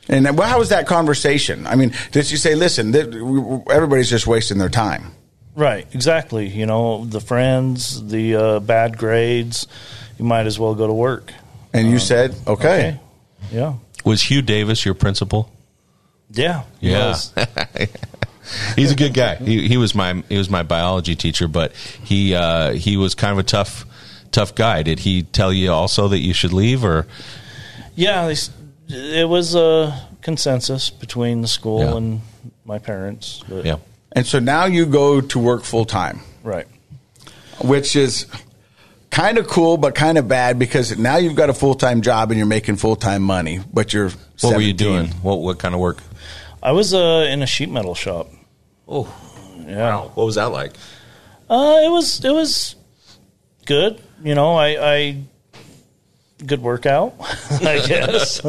And 0.08 0.36
well, 0.36 0.48
how 0.48 0.58
was 0.58 0.68
that 0.68 0.86
conversation? 0.86 1.66
I 1.66 1.76
mean, 1.76 1.92
did 2.12 2.26
she 2.26 2.36
say, 2.36 2.54
listen, 2.54 2.92
th- 2.92 3.06
everybody's 3.70 4.10
just 4.10 4.26
wasting 4.26 4.58
their 4.58 4.68
time? 4.68 5.12
Right, 5.56 5.86
exactly. 5.94 6.46
You 6.48 6.66
know, 6.66 7.04
the 7.04 7.20
friends, 7.20 8.04
the 8.06 8.34
uh, 8.36 8.60
bad 8.60 8.98
grades. 8.98 9.66
You 10.18 10.24
might 10.24 10.46
as 10.46 10.58
well 10.58 10.74
go 10.74 10.86
to 10.86 10.92
work. 10.92 11.32
And 11.72 11.90
you 11.90 11.98
said, 11.98 12.34
okay. 12.46 13.00
Yeah. 13.50 13.74
Was 14.04 14.22
Hugh 14.22 14.42
Davis 14.42 14.84
your 14.84 14.94
principal? 14.94 15.50
Yeah. 16.30 16.64
he 16.80 16.90
Yeah. 16.90 17.08
was. 17.08 17.32
He's 18.76 18.92
a 18.92 18.94
good 18.94 19.14
guy. 19.14 19.36
He, 19.36 19.66
he 19.68 19.76
was 19.78 19.94
my 19.94 20.22
he 20.28 20.36
was 20.36 20.50
my 20.50 20.62
biology 20.62 21.16
teacher, 21.16 21.48
but 21.48 21.72
he 21.74 22.34
uh, 22.34 22.72
he 22.72 22.96
was 22.98 23.14
kind 23.14 23.32
of 23.32 23.38
a 23.38 23.42
tough 23.42 23.86
tough 24.32 24.54
guy. 24.54 24.82
Did 24.82 24.98
he 25.00 25.22
tell 25.22 25.50
you 25.52 25.72
also 25.72 26.08
that 26.08 26.18
you 26.18 26.34
should 26.34 26.52
leave 26.52 26.84
or 26.84 27.06
Yeah, 27.94 28.26
they, 28.26 28.32
s- 28.32 28.50
it 28.88 29.28
was 29.28 29.54
a 29.54 30.08
consensus 30.22 30.90
between 30.90 31.40
the 31.42 31.48
school 31.48 31.80
Yeah. 31.80 31.96
and 31.96 32.20
my 32.64 32.78
parents. 32.78 33.42
But, 33.48 33.64
yeah? 33.64 33.76
And 34.12 34.26
so 34.26 34.38
now 34.38 34.66
you 34.66 34.86
go 34.86 35.20
to 35.20 35.38
work 35.38 35.64
full 35.64 35.84
time, 35.84 36.20
Right. 36.42 36.66
which 37.60 37.96
is 37.96 38.26
kind 39.10 39.38
of 39.38 39.46
cool, 39.48 39.76
but 39.76 39.94
kind 39.94 40.18
of 40.18 40.28
bad 40.28 40.58
because 40.58 40.96
now 40.98 41.16
you've 41.16 41.34
got 41.36 41.50
a 41.50 41.54
full 41.54 41.74
time 41.74 42.00
job 42.02 42.30
and 42.30 42.38
you're 42.38 42.46
making 42.46 42.76
full 42.76 42.96
time 42.96 43.22
money, 43.22 43.60
but 43.72 43.92
you're. 43.92 44.10
What 44.40 44.54
were 44.56 44.60
you 44.62 44.72
doing? 44.72 45.08
What 45.22 45.40
what 45.40 45.58
kind 45.58 45.74
of 45.74 45.80
work? 45.80 45.98
I 46.62 46.72
was 46.72 46.94
uh, 46.94 47.26
in 47.28 47.42
a 47.42 47.46
sheet 47.46 47.70
metal 47.70 47.94
shop. 47.94 48.28
Oh, 48.88 49.06
Yeah. 49.66 50.00
What 50.14 50.24
was 50.26 50.34
that 50.36 50.50
like? 50.52 50.72
Uh, 51.48 51.80
it 51.84 51.88
was 51.90 52.24
it 52.24 52.32
was 52.32 52.74
good. 53.66 54.00
You 54.22 54.34
know, 54.34 54.54
I, 54.56 54.94
I 54.94 55.16
good 56.46 56.62
workout, 56.62 57.14
I 57.62 57.84
guess. 57.86 58.40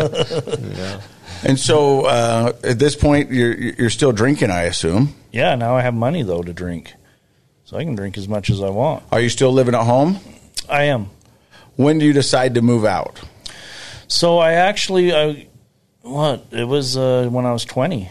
And 1.43 1.59
so 1.59 2.05
uh, 2.05 2.53
at 2.63 2.79
this 2.79 2.95
point, 2.95 3.31
you're 3.31 3.53
you're 3.53 3.89
still 3.89 4.11
drinking, 4.11 4.49
I 4.51 4.63
assume. 4.63 5.13
yeah. 5.31 5.55
Now 5.55 5.75
I 5.75 5.81
have 5.81 5.93
money 5.93 6.23
though 6.23 6.41
to 6.41 6.53
drink, 6.53 6.93
so 7.65 7.77
I 7.77 7.83
can 7.83 7.95
drink 7.95 8.17
as 8.17 8.27
much 8.27 8.49
as 8.49 8.61
I 8.61 8.69
want. 8.69 9.03
Are 9.11 9.19
you 9.19 9.29
still 9.29 9.51
living 9.51 9.75
at 9.75 9.83
home? 9.83 10.19
I 10.69 10.83
am. 10.85 11.09
When 11.75 11.99
do 11.99 12.05
you 12.05 12.13
decide 12.13 12.55
to 12.55 12.61
move 12.61 12.85
out? 12.85 13.21
So 14.07 14.37
I 14.39 14.53
actually 14.53 15.13
I 15.13 15.47
what 16.01 16.45
it 16.51 16.65
was 16.65 16.95
uh, 16.97 17.27
when 17.29 17.45
I 17.45 17.51
was 17.53 17.65
twenty. 17.65 18.09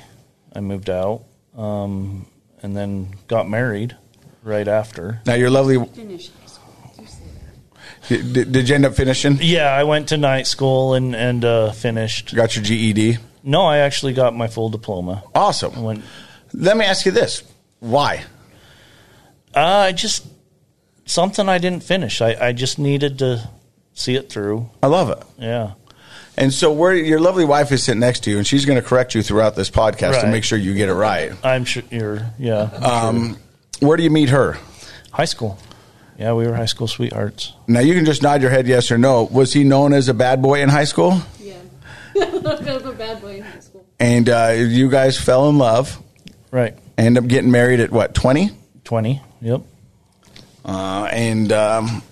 I 0.55 0.61
moved 0.61 0.89
out, 0.91 1.25
um, 1.57 2.27
and 2.63 2.77
then 2.77 3.15
got 3.27 3.49
married 3.49 3.97
right 4.45 4.69
after. 4.69 5.21
Now, 5.27 5.35
your 5.35 5.51
lovely. 5.51 5.85
Finish 5.87 6.31
high 6.31 6.47
school. 6.47 6.93
You 7.01 7.07
say 7.09 7.25
that. 7.25 7.94
Did, 8.09 8.53
did 8.53 8.69
you 8.69 8.75
end 8.75 8.85
up 8.87 8.95
finishing? 8.95 9.39
Yeah, 9.41 9.71
I 9.71 9.85
went 9.85 10.09
to 10.09 10.17
night 10.17 10.47
school 10.47 10.95
and 10.95 11.15
and 11.17 11.45
uh, 11.45 11.73
finished. 11.73 12.35
Got 12.35 12.55
your 12.57 12.65
GED? 12.65 13.19
No, 13.43 13.63
I 13.63 13.79
actually 13.79 14.13
got 14.13 14.35
my 14.35 14.47
full 14.49 14.69
diploma. 14.71 15.23
I 15.35 15.39
Awesome. 15.39 15.83
went. 15.83 16.05
Let 16.53 16.77
me 16.77 16.85
ask 16.85 17.07
you 17.07 17.13
this: 17.13 17.43
Why? 17.81 18.25
Uh, 19.55 19.61
I 19.61 19.93
just 19.93 20.27
something 21.07 21.49
I 21.49 21.59
didn't 21.59 21.83
finish. 21.83 22.21
I, 22.21 22.49
I 22.49 22.53
just 22.53 22.79
needed 22.79 23.19
to 23.21 23.49
see 23.95 24.17
it 24.17 24.29
through. 24.31 24.69
I 24.83 24.89
love 24.89 25.11
it. 25.11 25.23
Yeah. 25.39 25.73
And 26.37 26.53
so, 26.53 26.73
where 26.73 26.93
your 26.95 27.21
lovely 27.21 27.45
wife 27.45 27.71
is 27.71 27.85
sitting 27.85 28.01
next 28.01 28.25
to 28.25 28.31
you, 28.31 28.39
and 28.39 28.47
she's 28.47 28.67
going 28.67 28.81
to 28.81 28.87
correct 28.87 29.15
you 29.15 29.23
throughout 29.23 29.55
this 29.55 29.71
podcast 29.71 30.21
to 30.23 30.27
make 30.27 30.43
sure 30.43 30.59
you 30.59 30.75
get 30.75 30.89
it 30.89 30.95
right. 30.95 31.33
I'm 31.45 31.65
sure 31.65 31.85
you're. 31.91 32.27
Yeah. 32.39 32.71
I'm 32.83 33.17
Um, 33.17 33.39
Where 33.81 33.97
do 33.97 34.03
you 34.03 34.11
meet 34.11 34.31
her? 34.31 34.59
High 35.13 35.27
school. 35.27 35.59
Yeah, 36.19 36.33
we 36.35 36.47
were 36.47 36.55
high 36.55 36.67
school 36.67 36.87
sweethearts. 36.87 37.53
Now, 37.67 37.81
you 37.81 37.95
can 37.95 38.05
just 38.05 38.23
nod 38.23 38.41
your 38.41 38.51
head 38.51 38.67
yes 38.67 38.91
or 38.91 38.99
no. 38.99 39.25
Was 39.25 39.53
he 39.53 39.65
known 39.65 39.93
as 39.93 40.09
a 40.09 40.15
bad 40.15 40.41
boy 40.43 40.63
in 40.63 40.69
high 40.69 40.85
school? 40.85 41.21
Yeah. 41.41 41.55
kind 42.15 42.69
of 42.69 42.87
a 42.87 42.93
bad 42.93 43.21
boy 43.21 43.37
in 43.37 43.43
high 43.43 43.59
school. 43.61 43.85
And 43.99 44.29
uh, 44.29 44.55
you 44.57 44.91
guys 44.91 45.19
fell 45.19 45.49
in 45.49 45.59
love, 45.59 46.01
Right. 46.51 46.77
end 46.97 47.19
up 47.19 47.27
getting 47.27 47.51
married 47.51 47.81
at 47.81 47.91
what, 47.91 48.15
20? 48.15 48.51
Twenty. 48.85 49.23
Yep. 49.41 49.63
Uh, 50.65 51.09
and 51.11 51.51
um, 51.53 52.03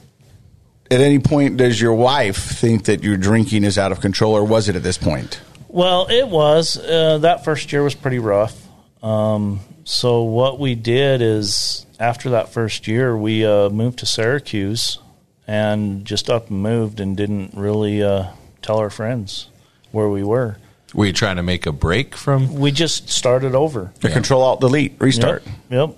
at 0.90 1.00
any 1.00 1.18
point, 1.18 1.56
does 1.56 1.80
your 1.80 1.94
wife 1.94 2.36
think 2.36 2.84
that 2.86 3.02
your 3.02 3.16
drinking 3.16 3.64
is 3.64 3.78
out 3.78 3.92
of 3.92 4.00
control, 4.00 4.34
or 4.34 4.44
was 4.44 4.68
it 4.68 4.76
at 4.76 4.82
this 4.82 4.98
point? 4.98 5.40
Well, 5.68 6.06
it 6.10 6.26
was. 6.28 6.76
Uh, 6.76 7.18
that 7.18 7.44
first 7.44 7.72
year 7.72 7.82
was 7.82 7.94
pretty 7.94 8.18
rough. 8.18 8.58
Um, 9.02 9.60
so 9.84 10.22
what 10.24 10.58
we 10.60 10.74
did 10.74 11.22
is 11.22 11.86
after 12.02 12.30
that 12.30 12.48
first 12.52 12.88
year, 12.88 13.16
we 13.16 13.46
uh, 13.46 13.70
moved 13.70 14.00
to 14.00 14.06
Syracuse 14.06 14.98
and 15.46 16.04
just 16.04 16.28
up 16.28 16.50
and 16.50 16.60
moved 16.60 16.98
and 16.98 17.16
didn't 17.16 17.54
really 17.54 18.02
uh, 18.02 18.26
tell 18.60 18.78
our 18.78 18.90
friends 18.90 19.48
where 19.92 20.08
we 20.08 20.24
were. 20.24 20.56
Were 20.94 21.06
you 21.06 21.12
trying 21.12 21.36
to 21.36 21.44
make 21.44 21.64
a 21.64 21.72
break 21.72 22.16
from? 22.16 22.56
We 22.56 22.72
just 22.72 23.08
started 23.08 23.54
over. 23.54 23.92
The 24.00 24.10
Control 24.10 24.42
Alt 24.42 24.60
Delete 24.60 24.94
restart, 24.98 25.44
Yep. 25.46 25.54
yep. 25.70 25.96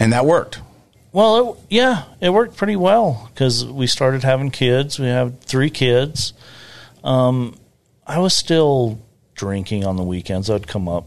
and 0.00 0.12
that 0.14 0.24
worked. 0.24 0.60
Well, 1.12 1.52
it, 1.52 1.58
yeah, 1.76 2.04
it 2.20 2.30
worked 2.30 2.56
pretty 2.56 2.76
well 2.76 3.30
because 3.32 3.66
we 3.66 3.86
started 3.86 4.22
having 4.24 4.50
kids. 4.50 4.98
We 4.98 5.06
have 5.06 5.40
three 5.40 5.70
kids. 5.70 6.32
Um, 7.04 7.54
I 8.06 8.18
was 8.18 8.34
still 8.34 9.00
drinking 9.34 9.84
on 9.84 9.96
the 9.96 10.02
weekends. 10.02 10.48
I'd 10.48 10.66
come 10.66 10.88
up 10.88 11.06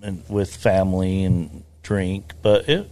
and 0.00 0.22
with 0.28 0.54
family 0.54 1.24
and 1.24 1.64
drink, 1.86 2.32
but 2.42 2.68
it 2.68 2.90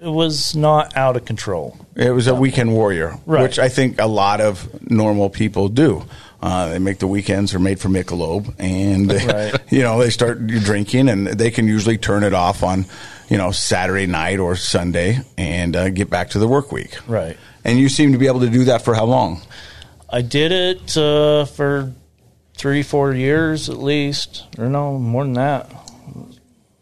it 0.00 0.08
was 0.08 0.54
not 0.54 0.96
out 0.96 1.16
of 1.16 1.24
control. 1.24 1.76
It 1.96 2.10
was 2.10 2.28
a 2.28 2.34
weekend 2.34 2.72
warrior, 2.72 3.16
Right. 3.26 3.42
which 3.42 3.58
I 3.58 3.68
think 3.68 4.00
a 4.00 4.06
lot 4.06 4.40
of 4.40 4.68
normal 4.88 5.28
people 5.28 5.68
do. 5.68 6.04
Uh, 6.40 6.68
they 6.68 6.78
make 6.78 6.98
the 7.00 7.08
weekends 7.08 7.52
are 7.52 7.58
made 7.58 7.80
for 7.80 7.88
Michelob, 7.88 8.54
and 8.60 9.10
Right. 9.12 9.54
you 9.72 9.80
know 9.82 9.98
they 9.98 10.10
start 10.10 10.46
drinking, 10.46 11.08
and 11.08 11.26
they 11.26 11.50
can 11.50 11.66
usually 11.66 11.98
turn 11.98 12.22
it 12.22 12.34
off 12.34 12.62
on 12.62 12.84
you 13.28 13.36
know 13.38 13.50
Saturday 13.50 14.06
night 14.06 14.38
or 14.38 14.54
Sunday, 14.56 15.18
and 15.36 15.74
uh, 15.74 15.88
get 15.88 16.08
back 16.10 16.30
to 16.30 16.38
the 16.38 16.46
work 16.46 16.70
week. 16.70 16.96
Right. 17.08 17.36
And 17.64 17.78
you 17.78 17.88
seem 17.88 18.12
to 18.12 18.18
be 18.18 18.26
able 18.28 18.40
to 18.40 18.50
do 18.50 18.64
that 18.64 18.82
for 18.82 18.94
how 18.94 19.04
long? 19.06 19.40
I 20.10 20.22
did 20.22 20.52
it 20.52 20.96
uh, 20.96 21.44
for 21.46 21.92
three, 22.56 22.82
four 22.82 23.12
years 23.14 23.68
at 23.68 23.78
least, 23.78 24.44
or 24.58 24.68
no, 24.68 24.96
more 24.98 25.24
than 25.24 25.34
that, 25.34 25.70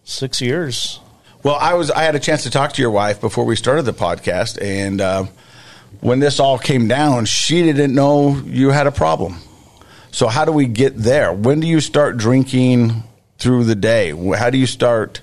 six 0.04 0.40
years. 0.42 1.00
Well, 1.46 1.58
I 1.60 1.74
was 1.74 1.92
I 1.92 2.02
had 2.02 2.16
a 2.16 2.18
chance 2.18 2.42
to 2.42 2.50
talk 2.50 2.72
to 2.72 2.82
your 2.82 2.90
wife 2.90 3.20
before 3.20 3.44
we 3.44 3.54
started 3.54 3.82
the 3.84 3.92
podcast, 3.92 4.60
and 4.60 5.00
uh, 5.00 5.26
when 6.00 6.18
this 6.18 6.40
all 6.40 6.58
came 6.58 6.88
down, 6.88 7.24
she 7.24 7.62
didn't 7.62 7.94
know 7.94 8.36
you 8.46 8.70
had 8.70 8.88
a 8.88 8.90
problem. 8.90 9.36
So 10.10 10.26
how 10.26 10.44
do 10.44 10.50
we 10.50 10.66
get 10.66 10.96
there? 10.96 11.32
When 11.32 11.60
do 11.60 11.68
you 11.68 11.80
start 11.80 12.16
drinking 12.16 13.04
through 13.38 13.62
the 13.62 13.76
day? 13.76 14.10
How 14.36 14.50
do 14.50 14.58
you 14.58 14.66
start? 14.66 15.20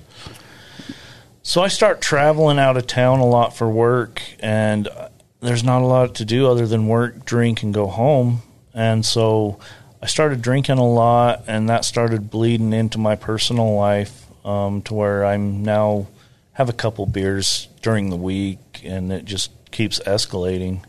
So 1.42 1.62
I 1.62 1.68
start 1.68 2.00
traveling 2.00 2.58
out 2.58 2.78
of 2.78 2.88
town 2.88 3.20
a 3.20 3.26
lot 3.26 3.54
for 3.54 3.70
work, 3.70 4.22
and 4.40 4.88
uh, 4.88 5.10
there's 5.42 5.66
not 5.66 5.82
a 5.82 5.86
lot 5.86 6.16
to 6.16 6.24
do 6.24 6.48
other 6.48 6.66
than 6.66 6.88
work, 6.88 7.26
drink, 7.26 7.64
and 7.64 7.74
go 7.74 7.88
home. 7.88 8.44
And 8.74 9.06
so 9.06 9.60
I 10.02 10.06
started 10.06 10.42
drinking 10.42 10.78
a 10.78 10.88
lot, 10.88 11.44
and 11.48 11.68
that 11.68 11.84
started 11.84 12.30
bleeding 12.30 12.72
into 12.72 12.98
my 12.98 13.18
personal 13.18 13.76
life 13.76 14.26
um, 14.46 14.82
to 14.84 14.94
where 14.94 15.26
I'm 15.26 15.64
now 15.64 16.08
have 16.54 16.70
a 16.70 16.74
couple 16.74 17.06
beers 17.06 17.68
during 17.82 18.10
the 18.10 18.16
week, 18.16 18.82
and 18.84 19.12
it 19.12 19.26
just 19.26 19.52
keeps 19.72 20.00
escalating. 20.00 20.84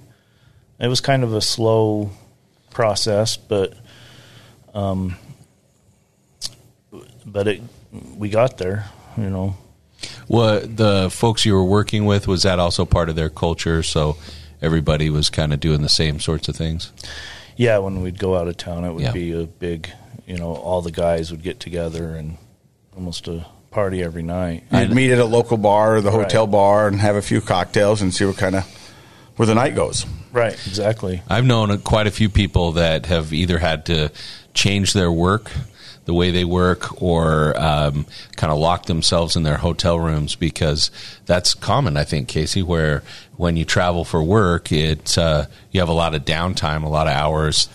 It 0.78 0.88
was 0.88 1.00
kind 1.00 1.22
of 1.24 1.32
a 1.32 1.40
slow 1.40 2.10
process, 2.70 3.36
but 3.36 3.74
um, 4.74 5.16
but 7.24 7.48
it 7.48 7.62
we 8.16 8.28
got 8.28 8.58
there, 8.58 8.86
you 9.16 9.30
know. 9.30 9.56
Well, 10.28 10.60
the 10.60 11.08
folks 11.10 11.44
you 11.44 11.54
were 11.54 11.64
working 11.64 12.04
with 12.04 12.26
was 12.26 12.42
that 12.42 12.58
also 12.58 12.84
part 12.84 13.08
of 13.08 13.16
their 13.16 13.30
culture? 13.30 13.82
So 13.82 14.16
everybody 14.60 15.08
was 15.10 15.30
kind 15.30 15.52
of 15.52 15.60
doing 15.60 15.82
the 15.82 15.88
same 15.88 16.20
sorts 16.20 16.48
of 16.48 16.56
things. 16.56 16.92
Yeah, 17.56 17.78
when 17.78 18.02
we'd 18.02 18.18
go 18.18 18.36
out 18.36 18.48
of 18.48 18.56
town, 18.56 18.84
it 18.84 18.92
would 18.92 19.02
Yeah. 19.04 19.12
be 19.12 19.32
a 19.32 19.44
big, 19.44 19.90
you 20.26 20.36
know, 20.36 20.54
all 20.54 20.82
the 20.82 20.90
guys 20.90 21.30
would 21.30 21.42
get 21.42 21.60
together 21.60 22.16
and 22.16 22.36
almost 22.96 23.28
a 23.28 23.46
party 23.74 24.02
every 24.02 24.22
night. 24.22 24.62
You'd 24.72 24.92
meet 24.94 25.10
at 25.10 25.18
a 25.18 25.24
local 25.24 25.56
bar 25.56 25.96
or 25.96 26.00
the 26.00 26.10
hotel 26.12 26.44
Right. 26.46 26.52
bar 26.52 26.88
and 26.88 27.00
have 27.00 27.16
a 27.16 27.22
few 27.22 27.40
cocktails 27.40 28.00
and 28.00 28.14
see 28.14 28.24
what 28.24 28.36
kind 28.38 28.54
of 28.54 28.64
where 29.36 29.46
the 29.46 29.54
night 29.54 29.74
goes. 29.74 30.06
Right, 30.32 30.54
exactly. 30.66 31.22
I've 31.28 31.44
known 31.44 31.76
quite 31.80 32.06
a 32.06 32.10
few 32.12 32.28
people 32.28 32.72
that 32.72 33.06
have 33.06 33.32
either 33.32 33.58
had 33.58 33.86
to 33.86 34.10
change 34.54 34.92
their 34.92 35.10
work, 35.10 35.50
the 36.04 36.14
way 36.14 36.30
they 36.30 36.44
work, 36.44 37.02
or 37.02 37.58
um, 37.60 38.06
kind 38.36 38.52
of 38.52 38.58
lock 38.58 38.86
themselves 38.86 39.34
in 39.36 39.42
their 39.42 39.56
hotel 39.56 39.98
rooms 39.98 40.36
because 40.36 40.90
that's 41.26 41.54
common. 41.54 41.96
I 41.96 42.04
think 42.04 42.28
Casey, 42.28 42.62
where 42.62 43.02
when 43.36 43.56
you 43.56 43.64
travel 43.64 44.04
for 44.04 44.22
work, 44.22 44.70
it 44.70 45.18
uh, 45.18 45.46
you 45.72 45.80
have 45.80 45.88
a 45.88 45.92
lot 45.94 46.14
of 46.14 46.24
downtime, 46.24 46.84
a 46.84 46.88
lot 46.88 47.08
of 47.08 47.12
hours 47.14 47.68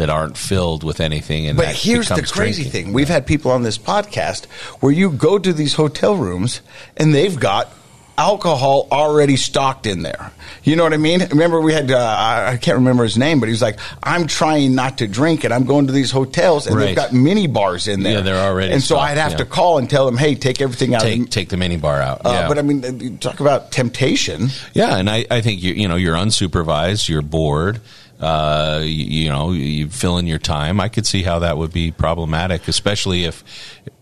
that 0.00 0.10
aren't 0.10 0.36
filled 0.36 0.82
with 0.82 0.98
anything. 1.00 1.46
And 1.46 1.56
But 1.56 1.68
here's 1.68 2.08
the 2.08 2.22
crazy 2.22 2.62
drinking. 2.64 2.70
thing: 2.86 2.92
we've 2.92 3.08
had 3.08 3.26
people 3.26 3.50
on 3.52 3.62
this 3.62 3.78
podcast 3.78 4.46
where 4.80 4.92
you 4.92 5.10
go 5.10 5.38
to 5.38 5.52
these 5.52 5.74
hotel 5.74 6.16
rooms 6.16 6.62
and 6.96 7.14
they've 7.14 7.38
got 7.38 7.72
alcohol 8.18 8.86
already 8.92 9.36
stocked 9.36 9.86
in 9.86 10.02
there. 10.02 10.30
You 10.62 10.76
know 10.76 10.84
what 10.84 10.92
I 10.92 10.98
mean? 10.98 11.20
Remember, 11.30 11.58
we 11.58 11.72
had 11.72 11.90
uh, 11.90 12.44
I 12.52 12.58
can't 12.58 12.76
remember 12.78 13.02
his 13.02 13.16
name, 13.16 13.40
but 13.40 13.48
he's 13.48 13.62
like, 13.62 13.78
"I'm 14.02 14.26
trying 14.26 14.74
not 14.74 14.98
to 14.98 15.06
drink, 15.08 15.44
and 15.44 15.54
I'm 15.54 15.64
going 15.64 15.86
to 15.86 15.92
these 15.92 16.10
hotels, 16.10 16.66
and 16.66 16.78
they've 16.78 16.94
got 16.96 17.12
mini 17.14 17.46
bars 17.46 17.88
in 17.88 18.02
there. 18.02 18.14
Yeah, 18.14 18.20
they're 18.20 18.44
already 18.46 18.72
And 18.72 18.82
so 18.82 18.96
stocked, 18.96 19.10
I'd 19.12 19.16
have 19.18 19.30
yeah. 19.32 19.36
to 19.38 19.44
call 19.46 19.78
and 19.78 19.88
tell 19.88 20.04
them, 20.06 20.18
"Hey, 20.18 20.34
take 20.34 20.60
everything 20.60 20.94
out." 20.94 21.00
Take 21.02 21.30
take 21.30 21.48
the 21.48 21.56
mini 21.56 21.76
bar 21.78 22.00
out. 22.00 22.20
uh, 22.26 22.30
yeah. 22.30 22.48
But 22.48 22.58
I 22.58 22.62
mean, 22.62 22.84
uh, 22.84 23.18
talk 23.20 23.40
about 23.40 23.70
temptation. 23.72 24.48
Yeah, 24.74 24.96
and 24.96 25.08
I, 25.08 25.24
I 25.30 25.40
think 25.40 25.62
you 25.62 25.72
you 25.72 25.88
know 25.88 25.96
you're 25.96 26.16
unsupervised, 26.16 27.08
you're 27.08 27.22
bored, 27.22 27.80
uh, 28.20 28.80
you, 28.82 29.22
you 29.22 29.28
know 29.28 29.52
you 29.52 29.88
fill 29.88 30.18
in 30.18 30.26
your 30.26 30.38
time. 30.38 30.80
I 30.80 30.88
could 30.88 31.06
see 31.06 31.22
how 31.22 31.40
that 31.40 31.58
would 31.58 31.72
be 31.72 31.90
problematic, 31.90 32.68
especially 32.68 33.24
if 33.24 33.44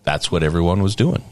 that's 0.02 0.30
what 0.30 0.42
everyone 0.42 0.82
was 0.82 0.96
doing. 0.96 1.22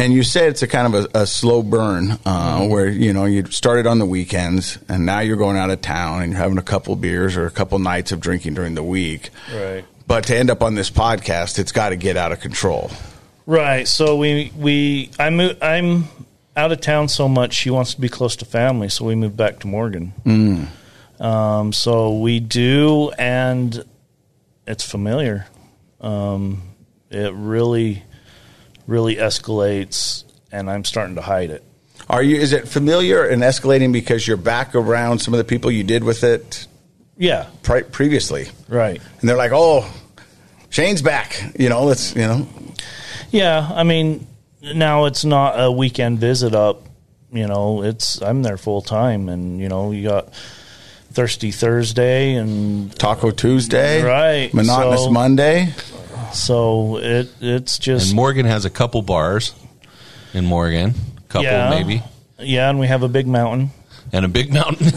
And 0.00 0.14
you 0.14 0.22
said 0.22 0.48
it's 0.48 0.62
a 0.62 0.66
kind 0.66 0.94
of 0.94 1.04
a, 1.14 1.20
a 1.20 1.26
slow 1.26 1.62
burn 1.62 2.18
uh, 2.24 2.66
where 2.66 2.88
you 2.88 3.12
know 3.12 3.26
you 3.26 3.44
started 3.46 3.86
on 3.86 3.98
the 3.98 4.06
weekends 4.06 4.78
and 4.88 5.04
now 5.04 5.20
you're 5.20 5.36
going 5.36 5.58
out 5.58 5.68
of 5.68 5.82
town 5.82 6.22
and 6.22 6.32
you're 6.32 6.40
having 6.40 6.56
a 6.56 6.62
couple 6.62 6.96
beers 6.96 7.36
or 7.36 7.44
a 7.44 7.50
couple 7.50 7.78
nights 7.78 8.10
of 8.10 8.18
drinking 8.18 8.54
during 8.54 8.74
the 8.74 8.82
week. 8.82 9.28
Right. 9.54 9.84
But 10.06 10.24
to 10.24 10.36
end 10.36 10.48
up 10.48 10.62
on 10.62 10.74
this 10.74 10.90
podcast, 10.90 11.58
it's 11.58 11.70
got 11.70 11.90
to 11.90 11.96
get 11.96 12.16
out 12.16 12.32
of 12.32 12.40
control. 12.40 12.90
Right. 13.44 13.86
So 13.86 14.16
we 14.16 14.50
we 14.56 15.10
I 15.18 15.28
mo- 15.28 15.56
I'm 15.60 16.04
out 16.56 16.72
of 16.72 16.80
town 16.80 17.08
so 17.08 17.28
much. 17.28 17.54
She 17.54 17.70
wants 17.70 17.94
to 17.94 18.00
be 18.00 18.08
close 18.08 18.36
to 18.36 18.44
family, 18.44 18.88
so 18.88 19.04
we 19.04 19.14
moved 19.14 19.36
back 19.36 19.60
to 19.60 19.66
Morgan. 19.66 20.68
Um, 21.18 21.72
so 21.72 22.18
we 22.18 22.40
do, 22.40 23.10
and 23.18 23.84
it's 24.66 24.84
familiar. 24.88 25.46
Um, 26.00 26.62
it 27.10 27.32
really, 27.34 28.02
really 28.86 29.16
escalates, 29.16 30.24
and 30.50 30.70
I'm 30.70 30.84
starting 30.84 31.16
to 31.16 31.22
hide 31.22 31.50
it. 31.50 31.62
Are 32.08 32.22
you? 32.22 32.36
Is 32.36 32.52
it 32.52 32.66
familiar 32.68 33.24
and 33.24 33.42
escalating 33.42 33.92
because 33.92 34.26
you're 34.26 34.36
back 34.38 34.74
around 34.74 35.18
some 35.20 35.34
of 35.34 35.38
the 35.38 35.44
people 35.44 35.70
you 35.70 35.84
did 35.84 36.02
with 36.02 36.24
it 36.24 36.66
Yeah, 37.16 37.46
pri- 37.62 37.82
previously, 37.82 38.48
right. 38.68 39.00
and 39.20 39.28
they're 39.28 39.36
like, 39.36 39.52
"Oh, 39.54 39.88
Shane's 40.70 41.02
back." 41.02 41.40
You 41.58 41.68
know, 41.68 41.84
let's 41.84 42.14
you 42.16 42.22
know. 42.22 42.48
Yeah, 43.30 43.70
I 43.72 43.84
mean, 43.84 44.26
now 44.62 45.04
it's 45.06 45.24
not 45.24 45.54
a 45.60 45.70
weekend 45.70 46.18
visit 46.18 46.54
up. 46.54 46.84
You 47.32 47.46
know, 47.46 47.82
it's 47.82 48.20
I'm 48.22 48.42
there 48.42 48.56
full 48.56 48.82
time, 48.82 49.28
and 49.28 49.60
you 49.60 49.68
know, 49.68 49.92
you 49.92 50.08
got 50.08 50.32
Thirsty 51.12 51.50
Thursday, 51.52 52.34
and 52.34 52.96
Taco 52.98 53.30
Tuesday, 53.30 54.02
Right, 54.02 54.52
Monotonous 54.52 55.04
so- 55.04 55.10
Monday. 55.10 55.72
so 56.32 56.98
it 56.98 57.28
it's 57.40 57.78
just 57.78 58.08
And 58.08 58.16
Morgan 58.16 58.46
has 58.46 58.64
a 58.64 58.70
couple 58.70 59.02
bars 59.02 59.54
in 60.34 60.44
Morgan, 60.44 60.94
couple 61.28 61.44
yeah, 61.44 61.70
maybe, 61.70 62.02
Yeah, 62.38 62.68
and 62.70 62.78
we 62.80 62.86
have 62.88 63.02
a 63.04 63.08
big 63.08 63.26
mountain. 63.28 63.70
and 64.12 64.24
a 64.24 64.28
big 64.28 64.52
mountain. 64.52 64.90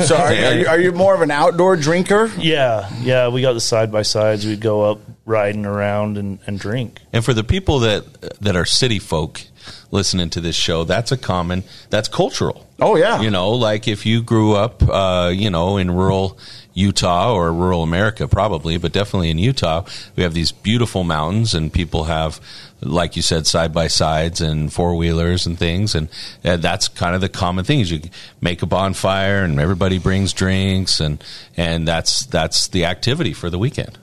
So, 0.00 0.16
are, 0.16 0.26
are, 0.28 0.54
you, 0.54 0.66
are 0.66 0.80
you 0.80 0.92
more 0.92 1.14
of 1.14 1.20
an 1.22 1.30
outdoor 1.32 1.76
drinker? 1.76 2.30
Yeah, 2.38 2.88
yeah, 3.02 3.28
we 3.28 3.42
got 3.42 3.52
the 3.54 3.60
side 3.60 3.90
by 3.92 4.02
sides. 4.02 4.46
We'd 4.46 4.60
go 4.60 4.82
up 4.82 5.00
riding 5.30 5.64
around 5.64 6.18
and, 6.18 6.40
and 6.46 6.58
drink. 6.58 7.00
And 7.12 7.24
for 7.24 7.32
the 7.32 7.44
people 7.44 7.78
that 7.80 8.04
that 8.40 8.56
are 8.56 8.66
city 8.66 8.98
folk 8.98 9.42
listening 9.90 10.28
to 10.30 10.40
this 10.40 10.56
show, 10.56 10.84
that's 10.84 11.12
a 11.12 11.16
common 11.16 11.62
that's 11.88 12.08
cultural. 12.08 12.66
Oh 12.80 12.96
yeah, 12.96 13.20
You 13.20 13.30
know, 13.30 13.50
like 13.50 13.86
if 13.86 14.04
you 14.04 14.22
grew 14.22 14.54
up, 14.56 14.82
uh, 14.82 15.30
you 15.32 15.50
know, 15.50 15.76
in 15.76 15.90
rural 15.90 16.38
Utah 16.72 17.32
or 17.32 17.52
rural 17.52 17.82
America, 17.82 18.26
probably, 18.26 18.78
but 18.78 18.92
definitely 18.92 19.30
in 19.30 19.38
Utah, 19.38 19.84
we 20.16 20.22
have 20.22 20.34
these 20.34 20.50
beautiful 20.50 21.04
mountains, 21.04 21.52
and 21.52 21.72
people 21.72 22.04
have, 22.04 22.40
like 22.80 23.16
you 23.16 23.22
said, 23.22 23.46
side 23.46 23.74
by 23.74 23.86
sides 23.86 24.40
and 24.40 24.72
four 24.72 24.96
wheelers 24.96 25.46
and 25.46 25.58
things, 25.58 25.94
and 25.94 26.08
uh, 26.44 26.56
that's 26.56 26.88
kind 26.88 27.14
of 27.14 27.20
the 27.20 27.28
common 27.28 27.64
thing. 27.64 27.80
Is 27.80 27.92
you 27.92 28.00
make 28.40 28.62
a 28.62 28.66
bonfire, 28.66 29.44
and 29.44 29.60
everybody 29.60 29.98
brings 29.98 30.32
drinks, 30.32 31.00
and 31.00 31.22
and 31.56 31.86
that's 31.86 32.24
that's 32.26 32.68
the 32.68 32.86
activity 32.86 33.32
for 33.32 33.50
the 33.50 33.58
weekend 33.58 33.98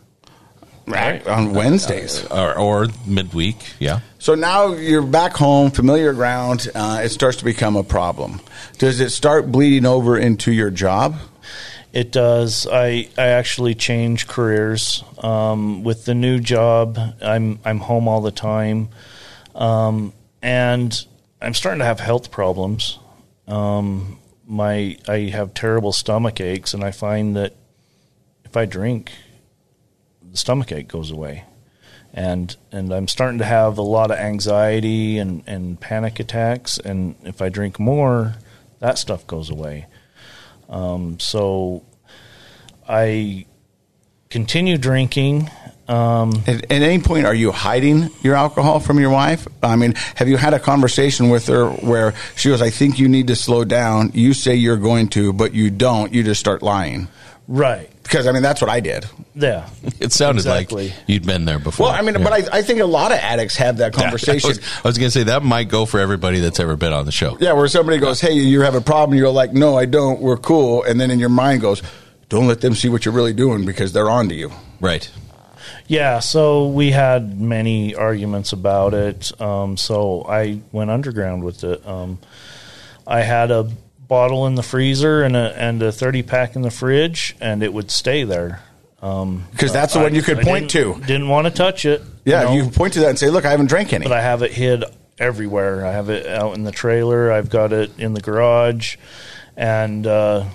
right 0.88 1.25
on 1.27 1.53
Wednesdays. 1.53 2.25
or, 2.25 2.57
or 2.57 2.88
midweek. 3.05 3.57
Yeah. 3.79 3.99
So 4.19 4.35
now 4.35 4.73
you're 4.73 5.05
back 5.05 5.33
home, 5.33 5.71
familiar 5.71 6.13
ground. 6.13 6.67
Uh, 6.73 7.01
it 7.03 7.09
starts 7.09 7.38
to 7.38 7.45
become 7.45 7.75
a 7.75 7.83
problem. 7.83 8.41
Does 8.77 8.99
it 8.99 9.11
start 9.11 9.51
bleeding 9.51 9.85
over 9.85 10.17
into 10.17 10.51
your 10.51 10.71
job? 10.71 11.17
It 11.93 12.11
does. 12.11 12.67
I 12.71 13.09
I 13.17 13.27
actually 13.27 13.73
change 13.73 14.27
careers 14.27 15.03
um, 15.19 15.83
with 15.83 16.05
the 16.05 16.13
new 16.13 16.39
job. 16.39 16.99
I'm 17.21 17.59
I'm 17.65 17.79
home 17.79 18.07
all 18.07 18.21
the 18.21 18.31
time, 18.31 18.89
um, 19.55 20.13
and 20.41 20.93
I'm 21.41 21.53
starting 21.53 21.79
to 21.79 21.85
have 21.85 21.99
health 21.99 22.29
problems. 22.29 22.99
Um, 23.47 24.19
my 24.45 24.97
I 25.07 25.29
have 25.33 25.53
terrible 25.53 25.91
stomach 25.91 26.39
aches, 26.41 26.73
and 26.73 26.83
I 26.83 26.91
find 26.91 27.35
that 27.35 27.55
if 28.43 28.55
I 28.55 28.65
drink, 28.65 29.11
the 30.38 30.39
stomach 30.39 30.71
ache 30.71 30.88
goes 30.88 31.09
away, 31.09 31.43
and 32.13 32.55
and 32.71 32.93
I'm 32.93 33.07
starting 33.07 33.39
to 33.39 33.45
have 33.45 33.79
a 33.79 33.81
lot 33.81 34.11
of 34.11 34.17
anxiety 34.17 35.17
and 35.17 35.41
and 35.47 35.79
panic 35.79 36.19
attacks, 36.19 36.77
and 36.77 37.15
if 37.23 37.41
I 37.41 37.49
drink 37.49 37.79
more, 37.79 38.35
that 38.79 38.99
stuff 38.99 39.25
goes 39.25 39.49
away. 39.49 39.88
Um, 40.69 41.19
so 41.19 41.83
I 42.88 43.45
continue 44.29 44.77
drinking. 44.77 45.49
Um, 45.88 46.43
At, 46.45 46.69
at 46.69 46.81
any 46.83 46.99
point, 46.99 47.25
are 47.25 47.33
you 47.33 47.51
hiding 47.53 48.09
your 48.21 48.35
alcohol 48.35 48.79
from 48.81 48.99
your 48.99 49.09
wife? 49.09 49.47
I 49.63 49.75
mean, 49.77 49.93
have 50.15 50.27
you 50.27 50.35
had 50.38 50.53
a 50.53 50.59
conversation 50.59 51.29
with 51.29 51.47
her 51.47 51.69
where 51.69 52.13
she 52.35 52.49
goes, 52.49 52.61
"I 52.61 52.69
think 52.69 52.99
you 52.99 53.07
need 53.07 53.27
to 53.27 53.35
slow 53.35 53.63
down." 53.63 54.11
You 54.13 54.33
say 54.33 54.53
you're 54.55 54.77
going 54.77 55.07
to, 55.09 55.33
but 55.33 55.53
you 55.55 55.71
don't. 55.71 56.13
You 56.13 56.21
just 56.23 56.39
start 56.39 56.61
lying. 56.61 57.07
right. 57.47 57.89
Because 58.08 58.26
I 58.28 58.32
mean, 58.32 58.41
that's 58.41 58.62
what 58.62 58.70
I 58.70 58.80
did. 58.80 59.05
Yeah. 59.36 59.68
It 59.99 60.12
sounded 60.14 60.39
Exactly. 60.41 60.89
like 60.89 60.97
you'd 61.08 61.26
been 61.26 61.45
there 61.45 61.60
before. 61.60 61.88
Well, 61.88 61.95
I 61.95 62.01
mean, 62.01 62.16
Yeah. 62.16 62.24
but 62.24 62.34
I, 62.53 62.58
I 62.60 62.62
think 62.62 62.80
a 62.80 62.86
lot 62.86 63.12
of 63.12 63.18
addicts 63.18 63.55
have 63.58 63.78
that 63.78 63.93
Yeah, 63.97 64.03
conversation. 64.03 64.47
I 64.47 64.53
was, 64.53 64.84
was 64.84 64.97
going 64.97 65.08
to 65.08 65.12
say 65.12 65.24
that 65.24 65.43
might 65.43 65.70
go 65.70 65.86
for 65.86 65.99
everybody 65.99 66.39
that's 66.39 66.60
ever 66.60 66.76
been 66.76 66.93
on 66.93 67.05
the 67.05 67.12
show. 67.12 67.38
Yeah, 67.39 67.53
where 67.53 67.68
somebody 67.68 67.97
goes, 67.99 68.22
"Hey, 68.22 68.34
you 68.34 68.62
have 68.62 68.76
a 68.76 68.82
problem." 68.82 69.18
You're 69.18 69.30
like, 69.30 69.53
"No, 69.53 69.78
I 69.78 69.86
don't. 69.86 70.22
We're 70.22 70.38
cool." 70.38 70.84
And 70.84 70.99
then 71.01 71.12
in 71.12 71.20
your 71.20 71.30
mind 71.30 71.62
goes, 71.62 71.82
"Don't 72.30 72.47
let 72.47 72.62
them 72.62 72.74
see 72.76 72.89
what 72.89 73.05
you're 73.05 73.14
really 73.14 73.34
doing 73.34 73.66
because 73.66 73.91
they're 73.93 74.10
on 74.10 74.30
to 74.30 74.36
you." 74.36 74.51
Right. 74.80 75.10
Yeah. 75.88 76.20
So 76.20 76.68
we 76.68 76.91
had 76.91 77.39
many 77.39 77.95
arguments 77.95 78.53
about 78.53 78.93
it. 78.93 79.39
Um, 79.41 79.76
so 79.78 80.24
I 80.28 80.60
went 80.72 80.89
underground 80.91 81.43
with 81.43 81.64
it. 81.64 81.86
Um, 81.88 82.20
I 83.05 83.22
had 83.22 83.51
a 83.51 83.70
bottle 84.08 84.47
in 84.47 84.55
the 84.55 84.64
freezer 84.64 85.24
and 85.24 85.36
a 85.36 85.53
and 85.62 85.82
a 85.84 85.91
thirty 85.91 86.24
pack 86.24 86.55
in 86.55 86.62
the 86.62 86.72
fridge, 86.72 87.36
and 87.41 87.62
it 87.64 87.74
would 87.74 87.91
stay 87.91 88.24
there. 88.24 88.62
Um, 89.01 89.45
Because 89.51 89.72
that's 89.74 89.93
the 89.93 89.99
one 89.99 90.16
you 90.16 90.22
could 90.24 90.39
I 90.39 90.43
point 90.43 90.72
didn't- 90.72 90.99
to. 91.01 91.05
Didn't 91.05 91.30
want 91.30 91.45
to 91.45 91.51
touch 91.51 91.86
it. 91.86 92.01
Yeah, 92.26 92.43
know, 92.43 92.53
you 92.53 92.64
can 92.64 92.72
point 92.72 92.93
to 92.93 93.01
that 93.01 93.10
and 93.10 93.20
say, 93.20 93.30
"Look, 93.30 93.45
I 93.45 93.51
haven't 93.51 93.68
drank 93.68 93.93
any." 93.93 94.03
but 94.05 94.12
I 94.14 94.22
have 94.22 94.41
it 94.41 94.51
hid 94.51 94.84
everywhere. 95.20 95.86
I 95.86 95.91
have 95.91 96.10
it 96.10 96.26
out 96.28 96.55
in 96.55 96.64
the 96.64 96.72
trailer. 96.72 97.32
I've 97.32 97.49
got 97.49 97.74
it 97.74 97.91
in 97.99 98.14
the 98.14 98.22
garage, 98.22 98.97
and 99.55 100.05
uh, 100.08 100.45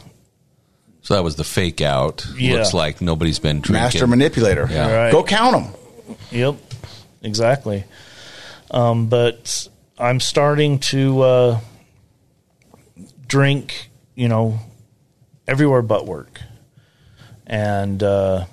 So 1.02 1.14
that 1.14 1.22
was 1.24 1.36
the 1.36 1.44
fake 1.44 1.80
out. 1.80 2.26
Yeah. 2.36 2.54
Looks 2.54 2.74
like 2.74 3.00
nobody's 3.00 3.38
been 3.38 3.60
drinking. 3.60 3.82
Master 3.82 4.06
manipulator. 4.06 4.68
Yeah. 4.70 4.92
Right. 4.92 5.12
Go 5.12 5.22
count 5.24 5.52
them. 6.06 6.16
Yep, 6.30 6.56
exactly. 7.22 7.84
Um, 8.70 9.06
but 9.06 9.68
I'm 9.98 10.18
starting 10.20 10.78
to 10.80 11.20
uh, 11.22 11.60
drink, 13.32 13.88
you 14.14 14.28
know, 14.28 14.58
everywhere 15.48 15.80
but 15.80 16.04
work, 16.06 16.38
and 17.46 18.02
uh, 18.02 18.44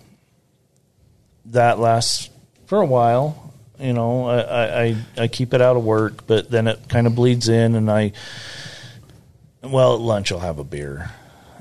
that 1.48 1.80
lasts 1.80 2.30
for 2.66 2.80
a 2.82 2.86
while. 2.86 3.54
You 3.78 3.92
know, 3.92 4.26
I, 4.30 4.84
I, 4.86 4.96
I- 5.18 5.28
keep 5.28 5.54
it 5.54 5.60
out 5.62 5.76
of 5.76 5.84
work, 5.84 6.26
but 6.28 6.50
then 6.50 6.68
it 6.68 6.80
kind 6.88 7.08
of 7.08 7.16
bleeds 7.16 7.50
in, 7.50 7.76
and 7.76 7.92
I, 7.92 8.14
well, 9.62 9.96
at 9.96 10.00
lunch 10.00 10.32
I'll 10.32 10.40
have 10.40 10.60
a 10.60 10.64
beer, 10.64 11.12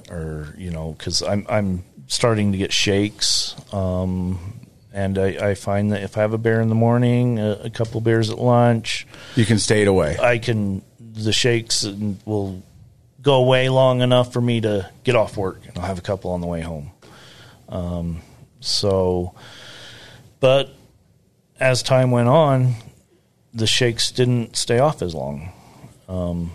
or 0.08 0.54
you 0.56 0.70
know, 0.70 0.92
because 0.92 1.20
I'm 1.20 1.44
I'm 1.48 1.82
starting 2.06 2.52
to 2.52 2.58
get 2.58 2.72
shakes. 2.72 3.56
Um, 3.72 4.60
and 4.92 5.18
I, 5.18 5.50
I 5.50 5.54
find 5.54 5.90
that 5.92 6.02
if 6.04 6.16
I 6.16 6.20
have 6.20 6.32
a 6.34 6.38
beer 6.38 6.60
in 6.60 6.68
the 6.68 6.74
morning, 6.76 7.40
a, 7.40 7.62
a 7.64 7.70
couple 7.70 8.00
beers 8.00 8.30
at 8.30 8.38
lunch, 8.38 9.06
You 9.34 9.44
can 9.44 9.58
stay 9.58 9.82
it 9.82 9.88
away. 9.88 10.16
I 10.18 10.38
can 10.38 10.82
the 11.00 11.32
shakes 11.32 11.84
will 12.24 12.62
go 13.28 13.34
away 13.34 13.68
long 13.68 14.00
enough 14.00 14.32
for 14.32 14.40
me 14.40 14.58
to 14.62 14.88
get 15.04 15.14
off 15.14 15.36
work, 15.36 15.60
and 15.66 15.76
I'll 15.78 15.84
have 15.84 15.98
a 15.98 16.02
couple 16.02 16.30
on 16.30 16.40
the 16.40 16.46
way 16.46 16.62
home. 16.62 16.90
Um, 17.68 18.22
so, 18.60 19.34
but 20.40 20.70
as 21.60 21.82
time 21.82 22.10
went 22.10 22.28
on, 22.28 22.72
the 23.52 23.66
shakes 23.66 24.10
didn't 24.10 24.56
stay 24.56 24.78
off 24.78 25.02
as 25.02 25.14
long. 25.14 25.52
Um, 26.08 26.52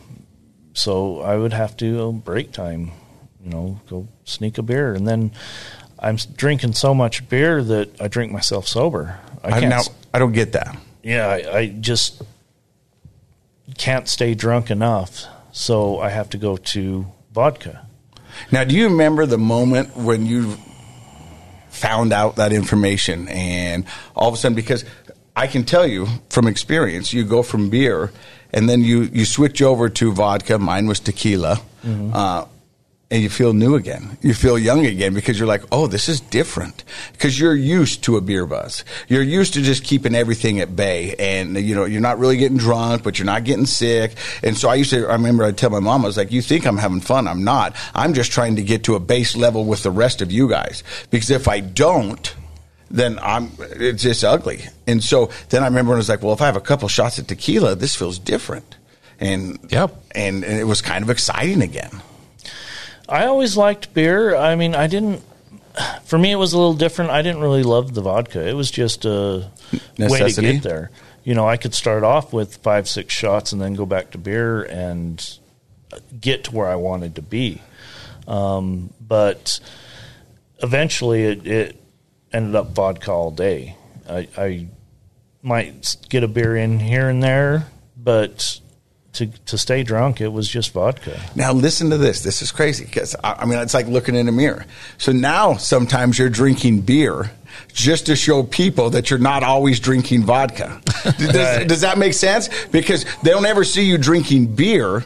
so 0.74 1.19
I 1.21 1.36
would 1.38 1.53
have 1.53 1.78
to 1.78 2.07
uh, 2.07 2.11
break 2.11 2.51
time, 2.51 2.89
you 3.43 3.51
know, 3.51 3.80
go 3.88 4.07
sneak 4.26 4.57
a 4.57 4.63
beer, 4.63 4.95
and 4.95 5.07
then 5.07 5.32
I'm 5.99 6.15
drinking 6.15 6.74
so 6.74 6.95
much 6.95 7.30
beer 7.30 7.63
that 7.63 8.01
I 8.01 8.07
drink 8.07 8.32
myself 8.32 8.67
sober. 8.67 9.19
I 9.43 9.47
I, 9.49 9.51
can't. 9.59 9.69
now, 9.69 9.80
s- 9.80 9.89
I 10.11 10.17
don't 10.17 10.32
get 10.34 10.53
that. 10.53 10.76
yeah, 11.03 11.28
I, 11.28 11.57
I 11.59 11.67
just 11.67 12.24
can't 13.78 14.07
stay 14.09 14.34
drunk 14.34 14.71
enough, 14.71 15.26
so 15.54 15.99
I 15.99 16.10
have 16.10 16.30
to 16.32 16.38
go 16.38 16.58
to 16.58 17.06
vodka. 17.32 17.88
Now, 18.51 18.66
do 18.66 18.76
you 18.76 18.89
remember 18.89 19.26
the 19.26 19.38
moment 19.38 19.95
when 19.95 20.26
you 20.26 20.58
found 21.70 22.12
out 22.12 22.36
that 22.36 22.51
information 22.51 23.28
and 23.30 23.86
all 24.16 24.28
of 24.28 24.34
a 24.34 24.38
sudden, 24.38 24.56
because 24.56 24.84
I 25.36 25.47
can 25.47 25.64
tell 25.64 25.88
you 25.88 26.08
from 26.30 26.47
experience, 26.47 27.14
you 27.14 27.24
go 27.24 27.43
from 27.43 27.70
beer 27.70 28.12
and 28.51 28.68
then 28.68 28.82
you, 28.82 29.04
you 29.04 29.26
switch 29.26 29.62
over 29.62 29.89
to 29.89 30.12
vodka. 30.12 30.60
Mine 30.60 30.88
was 30.88 30.99
tequila. 30.99 31.62
Uh, 32.14 32.45
and 33.14 33.22
you 33.22 33.30
feel 33.30 33.53
new 33.53 33.76
again. 33.76 34.18
You 34.22 34.34
feel 34.34 34.57
young 34.57 34.88
again 34.88 35.14
because 35.14 35.38
you're 35.38 35.47
like, 35.47 35.61
oh, 35.72 35.86
this 35.86 36.09
is 36.09 36.20
different. 36.20 36.84
Because 37.11 37.39
you're 37.39 37.53
used 37.53 38.03
to 38.05 38.18
a 38.18 38.22
beer 38.22 38.47
buzz. 38.47 38.84
You're 39.07 39.22
used 39.22 39.53
to 39.53 39.61
just 39.61 39.84
keeping 39.84 40.16
everything 40.16 40.59
at 40.59 40.76
bay, 40.76 41.14
and 41.20 41.55
you 41.55 41.76
know 41.76 41.86
you're 41.86 42.01
not 42.01 42.18
really 42.18 42.38
getting 42.38 42.57
drunk, 42.57 43.03
but 43.03 43.20
you're 43.20 43.28
not 43.28 43.43
getting 43.43 43.68
sick. 43.68 44.16
And 44.41 44.57
so 44.57 44.68
I 44.68 44.76
used 44.76 44.89
to. 44.89 45.07
I 45.07 45.14
remember 45.14 45.43
I'd 45.43 45.57
tell 45.59 45.70
my 45.70 45.80
mom, 45.80 46.03
I 46.03 46.07
was 46.07 46.18
like, 46.18 46.32
"You 46.32 46.41
think 46.41 46.66
I'm 46.66 46.78
having 46.78 47.01
fun? 47.01 47.28
I'm 47.28 47.43
not. 47.43 47.76
I'm 47.93 48.16
just 48.16 48.32
trying 48.32 48.55
to 48.55 48.64
get 48.64 48.84
to 48.86 48.95
a 48.95 48.99
base 48.99 49.36
level 49.36 49.64
with 49.66 49.84
the 49.84 49.91
rest 49.91 50.24
of 50.24 50.32
you 50.32 50.49
guys. 50.49 50.84
Because 51.11 51.30
if 51.30 51.47
I 51.47 51.59
don't." 51.59 52.36
then 52.91 53.18
I'm 53.24 53.49
it's 53.59 54.03
just 54.03 54.24
ugly. 54.24 54.66
And 54.86 55.03
so 55.03 55.32
then 55.49 55.64
I 55.64 55.66
remember 55.68 55.89
when 55.89 55.97
I 55.97 56.03
was 56.05 56.09
like, 56.09 56.22
well, 56.22 56.34
if 56.34 56.41
I 56.41 56.45
have 56.45 56.55
a 56.55 56.61
couple 56.61 56.88
shots 56.88 57.18
of 57.18 57.26
tequila, 57.26 57.74
this 57.76 57.95
feels 57.95 58.20
different. 58.20 58.76
and 59.20 59.57
Yep. 59.70 59.95
and, 60.14 60.43
and 60.43 60.59
it 60.59 60.66
was 60.66 60.82
kind 60.82 61.03
of 61.03 61.09
exciting 61.09 61.64
again. 61.64 62.03
I 63.08 63.26
always 63.26 63.58
liked 63.58 63.93
beer. 63.93 64.36
I 64.36 64.56
mean, 64.56 64.76
I 64.76 64.88
didn't. 64.88 65.22
For 66.06 66.18
me, 66.18 66.32
it 66.32 66.36
was 66.36 66.54
a 66.54 66.58
little 66.58 66.76
different. 66.76 67.12
I 67.12 67.22
didn't 67.22 67.41
really 67.41 67.64
love 67.64 67.93
the 67.93 68.01
vodka. 68.01 68.47
It 68.47 68.54
was 68.54 68.70
just 68.70 69.06
a 69.06 69.49
way 69.97 70.32
to 70.32 70.41
get 70.41 70.64
there. 70.64 70.91
You 71.24 71.34
know, 71.34 71.47
I 71.47 71.58
could 71.58 71.74
start 71.74 72.04
off 72.04 72.34
with 72.34 72.58
five, 72.58 72.88
six 72.88 73.14
shots 73.14 73.54
and 73.54 73.62
then 73.62 73.74
go 73.74 73.86
back 73.86 74.12
to 74.12 74.18
beer 74.18 74.62
and 74.64 75.39
get 76.20 76.45
to 76.45 76.51
where 76.56 76.68
I 76.68 76.76
wanted 76.76 77.16
to 77.16 77.22
be. 77.22 77.62
Um, 78.28 78.93
but 79.01 79.60
eventually, 80.62 81.24
it, 81.24 81.47
it 81.47 81.82
ended 82.32 82.56
up 82.56 82.72
vodka 82.72 83.12
all 83.12 83.32
day. 83.32 83.76
I, 84.08 84.28
I 84.38 84.68
might 85.41 85.95
get 86.10 86.24
a 86.24 86.28
beer 86.28 86.56
in 86.56 86.80
here 86.80 87.10
and 87.10 87.24
there, 87.24 87.68
but 87.97 88.60
to 89.14 89.28
to 89.28 89.57
stay 89.57 89.84
drunk, 89.84 90.22
it 90.22 90.30
was 90.30 90.47
just 90.47 90.72
vodka. 90.74 91.20
Now 91.36 91.53
listen 91.53 91.89
to 91.91 91.97
this. 91.97 92.22
This 92.24 92.41
is 92.41 92.51
crazy 92.51 92.86
because 92.86 93.16
I, 93.24 93.34
I 93.39 93.45
mean 93.45 93.59
it's 93.59 93.74
like 93.74 93.88
looking 93.88 94.16
in 94.16 94.28
a 94.28 94.32
mirror. 94.32 94.66
So 94.97 95.11
now 95.11 95.55
sometimes 95.57 96.18
you're 96.20 96.30
drinking 96.30 96.82
beer 96.82 97.32
just 97.72 98.07
to 98.07 98.16
show 98.16 98.43
people 98.43 98.89
that 98.91 99.09
you're 99.09 99.20
not 99.20 99.43
always 99.43 99.80
drinking 99.80 100.24
vodka. 100.24 100.82
does, 101.03 101.36
Right. 101.36 101.68
does 101.68 101.82
that 101.82 101.97
make 101.97 102.14
sense? 102.14 102.49
Because 102.72 103.05
they'll 103.22 103.41
never 103.41 103.64
see 103.64 103.84
you 103.86 103.97
drinking 103.99 104.55
beer, 104.55 105.05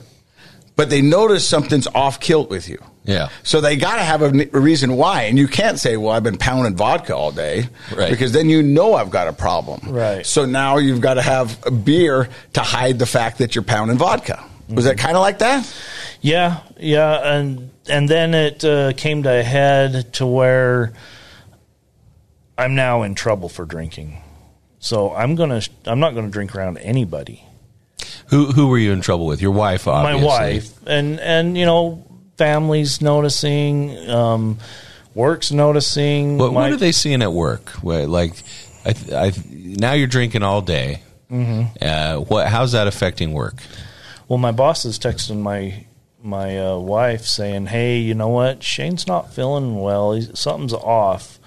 but 0.77 0.89
they 0.89 1.01
notice 1.01 1.45
something's 1.47 1.87
off 1.87 2.19
kilt 2.19 2.49
with 2.49 2.69
you. 2.69 2.81
Yeah. 3.07 3.29
So 3.43 3.61
they 3.61 3.77
got 3.77 3.95
to 3.95 4.03
have 4.03 4.21
a 4.21 4.29
reason 4.59 4.95
why, 4.97 5.23
and 5.23 5.39
you 5.39 5.47
can't 5.47 5.79
say, 5.79 5.97
"Well, 5.97 6.11
I've 6.11 6.23
been 6.23 6.37
pounding 6.37 6.75
vodka 6.75 7.15
all 7.15 7.31
day," 7.31 7.67
Right. 7.95 8.11
because 8.11 8.33
then 8.33 8.49
you 8.49 8.61
know 8.61 8.93
I've 8.95 9.09
got 9.09 9.27
a 9.29 9.33
problem. 9.33 9.79
Right. 9.91 10.25
So 10.25 10.45
now 10.45 10.77
you've 10.77 11.01
got 11.01 11.13
to 11.15 11.21
have 11.21 11.57
a 11.65 11.71
beer 11.71 12.27
to 12.53 12.59
hide 12.59 12.99
the 12.99 13.05
fact 13.05 13.39
that 13.39 13.55
you're 13.55 13.63
pounding 13.63 13.97
vodka. 13.97 14.43
Was 14.69 14.83
that 14.85 14.97
kind 14.97 15.15
of 15.15 15.21
like 15.21 15.39
that? 15.39 15.65
Yeah, 16.19 16.59
yeah, 16.77 17.33
and 17.37 17.71
and 17.89 18.09
then 18.09 18.33
it 18.33 18.65
uh, 18.65 18.91
came 18.97 19.23
to 19.23 19.39
a 19.39 19.43
head 19.43 20.13
to 20.15 20.25
where 20.27 20.91
I'm 22.57 22.75
now 22.75 23.03
in 23.03 23.15
trouble 23.15 23.49
for 23.49 23.65
drinking. 23.65 24.21
So 24.79 25.13
I'm 25.13 25.35
gonna 25.35 25.61
I'm 25.85 25.99
not 25.99 26.13
gonna 26.15 26.29
drink 26.29 26.55
around 26.55 26.77
anybody. 26.79 27.43
Who 28.27 28.51
who 28.51 28.67
were 28.67 28.77
you 28.77 28.91
in 28.91 29.01
trouble 29.01 29.25
with? 29.25 29.41
Your 29.41 29.51
wife, 29.51 29.87
obviously. 29.87 30.21
My 30.21 30.25
wife 30.27 30.73
and 30.85 31.19
and 31.19 31.57
you 31.57 31.65
know 31.65 32.03
families 32.37 33.01
noticing, 33.01 34.09
um, 34.09 34.57
works 35.13 35.51
noticing. 35.51 36.37
What, 36.37 36.53
my- 36.53 36.61
what 36.61 36.71
are 36.71 36.77
they 36.77 36.91
seeing 36.91 37.21
at 37.21 37.33
work? 37.33 37.69
Where, 37.81 38.07
like, 38.07 38.33
I, 38.85 38.95
I, 39.13 39.31
now 39.51 39.93
you're 39.93 40.07
drinking 40.07 40.43
all 40.43 40.61
day. 40.61 41.01
Mm-hmm. 41.31 41.77
Uh, 41.81 42.21
what? 42.21 42.47
How's 42.47 42.71
that 42.71 42.87
affecting 42.87 43.33
work? 43.33 43.55
Well, 44.27 44.37
my 44.39 44.51
boss 44.51 44.85
is 44.85 44.97
texting 44.97 45.41
my 45.41 45.85
my 46.23 46.57
uh, 46.57 46.77
wife 46.77 47.25
saying, 47.25 47.65
"Hey, 47.65 47.99
you 47.99 48.15
know 48.15 48.29
what? 48.29 48.63
Shane's 48.63 49.07
not 49.07 49.33
feeling 49.33 49.79
well. 49.81 50.13
He's, 50.13 50.37
something's 50.39 50.73
off." 50.73 51.37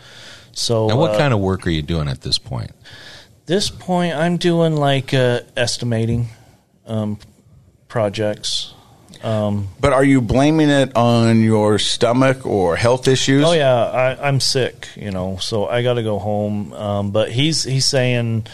So 0.52 0.90
And 0.90 0.98
what 0.98 1.12
uh, 1.12 1.18
kind 1.18 1.32
of 1.32 1.40
work 1.40 1.66
are 1.66 1.70
you 1.70 1.80
doing 1.80 2.08
at 2.08 2.20
this 2.20 2.36
point? 2.38 2.72
this 3.46 3.68
point 3.68 4.14
i'm 4.14 4.36
doing 4.36 4.76
like 4.76 5.12
uh, 5.12 5.40
estimating 5.56 6.28
um, 6.86 7.18
projects 7.88 8.74
But 9.22 9.92
are 9.92 10.04
you 10.04 10.20
blaming 10.20 10.70
it 10.70 10.96
on 10.96 11.42
your 11.42 11.78
stomach 11.78 12.46
or 12.46 12.76
health 12.76 13.08
issues? 13.08 13.44
oh 13.44 13.52
yeah 13.52 13.74
I, 13.74 14.28
i'm 14.28 14.40
sick 14.40 14.88
you 14.96 15.10
know 15.10 15.36
so 15.36 15.66
i 15.66 15.82
gotta 15.82 16.02
go 16.02 16.18
home 16.18 16.72
um, 16.72 17.10
but 17.10 17.30
he's 17.30 17.64
he's 17.64 17.86
saying 17.86 18.46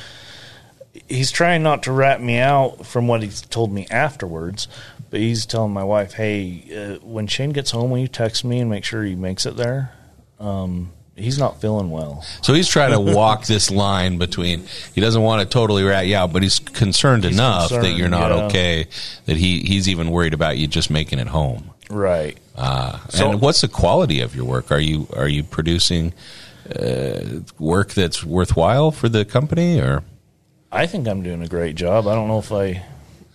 he's 1.09 1.31
trying 1.31 1.63
not 1.63 1.85
to 1.85 1.93
rat 1.93 2.21
me 2.21 2.39
out 2.39 2.87
from 2.87 3.07
what 3.07 3.23
he's 3.23 3.43
told 3.43 3.73
me 3.73 3.87
afterwards 3.91 4.69
but 5.11 5.21
he's 5.21 5.47
telling 5.47 5.73
my 5.73 5.85
wife 5.85 6.15
hey 6.15 6.65
uh, 6.77 7.05
when 7.07 7.27
shane 7.27 7.51
gets 7.51 7.71
home 7.71 7.91
will 7.91 7.99
you 7.99 8.09
text 8.09 8.45
me 8.45 8.59
and 8.61 8.69
make 8.71 8.85
sure 8.85 9.05
he 9.05 9.15
makes 9.15 9.47
it 9.47 9.57
there 9.57 9.93
um, 10.41 10.93
he's 11.17 11.39
not 11.39 11.61
feeling 11.61 11.91
well 11.91 12.23
So 12.43 12.53
he's 12.55 12.69
trying 12.69 12.93
to 12.93 13.01
walk 13.01 13.47
this 13.47 13.71
line 13.71 14.19
between 14.19 14.65
he 14.95 15.01
doesn't 15.01 15.23
want 15.23 15.41
to 15.43 15.47
totally 15.49 15.83
rat 15.83 16.07
you 16.07 16.17
out, 16.17 16.33
but 16.33 16.43
he's 16.43 16.59
concerned 16.59 17.25
enough 17.25 17.71
that 17.71 17.93
you're 17.97 18.09
not 18.09 18.31
yeah. 18.31 18.45
okay 18.47 18.87
that 19.25 19.37
he 19.37 19.61
he's 19.61 19.89
even 19.89 20.11
worried 20.11 20.35
about 20.35 20.59
you 20.59 20.67
just 20.67 20.91
making 20.91 21.19
it 21.19 21.29
home. 21.29 21.71
right 21.91 22.37
Uh, 22.57 22.99
So- 23.09 23.31
and 23.31 23.41
what's 23.41 23.61
the 23.63 23.69
quality 23.69 24.21
of 24.21 24.35
your 24.37 24.45
work? 24.45 24.71
Are 24.71 24.81
you 24.81 25.09
are 25.17 25.29
you 25.29 25.43
producing 25.43 26.13
uh, 26.75 27.41
work 27.59 27.93
that's 27.95 28.25
worthwhile 28.25 28.91
for 28.91 29.09
the 29.09 29.25
company 29.25 29.81
or? 29.81 30.03
i 30.73 30.85
think 30.87 31.07
i'm 31.07 31.23
doing 31.23 31.41
a 31.43 31.47
great 31.49 31.77
job 31.77 32.07
i 32.09 32.15
don't 32.15 32.27
know 32.29 32.41
if 32.41 32.51
i 32.53 32.83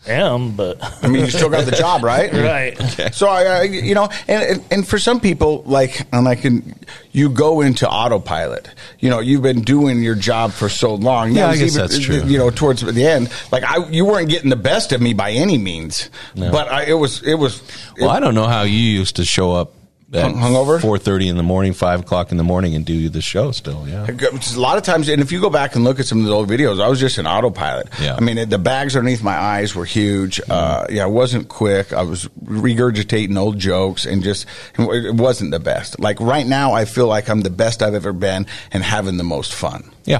am 0.08 0.56
but 0.56 0.78
I 1.04 1.08
mean, 1.08 1.26
you 1.26 1.32
still 1.32 1.50
got 1.50 1.66
the 1.66 1.72
job, 1.72 2.04
right? 2.04 2.32
right 2.34 3.14
So 3.14 3.28
I, 3.28 3.44
I 3.44 3.62
you 3.64 3.94
know, 3.94 4.10
and, 4.28 4.44
and 4.44 4.64
and 4.72 4.88
for 4.88 4.98
some 4.98 5.20
people, 5.20 5.64
like, 5.66 6.08
and 6.14 6.28
I 6.28 6.36
can, 6.36 6.76
you 7.12 7.30
go 7.30 7.62
into 7.62 7.90
autopilot. 7.90 8.70
You 9.00 9.10
know, 9.10 9.20
you've 9.20 9.42
been 9.42 9.62
doing 9.62 10.02
your 10.02 10.16
job 10.16 10.52
for 10.52 10.70
so 10.70 10.96
long. 10.96 11.34
Yeah, 11.34 11.48
I 11.48 11.54
it's 11.54 11.62
guess 11.62 11.76
that's 11.76 12.00
true. 12.00 12.24
You 12.24 12.38
know, 12.38 12.50
towards 12.50 12.82
the 12.82 13.06
end, 13.06 13.32
like 13.52 13.64
I, 13.64 13.88
you 13.90 14.06
weren't 14.06 14.30
getting 14.30 14.50
the 14.50 14.56
best 14.56 14.92
of 14.92 15.02
me 15.02 15.14
by 15.14 15.32
any 15.32 15.58
means, 15.58 16.10
but 16.36 16.72
I, 16.72 16.84
it 16.86 16.94
was, 16.94 17.22
it 17.24 17.36
was. 17.36 17.62
Well, 18.00 18.10
I 18.10 18.20
don't 18.20 18.36
know 18.36 18.48
how 18.48 18.64
you 18.64 18.80
used 18.80 19.18
to 19.18 19.26
show 19.26 19.52
up 19.54 19.74
at 19.76 19.81
Hung- 20.14 20.36
hungover? 20.36 20.82
four 20.82 20.98
thirty 20.98 21.30
in 21.30 21.38
the 21.38 21.44
morning, 21.44 21.74
five 21.74 22.02
o'clock 22.02 22.32
in 22.32 22.38
the 22.38 22.44
morning, 22.44 22.76
and 22.76 22.86
do 22.86 23.08
the 23.08 23.22
show. 23.22 23.52
Still, 23.52 23.88
yeah. 23.88 24.06
A 24.10 24.60
lot 24.60 24.78
of 24.78 24.84
times, 24.84 25.08
and 25.08 25.22
if 25.22 25.32
you 25.32 25.40
go 25.40 25.50
back 25.50 25.76
and 25.76 25.86
look 25.86 26.00
at 26.02 26.06
some 26.06 26.20
of 26.20 26.26
the 26.26 26.32
old 26.34 26.50
videos, 26.50 26.82
I 26.82 26.90
was 26.90 27.00
just 27.00 27.18
an 27.18 27.28
autopilot. 27.28 27.88
Yeah. 28.02 28.16
I 28.16 28.20
mean, 28.20 28.50
the 28.50 28.58
bags 28.58 28.96
underneath 28.96 29.24
my 29.24 29.36
eyes 29.38 29.74
were 29.74 29.86
huge. 29.86 30.42
Uh, 30.50 30.86
yeah, 30.90 31.04
I 31.04 31.08
wasn't 31.08 31.48
quick. 31.48 31.94
I 31.94 32.02
was 32.02 32.28
regurgitating 32.44 33.38
old 33.38 33.58
jokes 33.58 34.06
and 34.06 34.22
just, 34.22 34.48
it 34.78 35.16
wasn't 35.16 35.52
the 35.52 35.60
best. 35.60 36.00
Like 36.00 36.20
right 36.20 36.46
now, 36.46 36.74
I 36.74 36.84
feel 36.84 37.08
like 37.08 37.30
I'm 37.30 37.42
the 37.42 37.50
best 37.50 37.82
I've 37.82 37.94
ever 37.94 38.12
been 38.12 38.48
and 38.72 38.84
having 38.84 39.16
the 39.16 39.24
most 39.24 39.54
fun. 39.54 39.92
Yeah. 40.04 40.20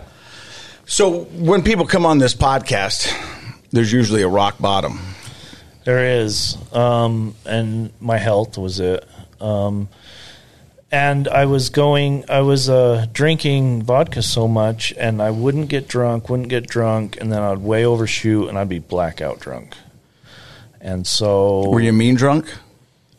So 0.86 1.24
when 1.26 1.64
people 1.64 1.86
come 1.86 2.06
on 2.06 2.18
this 2.18 2.34
podcast, 2.34 3.14
there's 3.72 3.92
usually 3.92 4.22
a 4.22 4.28
rock 4.30 4.58
bottom. 4.60 5.00
There 5.84 6.22
is, 6.22 6.58
um, 6.74 7.36
and 7.46 7.92
my 8.00 8.18
health 8.18 8.58
was 8.58 8.80
it. 8.80 9.06
Um, 9.42 9.90
and 10.92 11.28
I 11.30 11.46
was 11.46 11.70
going, 11.70 12.26
I 12.30 12.42
was 12.42 12.70
uh, 12.70 13.06
drinking 13.14 13.84
vodka 13.84 14.22
so 14.22 14.48
much, 14.48 14.94
and 14.98 15.22
I 15.22 15.32
wouldn't 15.32 15.70
get 15.70 15.88
drunk, 15.88 16.30
wouldn't 16.30 16.50
get 16.50 16.68
drunk, 16.68 17.18
and 17.20 17.32
then 17.32 17.42
I'd 17.42 17.60
way 17.60 17.86
overshoot, 17.86 18.50
and 18.50 18.58
I'd 18.58 18.68
be 18.70 18.80
blackout 18.80 19.40
drunk. 19.40 19.74
And 20.82 21.08
so, 21.08 21.70
Were 21.70 21.80
you 21.80 21.94
mean 21.94 22.16
drunk? 22.16 22.54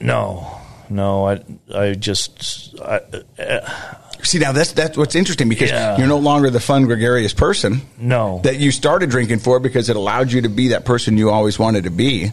no, 0.00 0.58
no, 0.90 1.26
I, 1.28 1.42
I 1.74 1.92
just, 1.94 2.74
I, 2.80 3.00
uh, 3.38 3.84
See, 4.24 4.38
now 4.38 4.52
that's 4.52 4.70
that's 4.72 4.96
what's 4.96 5.14
interesting 5.16 5.48
because 5.48 5.70
Yeah. 5.70 5.96
you're 5.98 6.06
no 6.06 6.18
longer 6.18 6.48
the 6.50 6.60
fun, 6.60 6.84
gregarious 6.84 7.32
person 7.32 7.80
no, 7.98 8.40
that 8.44 8.56
you 8.58 8.70
started 8.70 9.10
drinking 9.10 9.38
for 9.40 9.58
because 9.58 9.88
it 9.88 9.96
allowed 9.96 10.30
you 10.30 10.42
to 10.42 10.48
be 10.48 10.68
that 10.68 10.84
person 10.84 11.16
you 11.16 11.30
always 11.30 11.58
wanted 11.58 11.84
to 11.84 11.90
be, 11.90 12.30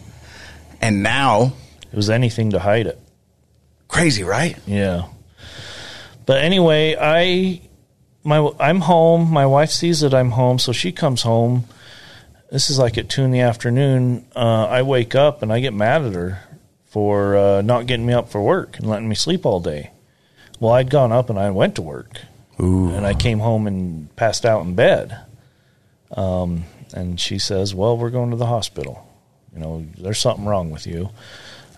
and 0.80 1.02
now 1.02 1.52
it 1.90 1.96
was 1.96 2.08
anything 2.10 2.50
to 2.50 2.58
hide 2.60 2.86
it. 2.86 2.98
Crazy, 3.90 4.24
right? 4.24 4.56
Yeah. 4.66 5.08
But 6.26 6.42
anyway, 6.42 6.96
I 6.98 7.60
my 8.22 8.50
I'm 8.58 8.80
home. 8.80 9.30
My 9.30 9.46
wife 9.46 9.70
sees 9.70 10.00
that 10.00 10.14
I'm 10.14 10.30
home, 10.30 10.58
so 10.58 10.72
she 10.72 10.92
comes 10.92 11.22
home. 11.22 11.64
This 12.50 12.70
is 12.70 12.78
like 12.78 12.98
at 12.98 13.08
two 13.08 13.22
in 13.22 13.30
the 13.30 13.40
afternoon. 13.40 14.26
Uh, 14.34 14.66
I 14.66 14.82
wake 14.82 15.14
up 15.14 15.42
and 15.42 15.52
I 15.52 15.60
get 15.60 15.72
mad 15.72 16.02
at 16.02 16.14
her 16.14 16.42
for 16.86 17.36
uh, 17.36 17.62
not 17.62 17.86
getting 17.86 18.06
me 18.06 18.12
up 18.12 18.28
for 18.28 18.42
work 18.42 18.78
and 18.78 18.88
letting 18.88 19.08
me 19.08 19.14
sleep 19.14 19.46
all 19.46 19.60
day. 19.60 19.90
Well, 20.58 20.72
I'd 20.72 20.90
gone 20.90 21.12
up 21.12 21.30
and 21.30 21.38
I 21.38 21.50
went 21.50 21.76
to 21.76 21.82
work, 21.82 22.20
and 22.94 23.06
I 23.06 23.14
came 23.14 23.38
home 23.38 23.66
and 23.66 24.14
passed 24.16 24.44
out 24.44 24.64
in 24.64 24.74
bed. 24.74 25.16
Um, 26.12 26.64
and 26.92 27.18
she 27.18 27.38
says, 27.38 27.74
"Well, 27.74 27.96
we're 27.96 28.10
going 28.10 28.30
to 28.30 28.36
the 28.36 28.46
hospital. 28.46 29.06
You 29.54 29.60
know, 29.60 29.86
there's 29.98 30.18
something 30.18 30.44
wrong 30.44 30.70
with 30.70 30.86
you." 30.86 31.10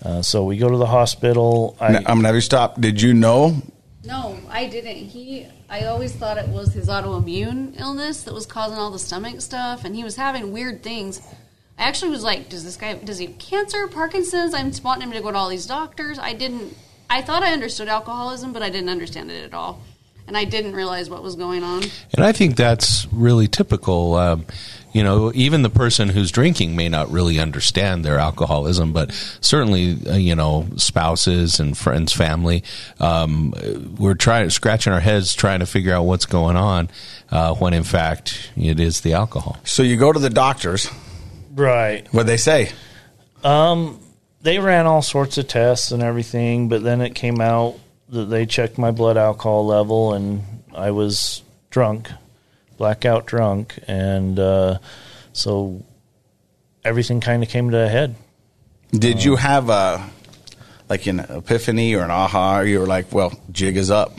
Uh, 0.04 0.22
so 0.22 0.44
we 0.44 0.56
go 0.56 0.68
to 0.68 0.76
the 0.76 0.86
hospital. 0.86 1.76
I, 1.80 1.92
Now, 1.92 1.98
I'm 1.98 2.16
gonna 2.16 2.28
have 2.28 2.34
you 2.34 2.40
stop. 2.40 2.80
Did 2.80 3.00
you 3.00 3.14
know? 3.14 3.62
No, 4.04 4.38
I 4.50 4.66
didn't. 4.66 4.96
He, 4.96 5.46
I 5.70 5.84
always 5.84 6.12
thought 6.12 6.36
it 6.38 6.48
was 6.48 6.72
his 6.72 6.88
autoimmune 6.88 7.78
illness 7.78 8.24
that 8.24 8.34
was 8.34 8.46
causing 8.46 8.78
all 8.78 8.90
the 8.90 8.98
stomach 8.98 9.40
stuff, 9.40 9.84
and 9.84 9.94
he 9.94 10.02
was 10.02 10.16
having 10.16 10.52
weird 10.52 10.82
things. 10.82 11.20
I 11.78 11.84
actually 11.84 12.10
was 12.10 12.24
like, 12.24 12.48
"Does 12.48 12.64
this 12.64 12.76
guy? 12.76 12.94
Does 12.94 13.18
he 13.18 13.26
have 13.26 13.38
cancer? 13.38 13.86
Parkinson's?" 13.86 14.54
I'm 14.54 14.72
wanting 14.82 15.04
him 15.08 15.12
to 15.12 15.20
go 15.20 15.30
to 15.30 15.38
all 15.38 15.48
these 15.48 15.66
doctors. 15.66 16.18
I 16.18 16.32
didn't. 16.32 16.76
I 17.08 17.22
thought 17.22 17.42
I 17.42 17.52
understood 17.52 17.88
alcoholism, 17.88 18.52
but 18.52 18.62
I 18.62 18.70
didn't 18.70 18.88
understand 18.88 19.30
it 19.30 19.44
at 19.44 19.54
all, 19.54 19.80
and 20.26 20.36
I 20.36 20.44
didn't 20.44 20.74
realize 20.74 21.08
what 21.08 21.22
was 21.22 21.36
going 21.36 21.62
on. 21.62 21.84
And 22.14 22.24
I 22.24 22.32
think 22.32 22.56
that's 22.56 23.06
really 23.12 23.46
typical. 23.46 24.14
Um, 24.14 24.46
you 24.92 25.02
know, 25.02 25.32
even 25.34 25.62
the 25.62 25.70
person 25.70 26.08
who's 26.08 26.30
drinking 26.30 26.76
may 26.76 26.88
not 26.88 27.10
really 27.10 27.38
understand 27.38 28.04
their 28.04 28.18
alcoholism, 28.18 28.92
but 28.92 29.12
certainly, 29.40 29.96
uh, 30.06 30.16
you 30.16 30.34
know, 30.34 30.66
spouses 30.76 31.60
and 31.60 31.76
friends, 31.76 32.12
family, 32.12 32.62
um, 33.00 33.54
we're 33.98 34.14
trying 34.14 34.50
scratching 34.50 34.92
our 34.92 35.00
heads 35.00 35.34
trying 35.34 35.60
to 35.60 35.66
figure 35.66 35.94
out 35.94 36.04
what's 36.04 36.26
going 36.26 36.56
on, 36.56 36.90
uh, 37.30 37.54
when 37.54 37.72
in 37.72 37.84
fact 37.84 38.50
it 38.56 38.78
is 38.78 39.00
the 39.00 39.14
alcohol. 39.14 39.56
So 39.64 39.82
you 39.82 39.96
go 39.96 40.12
to 40.12 40.18
the 40.18 40.30
doctors. 40.30 40.88
right. 41.54 42.06
What 42.12 42.26
they 42.26 42.36
say? 42.36 42.70
Um, 43.42 43.98
they 44.42 44.58
ran 44.58 44.86
all 44.86 45.02
sorts 45.02 45.38
of 45.38 45.48
tests 45.48 45.92
and 45.92 46.02
everything, 46.02 46.68
but 46.68 46.82
then 46.82 47.00
it 47.00 47.14
came 47.14 47.40
out 47.40 47.78
that 48.08 48.26
they 48.26 48.44
checked 48.44 48.76
my 48.76 48.90
blood 48.90 49.16
alcohol 49.16 49.66
level 49.66 50.12
and 50.12 50.42
I 50.74 50.90
was 50.90 51.42
drunk, 51.70 52.10
blackout 52.76 53.26
drunk, 53.26 53.78
and 53.86 54.38
uh, 54.38 54.78
so 55.32 55.84
everything 56.84 57.20
kind 57.20 57.42
of 57.42 57.48
came 57.48 57.70
to 57.70 57.78
a 57.78 57.88
head. 57.88 58.14
Did 58.90 59.24
you 59.24 59.36
have 59.36 59.70
a 59.70 60.08
like 60.88 61.06
an 61.06 61.20
epiphany 61.20 61.94
or 61.94 62.02
an 62.02 62.10
aha? 62.10 62.58
Or 62.58 62.64
you 62.64 62.80
were 62.80 62.86
like, 62.86 63.12
"Well, 63.12 63.32
jig 63.50 63.76
is 63.76 63.90
up," 63.90 64.16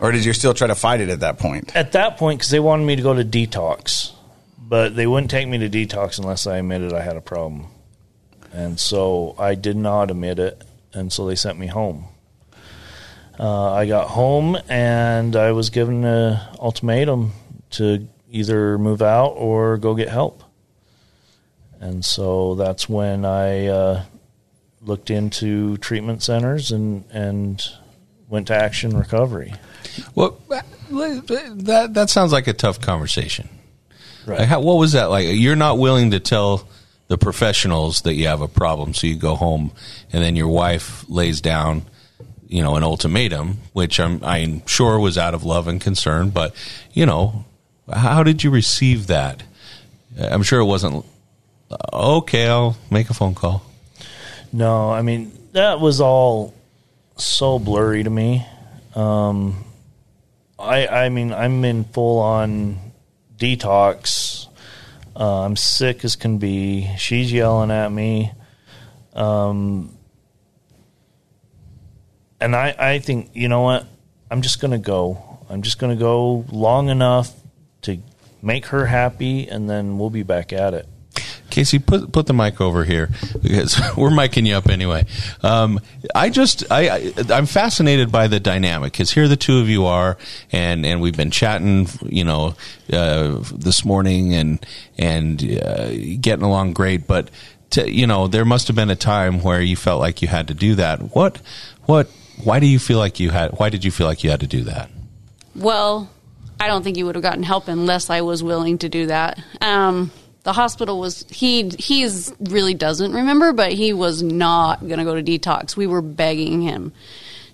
or 0.00 0.12
did 0.12 0.24
you 0.24 0.32
still 0.32 0.54
try 0.54 0.66
to 0.66 0.74
fight 0.74 1.00
it 1.00 1.08
at 1.08 1.20
that 1.20 1.38
point? 1.38 1.74
At 1.74 1.92
that 1.92 2.16
point, 2.16 2.38
because 2.38 2.50
they 2.50 2.60
wanted 2.60 2.84
me 2.84 2.96
to 2.96 3.02
go 3.02 3.14
to 3.14 3.24
detox, 3.24 4.12
but 4.58 4.94
they 4.94 5.06
wouldn't 5.06 5.30
take 5.30 5.48
me 5.48 5.58
to 5.58 5.68
detox 5.68 6.18
unless 6.18 6.46
I 6.46 6.58
admitted 6.58 6.92
I 6.92 7.00
had 7.00 7.16
a 7.16 7.20
problem, 7.20 7.66
and 8.52 8.78
so 8.78 9.34
I 9.38 9.54
did 9.54 9.76
not 9.76 10.10
admit 10.10 10.38
it, 10.38 10.62
and 10.92 11.12
so 11.12 11.26
they 11.26 11.34
sent 11.34 11.58
me 11.58 11.66
home. 11.66 12.06
Uh, 13.38 13.72
I 13.72 13.86
got 13.86 14.08
home 14.08 14.58
and 14.68 15.36
I 15.36 15.52
was 15.52 15.70
given 15.70 16.04
an 16.04 16.40
ultimatum 16.58 17.32
to 17.70 18.08
either 18.30 18.78
move 18.78 19.00
out 19.00 19.34
or 19.36 19.76
go 19.76 19.94
get 19.94 20.08
help. 20.08 20.42
And 21.80 22.04
so 22.04 22.56
that's 22.56 22.88
when 22.88 23.24
I 23.24 23.66
uh, 23.66 24.02
looked 24.82 25.10
into 25.10 25.76
treatment 25.76 26.22
centers 26.22 26.72
and, 26.72 27.04
and 27.12 27.64
went 28.28 28.48
to 28.48 28.54
Action 28.54 28.96
Recovery. 28.96 29.54
Well, 30.14 30.40
that 30.48 31.90
that 31.94 32.10
sounds 32.10 32.32
like 32.32 32.46
a 32.46 32.52
tough 32.52 32.80
conversation. 32.80 33.48
Right. 34.26 34.40
Like, 34.40 34.48
how, 34.48 34.60
what 34.60 34.74
was 34.74 34.92
that 34.92 35.06
like? 35.06 35.26
You're 35.30 35.56
not 35.56 35.78
willing 35.78 36.10
to 36.10 36.20
tell 36.20 36.68
the 37.06 37.16
professionals 37.16 38.02
that 38.02 38.14
you 38.14 38.26
have 38.26 38.42
a 38.42 38.48
problem, 38.48 38.92
so 38.94 39.06
you 39.06 39.16
go 39.16 39.34
home, 39.34 39.72
and 40.12 40.22
then 40.22 40.36
your 40.36 40.48
wife 40.48 41.04
lays 41.08 41.40
down, 41.40 41.82
you 42.48 42.62
know, 42.62 42.76
an 42.76 42.82
ultimatum, 42.82 43.58
which 43.72 44.00
I'm 44.00 44.24
I'm 44.24 44.66
sure 44.66 44.98
was 44.98 45.18
out 45.18 45.34
of 45.34 45.44
love 45.44 45.68
and 45.68 45.80
concern. 45.80 46.30
But 46.30 46.54
you 46.92 47.06
know, 47.06 47.44
how 47.92 48.22
did 48.22 48.42
you 48.42 48.50
receive 48.50 49.06
that? 49.08 49.42
I'm 50.18 50.42
sure 50.42 50.60
it 50.60 50.64
wasn't 50.64 51.04
okay. 51.92 52.48
I'll 52.48 52.76
make 52.90 53.10
a 53.10 53.14
phone 53.14 53.34
call. 53.34 53.62
No, 54.52 54.90
I 54.90 55.02
mean 55.02 55.32
that 55.52 55.78
was 55.80 56.00
all 56.00 56.54
so 57.16 57.58
blurry 57.58 58.02
to 58.02 58.10
me. 58.10 58.46
Um, 58.94 59.64
I 60.58 60.86
I 60.86 61.08
mean 61.10 61.32
I'm 61.32 61.64
in 61.64 61.84
full 61.84 62.18
on 62.20 62.78
detox. 63.36 64.46
Uh, 65.14 65.44
I'm 65.44 65.56
sick 65.56 66.04
as 66.04 66.16
can 66.16 66.38
be. 66.38 66.88
She's 66.96 67.32
yelling 67.32 67.70
at 67.70 67.90
me. 67.90 68.32
Um, 69.14 69.97
and 72.40 72.54
I, 72.54 72.74
I 72.78 72.98
think, 72.98 73.30
you 73.34 73.48
know 73.48 73.62
what? 73.62 73.86
I'm 74.30 74.42
just 74.42 74.60
going 74.60 74.70
to 74.72 74.78
go. 74.78 75.38
I'm 75.48 75.62
just 75.62 75.78
going 75.78 75.96
to 75.96 76.00
go 76.00 76.44
long 76.50 76.88
enough 76.88 77.34
to 77.82 77.98
make 78.42 78.66
her 78.66 78.86
happy, 78.86 79.48
and 79.48 79.68
then 79.68 79.98
we'll 79.98 80.10
be 80.10 80.22
back 80.22 80.52
at 80.52 80.74
it. 80.74 80.86
Casey, 81.50 81.78
put 81.78 82.12
put 82.12 82.26
the 82.26 82.34
mic 82.34 82.60
over 82.60 82.84
here 82.84 83.08
because 83.42 83.80
we're 83.96 84.10
miking 84.10 84.46
you 84.46 84.54
up 84.54 84.68
anyway. 84.68 85.06
Um, 85.42 85.80
I 86.14 86.28
just 86.28 86.70
I, 86.70 86.88
I 86.88 87.12
I'm 87.30 87.46
fascinated 87.46 88.12
by 88.12 88.28
the 88.28 88.38
dynamic 88.38 88.92
because 88.92 89.10
here 89.10 89.26
the 89.28 89.36
two 89.36 89.58
of 89.58 89.68
you 89.68 89.86
are, 89.86 90.18
and 90.52 90.84
and 90.84 91.00
we've 91.00 91.16
been 91.16 91.30
chatting, 91.30 91.88
you 92.04 92.22
know, 92.22 92.54
uh, 92.92 93.40
this 93.52 93.84
morning 93.84 94.34
and 94.34 94.64
and 94.98 95.42
uh, 95.42 95.90
getting 96.20 96.44
along 96.44 96.74
great. 96.74 97.06
But 97.06 97.30
to, 97.70 97.90
you 97.90 98.06
know, 98.06 98.28
there 98.28 98.44
must 98.44 98.68
have 98.68 98.76
been 98.76 98.90
a 98.90 98.96
time 98.96 99.42
where 99.42 99.60
you 99.60 99.74
felt 99.74 100.00
like 100.00 100.22
you 100.22 100.28
had 100.28 100.48
to 100.48 100.54
do 100.54 100.74
that. 100.76 101.14
What 101.14 101.40
what 101.86 102.10
why 102.44 102.60
do 102.60 102.66
you 102.66 102.78
feel 102.78 102.98
like 102.98 103.20
you 103.20 103.30
had? 103.30 103.52
Why 103.52 103.68
did 103.70 103.84
you 103.84 103.90
feel 103.90 104.06
like 104.06 104.24
you 104.24 104.30
had 104.30 104.40
to 104.40 104.46
do 104.46 104.64
that? 104.64 104.90
Well, 105.54 106.08
I 106.60 106.66
don't 106.66 106.82
think 106.82 106.96
you 106.96 107.06
would 107.06 107.14
have 107.14 107.22
gotten 107.22 107.42
help 107.42 107.68
unless 107.68 108.10
I 108.10 108.20
was 108.22 108.42
willing 108.42 108.78
to 108.78 108.88
do 108.88 109.06
that. 109.06 109.38
Um, 109.60 110.10
the 110.44 110.52
hospital 110.52 110.98
was 110.98 111.24
he 111.30 111.68
he's 111.78 112.32
really 112.40 112.74
doesn't 112.74 113.12
remember, 113.12 113.52
but 113.52 113.72
he 113.72 113.92
was 113.92 114.22
not 114.22 114.80
going 114.80 114.98
to 114.98 115.04
go 115.04 115.14
to 115.14 115.22
detox. 115.22 115.76
We 115.76 115.86
were 115.86 116.02
begging 116.02 116.62
him 116.62 116.92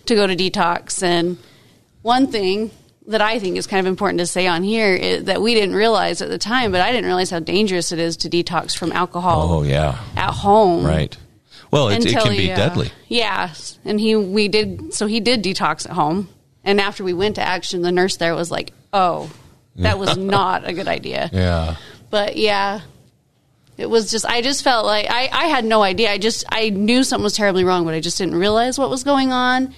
to 0.06 0.14
go 0.14 0.26
to 0.26 0.36
detox, 0.36 1.02
and 1.02 1.38
one 2.02 2.26
thing 2.28 2.70
that 3.06 3.20
I 3.20 3.38
think 3.38 3.56
is 3.58 3.66
kind 3.66 3.86
of 3.86 3.90
important 3.90 4.20
to 4.20 4.26
say 4.26 4.46
on 4.46 4.62
here 4.62 4.94
is 4.94 5.24
that 5.24 5.42
we 5.42 5.52
didn't 5.54 5.74
realize 5.74 6.22
at 6.22 6.30
the 6.30 6.38
time, 6.38 6.72
but 6.72 6.80
I 6.80 6.90
didn't 6.90 7.04
realize 7.06 7.28
how 7.30 7.38
dangerous 7.38 7.92
it 7.92 7.98
is 7.98 8.16
to 8.18 8.30
detox 8.30 8.74
from 8.76 8.92
alcohol 8.92 9.58
Oh 9.58 9.62
yeah, 9.62 9.98
at 10.16 10.30
home. 10.30 10.84
right. 10.86 11.14
Well, 11.74 11.88
it, 11.88 12.06
it 12.06 12.12
can 12.12 12.36
be 12.36 12.52
uh, 12.52 12.56
deadly. 12.56 12.92
Yeah, 13.08 13.52
and 13.84 13.98
he 13.98 14.14
we 14.14 14.46
did 14.46 14.94
so 14.94 15.08
he 15.08 15.18
did 15.18 15.42
detox 15.42 15.84
at 15.86 15.92
home, 15.92 16.28
and 16.62 16.80
after 16.80 17.02
we 17.02 17.12
went 17.12 17.34
to 17.34 17.42
action, 17.42 17.82
the 17.82 17.90
nurse 17.90 18.16
there 18.16 18.32
was 18.36 18.48
like, 18.48 18.72
"Oh, 18.92 19.28
that 19.74 19.98
was 19.98 20.16
not 20.36 20.68
a 20.68 20.72
good 20.72 20.86
idea." 20.86 21.28
Yeah. 21.32 21.74
But 22.10 22.36
yeah, 22.36 22.82
it 23.76 23.90
was 23.90 24.08
just 24.08 24.24
I 24.24 24.40
just 24.40 24.62
felt 24.62 24.86
like 24.86 25.06
I 25.10 25.28
I 25.32 25.46
had 25.46 25.64
no 25.64 25.82
idea. 25.82 26.12
I 26.12 26.18
just 26.18 26.44
I 26.48 26.70
knew 26.70 27.02
something 27.02 27.24
was 27.24 27.34
terribly 27.34 27.64
wrong, 27.64 27.84
but 27.84 27.92
I 27.92 27.98
just 27.98 28.18
didn't 28.18 28.36
realize 28.36 28.78
what 28.78 28.88
was 28.88 29.02
going 29.02 29.32
on. 29.32 29.74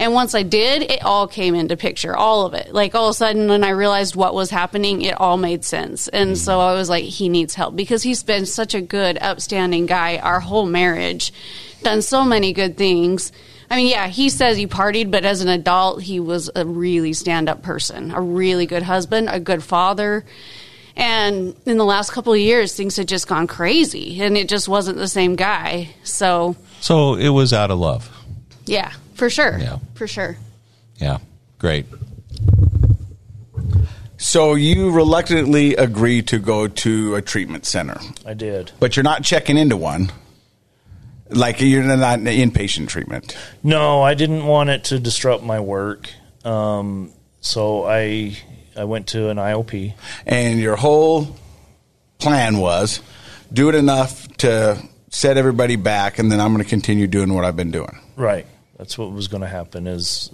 And 0.00 0.14
once 0.14 0.34
I 0.34 0.42
did, 0.42 0.82
it 0.90 1.04
all 1.04 1.28
came 1.28 1.54
into 1.54 1.76
picture, 1.76 2.16
all 2.16 2.46
of 2.46 2.54
it. 2.54 2.72
Like 2.72 2.94
all 2.94 3.08
of 3.08 3.10
a 3.10 3.14
sudden, 3.14 3.48
when 3.48 3.62
I 3.62 3.70
realized 3.70 4.16
what 4.16 4.34
was 4.34 4.48
happening, 4.48 5.02
it 5.02 5.20
all 5.20 5.36
made 5.36 5.62
sense. 5.62 6.08
And 6.08 6.38
so 6.38 6.58
I 6.58 6.72
was 6.72 6.88
like, 6.88 7.04
he 7.04 7.28
needs 7.28 7.54
help 7.54 7.76
because 7.76 8.02
he's 8.02 8.22
been 8.22 8.46
such 8.46 8.74
a 8.74 8.80
good, 8.80 9.18
upstanding 9.20 9.84
guy 9.84 10.16
our 10.16 10.40
whole 10.40 10.64
marriage, 10.64 11.34
done 11.82 12.00
so 12.00 12.24
many 12.24 12.54
good 12.54 12.78
things. 12.78 13.30
I 13.70 13.76
mean, 13.76 13.88
yeah, 13.88 14.08
he 14.08 14.30
says 14.30 14.56
he 14.56 14.66
partied, 14.66 15.10
but 15.10 15.26
as 15.26 15.42
an 15.42 15.48
adult, 15.48 16.02
he 16.02 16.18
was 16.18 16.50
a 16.56 16.64
really 16.64 17.12
stand 17.12 17.50
up 17.50 17.62
person, 17.62 18.10
a 18.10 18.22
really 18.22 18.64
good 18.64 18.82
husband, 18.82 19.28
a 19.30 19.38
good 19.38 19.62
father. 19.62 20.24
And 20.96 21.54
in 21.66 21.76
the 21.76 21.84
last 21.84 22.10
couple 22.10 22.32
of 22.32 22.38
years, 22.38 22.74
things 22.74 22.96
had 22.96 23.06
just 23.06 23.28
gone 23.28 23.46
crazy, 23.46 24.20
and 24.22 24.36
it 24.36 24.48
just 24.48 24.66
wasn't 24.66 24.96
the 24.96 25.08
same 25.08 25.36
guy. 25.36 25.90
So, 26.04 26.56
So 26.80 27.14
it 27.16 27.28
was 27.28 27.52
out 27.52 27.70
of 27.70 27.78
love. 27.78 28.10
yeah, 28.64 28.92
for 29.20 29.28
sure. 29.28 29.58
Yeah. 29.58 29.78
For 29.94 30.06
sure. 30.06 30.36
Yeah. 30.96 31.18
Great. 31.58 31.84
So 34.16 34.54
you 34.54 34.90
reluctantly 34.90 35.76
agree 35.76 36.22
to 36.22 36.38
go 36.38 36.66
to 36.68 37.14
a 37.16 37.22
treatment 37.22 37.66
center, 37.66 37.98
I 38.24 38.32
did. 38.32 38.72
but 38.80 38.96
you're 38.96 39.04
not 39.04 39.22
checking 39.22 39.56
into 39.58 39.76
one. 39.76 40.10
Like 41.28 41.60
you're 41.60 41.82
not 41.84 42.18
in 42.18 42.24
inpatient 42.24 42.88
treatment. 42.88 43.36
No, 43.62 44.02
I 44.02 44.14
didn't 44.14 44.46
want 44.46 44.70
it 44.70 44.84
to 44.84 44.98
disrupt 44.98 45.44
my 45.44 45.60
work. 45.60 46.08
Um, 46.44 47.12
so 47.42 47.84
I 47.84 48.36
I 48.76 48.84
went 48.84 49.08
to 49.08 49.28
an 49.28 49.36
IOP. 49.36 49.92
and 50.26 50.58
your 50.58 50.76
whole 50.76 51.36
plan 52.18 52.56
was 52.58 53.00
do 53.52 53.68
it 53.68 53.74
enough 53.74 54.26
to 54.38 54.82
set 55.10 55.36
everybody 55.36 55.76
back, 55.76 56.18
and 56.18 56.32
then 56.32 56.40
I'm 56.40 56.52
going 56.52 56.64
to 56.64 56.68
continue 56.68 57.06
doing 57.06 57.34
what 57.34 57.44
I've 57.44 57.56
been 57.56 57.70
doing. 57.72 57.98
Right. 58.16 58.46
That's 58.80 58.96
what 58.96 59.12
was 59.12 59.28
going 59.28 59.42
to 59.42 59.46
happen. 59.46 59.86
Is 59.86 60.30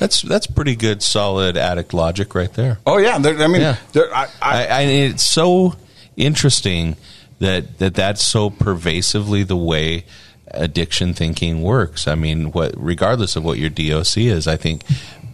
That's 0.00 0.20
that's 0.22 0.48
pretty 0.48 0.74
good, 0.74 1.04
solid 1.04 1.56
addict 1.56 1.94
logic 1.94 2.34
right 2.34 2.52
there. 2.52 2.78
Oh 2.84 2.98
yeah, 2.98 3.16
there- 3.20 3.38
I 3.40 3.46
mean, 3.46 3.60
Yeah. 3.60 3.76
there, 3.92 4.12
I, 4.12 4.24
I, 4.42 4.66
I, 4.66 4.66
I, 4.66 4.80
it's 4.82 5.22
so 5.22 5.76
interesting 6.16 6.96
that, 7.38 7.78
that 7.78 7.94
that's 7.94 8.24
so 8.24 8.50
pervasively 8.50 9.44
the 9.44 9.56
way 9.56 10.04
addiction 10.48 11.14
thinking 11.14 11.62
works. 11.62 12.08
I 12.08 12.16
mean, 12.16 12.50
what 12.50 12.74
regardless 12.76 13.36
of 13.36 13.44
what 13.44 13.58
your 13.58 13.70
DOC 13.70 14.18
is, 14.18 14.48
I 14.48 14.56
think 14.56 14.82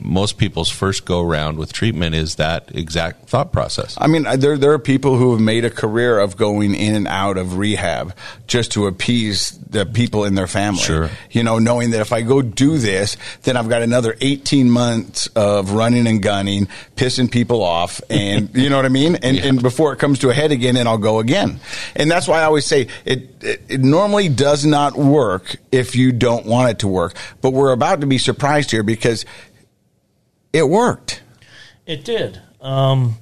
most 0.04 0.38
people's 0.38 0.68
first 0.70 1.04
go 1.04 1.22
round 1.22 1.58
with 1.58 1.72
treatment 1.72 2.14
is 2.14 2.36
that 2.36 2.74
exact 2.74 3.28
thought 3.28 3.52
process. 3.52 3.96
I 4.00 4.06
mean, 4.06 4.24
there 4.38 4.56
there 4.58 4.72
are 4.72 4.78
people 4.78 5.16
who 5.16 5.32
have 5.32 5.40
made 5.40 5.64
a 5.64 5.70
career 5.70 6.18
of 6.18 6.36
going 6.36 6.74
in 6.74 6.94
and 6.94 7.06
out 7.08 7.36
of 7.38 7.56
rehab 7.56 8.14
just 8.46 8.72
to 8.72 8.86
appease 8.86 9.50
the 9.70 9.86
people 9.86 10.24
in 10.24 10.34
their 10.34 10.46
family. 10.46 10.80
Sure. 10.82 11.10
You 11.30 11.42
know, 11.42 11.58
knowing 11.58 11.90
that 11.92 12.00
if 12.00 12.12
I 12.12 12.22
go 12.22 12.42
do 12.42 12.78
this, 12.78 13.16
then 13.44 13.56
I've 13.56 13.68
got 13.68 13.82
another 13.82 14.16
18 14.20 14.70
months 14.70 15.26
of 15.28 15.72
running 15.72 16.06
and 16.06 16.22
gunning, 16.22 16.68
pissing 16.96 17.30
people 17.30 17.62
off, 17.62 18.00
and 18.10 18.50
you 18.54 18.68
know 18.68 18.76
what 18.76 18.84
I 18.84 18.90
mean? 18.90 19.16
And, 19.16 19.36
Yeah. 19.36 19.46
and 19.46 19.62
before 19.62 19.92
it 19.92 19.98
comes 19.98 20.18
to 20.20 20.30
a 20.30 20.34
head 20.34 20.52
again, 20.52 20.76
and 20.76 20.88
I'll 20.88 20.98
go 20.98 21.18
again. 21.20 21.60
And 21.96 22.10
that's 22.10 22.28
why 22.28 22.40
I 22.40 22.44
always 22.44 22.66
say 22.66 22.88
it, 23.04 23.42
it, 23.42 23.62
it 23.68 23.80
normally 23.80 24.28
does 24.28 24.64
not 24.66 24.96
work 24.96 25.56
if 25.70 25.96
you 25.96 26.12
don't 26.12 26.44
want 26.46 26.70
it 26.70 26.78
to 26.80 26.88
work. 26.88 27.14
But 27.40 27.52
we're 27.52 27.72
about 27.72 28.00
to 28.02 28.06
be 28.06 28.18
surprised 28.18 28.70
here 28.70 28.82
because 28.82 29.24
it 30.52 30.68
worked. 30.68 31.22
it 31.86 32.04
did. 32.04 32.40
Um, 32.60 33.16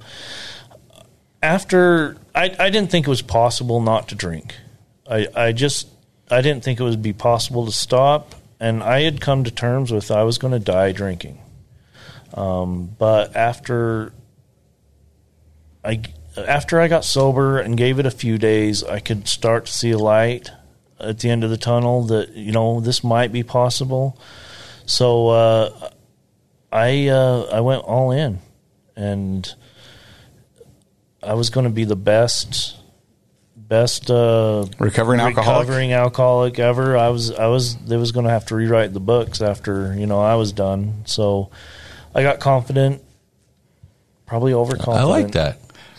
after 1.42 2.16
I, 2.34 2.54
I 2.58 2.70
didn't 2.70 2.90
think 2.90 3.06
it 3.06 3.10
was 3.10 3.22
possible 3.22 3.80
not 3.80 4.08
to 4.08 4.14
drink. 4.14 4.54
I 5.08 5.26
I 5.34 5.52
just 5.52 5.88
I 6.30 6.42
didn't 6.42 6.62
think 6.62 6.80
it 6.80 6.84
would 6.84 7.02
be 7.02 7.12
possible 7.12 7.66
to 7.66 7.72
stop, 7.72 8.34
and 8.58 8.82
I 8.82 9.02
had 9.02 9.20
come 9.20 9.44
to 9.44 9.50
terms 9.50 9.90
with 9.90 10.10
I 10.10 10.22
was 10.22 10.38
going 10.38 10.52
to 10.52 10.58
die 10.58 10.92
drinking. 10.92 11.38
Um, 12.34 12.94
but 12.98 13.34
after 13.34 14.12
I 15.84 16.02
after 16.36 16.80
I 16.80 16.88
got 16.88 17.04
sober 17.04 17.58
and 17.58 17.76
gave 17.76 17.98
it 17.98 18.06
a 18.06 18.10
few 18.10 18.38
days, 18.38 18.84
I 18.84 19.00
could 19.00 19.26
start 19.26 19.66
to 19.66 19.72
see 19.72 19.90
a 19.90 19.98
light 19.98 20.50
at 21.00 21.18
the 21.20 21.30
end 21.30 21.44
of 21.44 21.50
the 21.50 21.56
tunnel 21.56 22.04
that 22.04 22.30
you 22.34 22.52
know 22.52 22.80
this 22.80 23.02
might 23.02 23.32
be 23.32 23.42
possible. 23.42 24.18
So 24.86 25.28
uh, 25.28 25.90
I 26.72 27.08
uh, 27.08 27.48
I 27.52 27.60
went 27.60 27.82
all 27.84 28.10
in, 28.12 28.38
and 28.96 29.52
I 31.22 31.34
was 31.34 31.50
going 31.50 31.64
to 31.64 31.70
be 31.70 31.84
the 31.84 31.96
best 31.96 32.76
best 33.56 34.10
uh, 34.10 34.66
Recovering 34.78 35.20
alcoholic? 35.20 35.68
recovering 35.68 35.92
alcoholic 35.92 36.58
ever. 36.58 36.96
I 36.96 37.08
was 37.08 37.32
I 37.32 37.46
was 37.46 37.76
they 37.76 37.96
was 37.96 38.12
going 38.12 38.24
to 38.24 38.30
have 38.30 38.46
to 38.46 38.56
rewrite 38.56 38.92
the 38.92 39.00
books 39.00 39.40
after 39.40 39.94
you 39.94 40.06
know 40.06 40.20
I 40.20 40.34
was 40.34 40.52
done. 40.52 41.02
So 41.06 41.50
I 42.14 42.22
got 42.22 42.40
confident, 42.40 43.02
probably 44.26 44.52
overconfident. 44.52 45.00
I 45.00 45.04
like 45.04 45.32
that. 45.32 45.58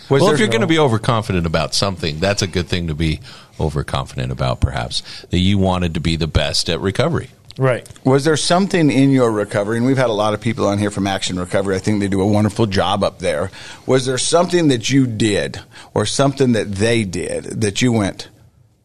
Was 0.10 0.22
well, 0.22 0.26
there 0.28 0.34
if 0.34 0.40
you're 0.40 0.48
no- 0.50 0.52
going 0.52 0.62
to 0.62 0.68
be 0.68 0.80
overconfident 0.80 1.46
about 1.46 1.74
something, 1.74 2.20
that's 2.20 2.42
a 2.42 2.48
good 2.48 2.68
thing 2.68 2.88
to 2.88 2.96
be 2.96 3.22
overconfident 3.60 4.32
about, 4.32 4.60
perhaps. 4.60 5.04
That 5.30 5.40
you 5.40 5.58
wanted 5.58 5.94
to 5.94 6.02
be 6.02 6.18
the 6.18 6.28
best 6.28 6.70
at 6.70 6.82
recovery. 6.82 7.30
Right. 7.58 7.88
Was 8.06 8.24
there 8.24 8.38
something 8.38 8.90
in 8.90 9.12
your 9.12 9.32
recovery, 9.32 9.78
and 9.78 9.86
we've 9.86 9.98
had 9.98 10.10
a 10.10 10.14
lot 10.14 10.34
of 10.34 10.42
people 10.42 10.68
on 10.68 10.78
here 10.78 10.92
from 10.92 11.06
Action 11.06 11.38
Recovery. 11.38 11.76
I 11.76 11.80
think 11.80 12.00
they 12.00 12.08
do 12.08 12.22
a 12.22 12.28
wonderful 12.28 12.66
job 12.66 13.04
up 13.04 13.20
there. 13.20 13.52
Was 13.86 14.06
there 14.06 14.18
something 14.18 14.70
that 14.70 14.90
you 14.90 15.06
did 15.06 15.60
or 15.94 16.06
something 16.06 16.54
that 16.54 16.72
they 16.72 17.04
did 17.04 17.44
that 17.62 17.82
you 17.82 17.92
went, 17.92 18.30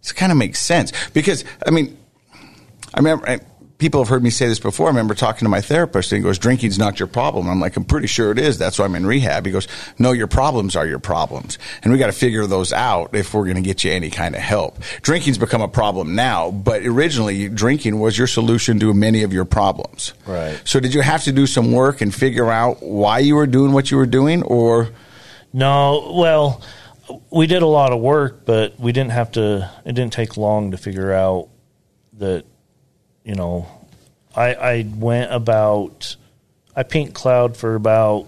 this 0.02 0.12
kind 0.12 0.32
of 0.32 0.38
makes 0.38 0.60
sense? 0.60 0.92
Because, 1.10 1.44
I 1.66 1.70
mean, 1.70 1.96
I 2.92 2.98
remember 2.98 3.28
I, 3.28 3.40
people 3.78 4.00
have 4.00 4.08
heard 4.08 4.22
me 4.22 4.30
say 4.30 4.46
this 4.46 4.58
before. 4.58 4.86
I 4.86 4.90
remember 4.90 5.14
talking 5.14 5.44
to 5.44 5.48
my 5.50 5.60
therapist, 5.60 6.12
and 6.12 6.18
he 6.18 6.22
goes, 6.22 6.38
Drinking's 6.38 6.78
not 6.78 6.98
your 6.98 7.06
problem. 7.06 7.48
I'm 7.48 7.60
like, 7.60 7.76
I'm 7.76 7.84
pretty 7.84 8.06
sure 8.06 8.30
it 8.30 8.38
is. 8.38 8.58
That's 8.58 8.78
why 8.78 8.84
I'm 8.84 8.94
in 8.94 9.06
rehab. 9.06 9.44
He 9.46 9.52
goes, 9.52 9.68
No, 9.98 10.12
your 10.12 10.26
problems 10.26 10.76
are 10.76 10.86
your 10.86 10.98
problems. 10.98 11.58
And 11.82 11.92
we 11.92 11.98
got 11.98 12.06
to 12.06 12.12
figure 12.12 12.46
those 12.46 12.72
out 12.72 13.14
if 13.14 13.34
we're 13.34 13.44
going 13.44 13.56
to 13.56 13.62
get 13.62 13.84
you 13.84 13.92
any 13.92 14.10
kind 14.10 14.34
of 14.34 14.40
help. 14.40 14.78
Drinking's 15.02 15.38
become 15.38 15.62
a 15.62 15.68
problem 15.68 16.14
now, 16.14 16.50
but 16.50 16.82
originally, 16.86 17.48
drinking 17.48 17.98
was 17.98 18.16
your 18.16 18.26
solution 18.26 18.78
to 18.80 18.92
many 18.94 19.22
of 19.22 19.32
your 19.32 19.44
problems. 19.44 20.14
Right. 20.26 20.60
So, 20.64 20.80
did 20.80 20.94
you 20.94 21.02
have 21.02 21.24
to 21.24 21.32
do 21.32 21.46
some 21.46 21.72
work 21.72 22.00
and 22.00 22.14
figure 22.14 22.50
out 22.50 22.82
why 22.82 23.18
you 23.18 23.34
were 23.36 23.46
doing 23.46 23.72
what 23.72 23.90
you 23.90 23.96
were 23.96 24.06
doing, 24.06 24.42
or 24.42 24.88
No, 25.52 26.12
well, 26.16 26.62
we 27.30 27.46
did 27.46 27.62
a 27.62 27.66
lot 27.66 27.92
of 27.92 28.00
work, 28.00 28.44
but 28.44 28.78
we 28.80 28.92
didn't 28.92 29.12
have 29.12 29.32
to. 29.32 29.70
It 29.84 29.92
didn't 29.92 30.12
take 30.12 30.36
long 30.36 30.70
to 30.72 30.76
figure 30.76 31.12
out 31.12 31.48
that, 32.14 32.44
you 33.26 33.34
know, 33.34 33.66
I 34.34 34.54
I 34.54 34.86
went 34.96 35.32
about 35.32 36.16
I 36.74 36.84
pink 36.84 37.12
cloud 37.12 37.56
for 37.56 37.74
about 37.74 38.26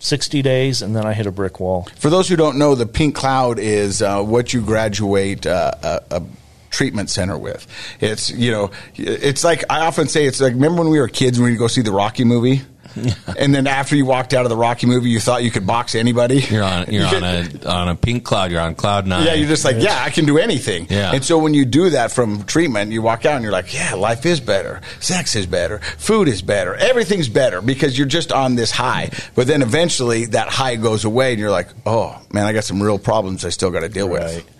sixty 0.00 0.40
days, 0.42 0.80
and 0.82 0.96
then 0.96 1.04
I 1.04 1.12
hit 1.12 1.26
a 1.26 1.30
brick 1.32 1.60
wall. 1.60 1.86
For 1.96 2.08
those 2.08 2.28
who 2.28 2.34
don't 2.34 2.58
know, 2.58 2.74
the 2.74 2.86
pink 2.86 3.14
cloud 3.14 3.58
is 3.58 4.00
uh, 4.00 4.22
what 4.22 4.52
you 4.52 4.62
graduate 4.62 5.46
uh, 5.46 5.72
a, 5.82 6.00
a 6.10 6.22
treatment 6.70 7.10
center 7.10 7.36
with. 7.36 7.66
It's 8.00 8.30
you 8.30 8.50
know, 8.50 8.70
it's 8.96 9.44
like 9.44 9.64
I 9.68 9.86
often 9.86 10.08
say, 10.08 10.24
it's 10.24 10.40
like 10.40 10.54
remember 10.54 10.80
when 10.82 10.90
we 10.90 10.98
were 10.98 11.08
kids 11.08 11.38
when 11.38 11.50
we 11.50 11.56
go 11.56 11.68
see 11.68 11.82
the 11.82 11.92
Rocky 11.92 12.24
movie. 12.24 12.62
and 13.38 13.54
then 13.54 13.66
after 13.66 13.94
you 13.94 14.04
walked 14.04 14.34
out 14.34 14.44
of 14.44 14.48
the 14.50 14.56
Rocky 14.56 14.86
movie, 14.86 15.10
you 15.10 15.20
thought 15.20 15.44
you 15.44 15.50
could 15.50 15.66
box 15.66 15.94
anybody. 15.94 16.40
You're 16.40 16.64
on 16.64 16.86
you're 16.92 17.06
on 17.06 17.22
a 17.22 17.66
on 17.68 17.88
a 17.88 17.94
pink 17.94 18.24
cloud. 18.24 18.50
You're 18.50 18.60
on 18.60 18.74
cloud 18.74 19.06
nine. 19.06 19.26
Yeah, 19.26 19.34
you're 19.34 19.48
just 19.48 19.64
like, 19.64 19.76
yeah, 19.78 20.02
I 20.02 20.10
can 20.10 20.24
do 20.24 20.38
anything. 20.38 20.86
Yeah. 20.90 21.12
And 21.12 21.24
so 21.24 21.38
when 21.38 21.54
you 21.54 21.64
do 21.64 21.90
that 21.90 22.10
from 22.12 22.44
treatment, 22.44 22.90
you 22.92 23.02
walk 23.02 23.26
out 23.26 23.34
and 23.34 23.42
you're 23.42 23.52
like, 23.52 23.72
yeah, 23.74 23.94
life 23.94 24.24
is 24.26 24.40
better. 24.40 24.80
Sex 25.00 25.36
is 25.36 25.46
better. 25.46 25.78
Food 25.98 26.28
is 26.28 26.42
better. 26.42 26.74
Everything's 26.74 27.28
better 27.28 27.60
because 27.62 27.96
you're 27.96 28.06
just 28.08 28.32
on 28.32 28.54
this 28.56 28.70
high. 28.70 29.10
But 29.34 29.46
then 29.46 29.62
eventually 29.62 30.26
that 30.26 30.48
high 30.48 30.76
goes 30.76 31.04
away 31.04 31.32
and 31.32 31.40
you're 31.40 31.50
like, 31.50 31.68
oh, 31.86 32.20
man, 32.32 32.46
I 32.46 32.52
got 32.52 32.64
some 32.64 32.82
real 32.82 32.98
problems 32.98 33.44
I 33.44 33.50
still 33.50 33.70
got 33.70 33.80
to 33.80 33.88
deal 33.88 34.08
Right. 34.08 34.36
with. 34.36 34.50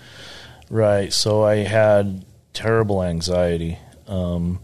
Right. 0.70 1.12
So 1.12 1.42
I 1.44 1.56
had 1.56 2.24
terrible 2.52 3.02
anxiety, 3.02 3.78
um, 4.06 4.60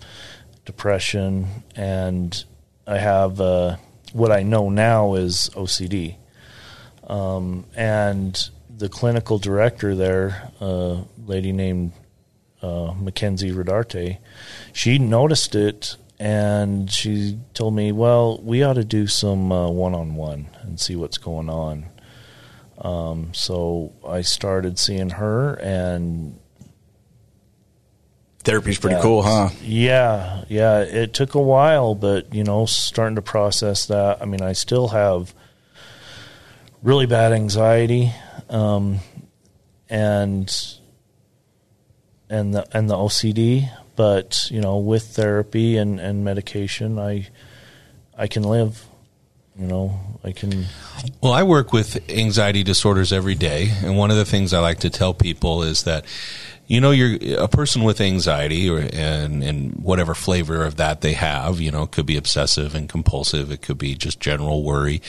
depression, 0.64 1.46
and 1.76 2.44
I 2.86 2.98
have 2.98 3.40
uh, 3.40 3.76
what 4.12 4.30
I 4.30 4.42
know 4.42 4.68
now 4.70 5.14
is 5.14 5.50
OCD. 5.54 6.16
Um, 7.06 7.66
and 7.76 8.50
the 8.76 8.88
clinical 8.88 9.38
director 9.38 9.94
there, 9.94 10.50
a 10.60 11.02
lady 11.26 11.52
named 11.52 11.92
uh, 12.62 12.92
Mackenzie 12.96 13.52
Rodarte, 13.52 14.18
she 14.72 14.98
noticed 14.98 15.54
it 15.54 15.96
and 16.18 16.90
she 16.90 17.38
told 17.54 17.74
me, 17.74 17.92
"Well, 17.92 18.40
we 18.42 18.62
ought 18.62 18.74
to 18.74 18.84
do 18.84 19.06
some 19.06 19.48
one 19.48 19.94
on 19.94 20.14
one 20.14 20.48
and 20.62 20.78
see 20.78 20.96
what's 20.96 21.18
going 21.18 21.50
on." 21.50 21.86
Um, 22.78 23.34
so 23.34 23.92
I 24.06 24.22
started 24.22 24.78
seeing 24.78 25.10
her, 25.10 25.54
and 25.54 26.38
Therapy's 28.44 28.78
pretty 28.78 28.96
yeah, 28.96 29.02
cool, 29.02 29.22
huh? 29.22 29.48
Yeah, 29.62 30.44
yeah. 30.48 30.80
It 30.80 31.14
took 31.14 31.34
a 31.34 31.40
while, 31.40 31.94
but 31.94 32.34
you 32.34 32.44
know, 32.44 32.66
starting 32.66 33.16
to 33.16 33.22
process 33.22 33.86
that. 33.86 34.20
I 34.20 34.26
mean, 34.26 34.42
I 34.42 34.52
still 34.52 34.88
have 34.88 35.34
really 36.82 37.06
bad 37.06 37.32
anxiety, 37.32 38.12
um, 38.50 38.98
and 39.88 40.54
and 42.28 42.54
the 42.54 42.76
and 42.76 42.88
the 42.90 42.94
OCD. 42.94 43.70
But 43.96 44.50
you 44.50 44.60
know, 44.60 44.76
with 44.76 45.04
therapy 45.04 45.78
and, 45.78 45.98
and 45.98 46.22
medication, 46.22 46.98
I 46.98 47.28
I 48.16 48.26
can 48.26 48.42
live. 48.42 48.84
You 49.58 49.68
know, 49.68 50.00
I 50.22 50.32
can. 50.32 50.66
Well, 51.22 51.32
I 51.32 51.44
work 51.44 51.72
with 51.72 52.10
anxiety 52.10 52.62
disorders 52.62 53.12
every 53.12 53.36
day, 53.36 53.70
and 53.82 53.96
one 53.96 54.10
of 54.10 54.16
the 54.16 54.24
things 54.24 54.52
I 54.52 54.58
like 54.58 54.80
to 54.80 54.90
tell 54.90 55.14
people 55.14 55.62
is 55.62 55.84
that 55.84 56.04
you 56.66 56.80
know 56.80 56.90
you're 56.90 57.38
a 57.38 57.48
person 57.48 57.82
with 57.82 58.00
anxiety 58.00 58.68
or 58.70 58.78
and 58.78 59.42
and 59.42 59.74
whatever 59.76 60.14
flavor 60.14 60.64
of 60.64 60.76
that 60.76 61.00
they 61.02 61.12
have 61.12 61.60
you 61.60 61.70
know 61.70 61.82
it 61.82 61.90
could 61.90 62.06
be 62.06 62.16
obsessive 62.16 62.74
and 62.74 62.88
compulsive. 62.88 63.50
It 63.50 63.62
could 63.62 63.78
be 63.78 63.94
just 63.94 64.20
general 64.20 64.62
worry. 64.62 65.02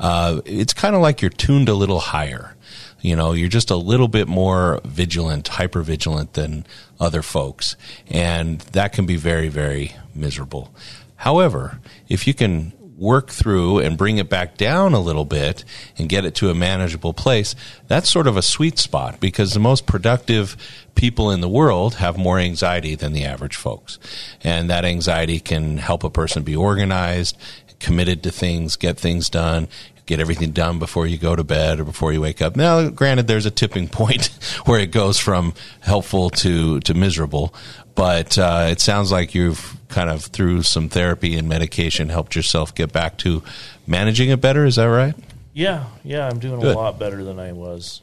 Uh, 0.00 0.40
it's 0.44 0.72
kind 0.72 0.94
of 0.94 1.02
like 1.02 1.20
you're 1.20 1.30
tuned 1.30 1.68
a 1.68 1.74
little 1.74 2.00
higher. 2.00 2.56
You 3.00 3.16
know 3.16 3.32
you're 3.32 3.48
just 3.48 3.70
a 3.70 3.76
little 3.76 4.08
bit 4.08 4.28
more 4.28 4.80
vigilant 4.84 5.48
hyper 5.48 5.82
vigilant 5.82 6.34
than 6.34 6.64
other 6.98 7.22
folks. 7.22 7.76
And 8.08 8.60
that 8.72 8.92
can 8.92 9.06
be 9.06 9.16
very 9.16 9.48
very 9.48 9.94
miserable. 10.14 10.72
However 11.16 11.80
if 12.08 12.26
you 12.26 12.34
can 12.34 12.72
work 13.02 13.30
through 13.30 13.80
and 13.80 13.98
bring 13.98 14.18
it 14.18 14.30
back 14.30 14.56
down 14.56 14.94
a 14.94 15.00
little 15.00 15.24
bit 15.24 15.64
and 15.98 16.08
get 16.08 16.24
it 16.24 16.36
to 16.36 16.48
a 16.50 16.54
manageable 16.54 17.12
place, 17.12 17.54
that's 17.88 18.08
sort 18.08 18.28
of 18.28 18.36
a 18.36 18.42
sweet 18.42 18.78
spot 18.78 19.18
because 19.18 19.52
the 19.52 19.60
most 19.60 19.86
productive 19.86 20.56
people 20.94 21.30
in 21.30 21.40
the 21.40 21.48
world 21.48 21.96
have 21.96 22.16
more 22.16 22.38
anxiety 22.38 22.94
than 22.94 23.12
the 23.12 23.24
average 23.24 23.56
folks. 23.56 23.98
And 24.44 24.70
that 24.70 24.84
anxiety 24.84 25.40
can 25.40 25.78
help 25.78 26.04
a 26.04 26.10
person 26.10 26.44
be 26.44 26.54
organized, 26.54 27.36
committed 27.80 28.22
to 28.22 28.30
things, 28.30 28.76
get 28.76 28.98
things 28.98 29.28
done, 29.28 29.66
get 30.06 30.20
everything 30.20 30.52
done 30.52 30.78
before 30.78 31.06
you 31.06 31.18
go 31.18 31.34
to 31.34 31.44
bed 31.44 31.80
or 31.80 31.84
before 31.84 32.12
you 32.12 32.20
wake 32.20 32.40
up. 32.40 32.54
Now, 32.54 32.88
granted, 32.88 33.26
there's 33.26 33.46
a 33.46 33.50
tipping 33.50 33.88
point 33.88 34.26
where 34.64 34.80
it 34.80 34.92
goes 34.92 35.18
from 35.18 35.54
helpful 35.80 36.30
to, 36.30 36.78
to 36.80 36.94
miserable, 36.94 37.54
but 37.94 38.38
uh, 38.38 38.68
it 38.70 38.80
sounds 38.80 39.10
like 39.10 39.34
you've 39.34 39.76
kind 39.92 40.10
of 40.10 40.24
through 40.24 40.62
some 40.62 40.88
therapy 40.88 41.36
and 41.36 41.48
medication 41.48 42.08
helped 42.08 42.34
yourself 42.34 42.74
get 42.74 42.92
back 42.92 43.18
to 43.18 43.42
managing 43.86 44.30
it 44.30 44.40
better. 44.40 44.64
Is 44.64 44.76
that 44.76 44.86
right? 44.86 45.14
Yeah, 45.52 45.84
yeah. 46.02 46.26
I'm 46.26 46.38
doing 46.38 46.60
Good. 46.60 46.74
a 46.74 46.78
lot 46.78 46.98
better 46.98 47.22
than 47.22 47.38
I 47.38 47.52
was. 47.52 48.00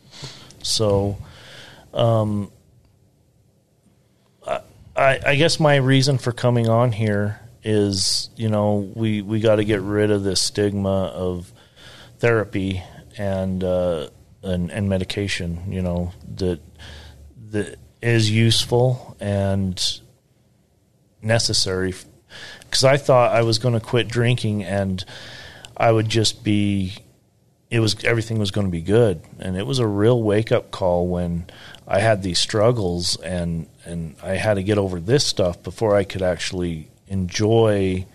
So, 0.61 1.17
um, 1.93 2.51
I, 4.47 4.61
I 4.95 5.19
I 5.25 5.35
guess 5.35 5.59
my 5.59 5.77
reason 5.77 6.19
for 6.19 6.31
coming 6.31 6.69
on 6.69 6.91
here 6.91 7.39
is, 7.63 8.29
you 8.35 8.49
know, 8.49 8.91
we 8.95 9.21
we 9.21 9.39
got 9.39 9.55
to 9.55 9.65
get 9.65 9.81
rid 9.81 10.11
of 10.11 10.23
this 10.23 10.41
stigma 10.41 11.05
of 11.07 11.51
therapy 12.19 12.83
and 13.17 13.63
uh, 13.63 14.09
and 14.43 14.71
and 14.71 14.87
medication. 14.87 15.71
You 15.71 15.81
know 15.81 16.11
that 16.35 16.59
that 17.49 17.79
is 18.01 18.29
useful 18.29 19.17
and 19.19 20.01
necessary. 21.21 21.93
Because 22.61 22.83
I 22.83 22.97
thought 22.97 23.35
I 23.35 23.41
was 23.41 23.57
going 23.57 23.73
to 23.73 23.79
quit 23.79 24.07
drinking 24.07 24.63
and 24.63 25.03
I 25.75 25.91
would 25.91 26.09
just 26.09 26.43
be. 26.43 26.93
It 27.69 27.79
was 27.81 28.03
everything 28.03 28.39
was 28.39 28.49
going 28.49 28.65
to 28.65 28.71
be 28.71 28.81
good, 28.81 29.21
and 29.37 29.55
it 29.55 29.67
was 29.67 29.77
a 29.77 29.85
real 29.85 30.23
wake 30.23 30.51
up 30.51 30.71
call 30.71 31.07
when 31.07 31.45
I 31.87 31.99
had 31.99 32.23
these 32.23 32.39
struggles 32.39 33.15
and 33.17 33.67
and 33.85 34.15
I 34.23 34.37
had 34.37 34.55
to 34.55 34.63
get 34.63 34.79
over 34.79 34.99
this 34.99 35.23
stuff 35.23 35.61
before 35.61 35.95
I 35.95 36.03
could 36.03 36.23
actually 36.23 36.89
enjoy 37.07 38.07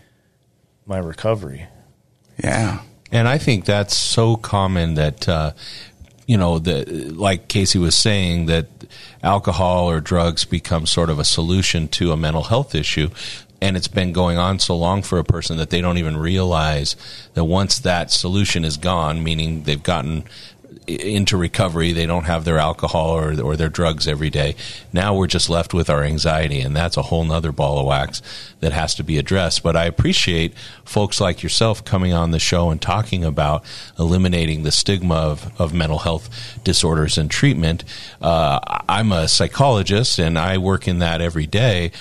my 0.87 0.99
recovery. 0.99 1.67
Yeah. 2.43 2.81
And 3.13 3.29
I 3.29 3.39
think 3.39 3.65
that's 3.65 3.97
so 3.97 4.37
common 4.37 4.95
that, 4.95 5.29
uh, 5.29 5.53
you 6.27 6.37
know, 6.37 6.59
the, 6.59 6.85
like 7.13 7.49
Casey 7.49 7.79
was 7.79 7.97
saying, 7.97 8.47
that 8.47 8.67
alcohol 9.23 9.89
or 9.91 10.01
drugs 10.01 10.45
become 10.45 10.87
sort 10.87 11.11
of 11.11 11.19
a 11.19 11.25
solution 11.25 11.89
to 11.89 12.13
a 12.13 12.17
mental 12.17 12.45
health 12.45 12.75
issue. 12.75 13.11
And 13.61 13.77
it's 13.77 13.89
been 13.89 14.13
going 14.13 14.37
on 14.37 14.59
so 14.59 14.77
long 14.77 15.03
for 15.03 15.19
a 15.19 15.25
person 15.25 15.57
that 15.57 15.71
they 15.71 15.81
don't 15.81 15.97
even 15.97 16.17
realize 16.17 16.97
that 17.33 17.45
once 17.45 17.79
that 17.79 18.11
solution 18.11 18.65
is 18.65 18.77
gone, 18.77 19.23
meaning 19.23 19.63
they've 19.63 19.83
gotten 19.83 20.25
into 20.87 21.37
recovery. 21.37 21.93
They 21.93 22.07
don't 22.07 22.25
have 22.25 22.45
their 22.45 22.59
alcohol 22.59 23.11
or, 23.11 23.41
or 23.41 23.57
their 23.57 23.69
drugs 23.69 24.07
every 24.07 24.31
day. 24.31 24.55
Now 24.93 25.15
we're 25.15 25.27
just 25.27 25.49
left 25.49 25.73
with 25.73 25.89
our 25.89 26.03
anxiety, 26.03 26.61
and 26.61 26.77
that's 26.77 26.97
a 26.97 27.03
whole 27.03 27.25
nother 27.25 27.53
ball 27.53 27.79
of 27.79 27.87
wax 27.87 28.21
that 28.61 28.73
has 28.73 28.95
to 28.97 29.05
be 29.05 29.19
addressed. 29.19 29.63
But 29.63 29.77
I 29.77 29.85
appreciate 29.85 30.55
folks 30.85 31.21
like 31.21 31.43
yourself 31.43 31.85
coming 31.85 32.13
on 32.13 32.31
the 32.31 32.39
show 32.39 32.71
and 32.71 32.81
talking 32.81 33.25
about 33.25 33.65
eliminating 33.99 34.63
the 34.63 34.73
stigma 34.73 35.15
of, 35.15 35.61
of 35.61 35.73
mental 35.73 36.01
health 36.01 36.29
disorders 36.65 37.17
and 37.17 37.31
treatment. 37.31 37.85
Uh, 38.21 38.61
I'm 38.89 39.13
a 39.13 39.29
psychologist, 39.29 40.19
and 40.19 40.39
I 40.39 40.59
work 40.59 40.87
in 40.87 40.99
that 40.99 41.21
every 41.21 41.47
day 41.47 41.93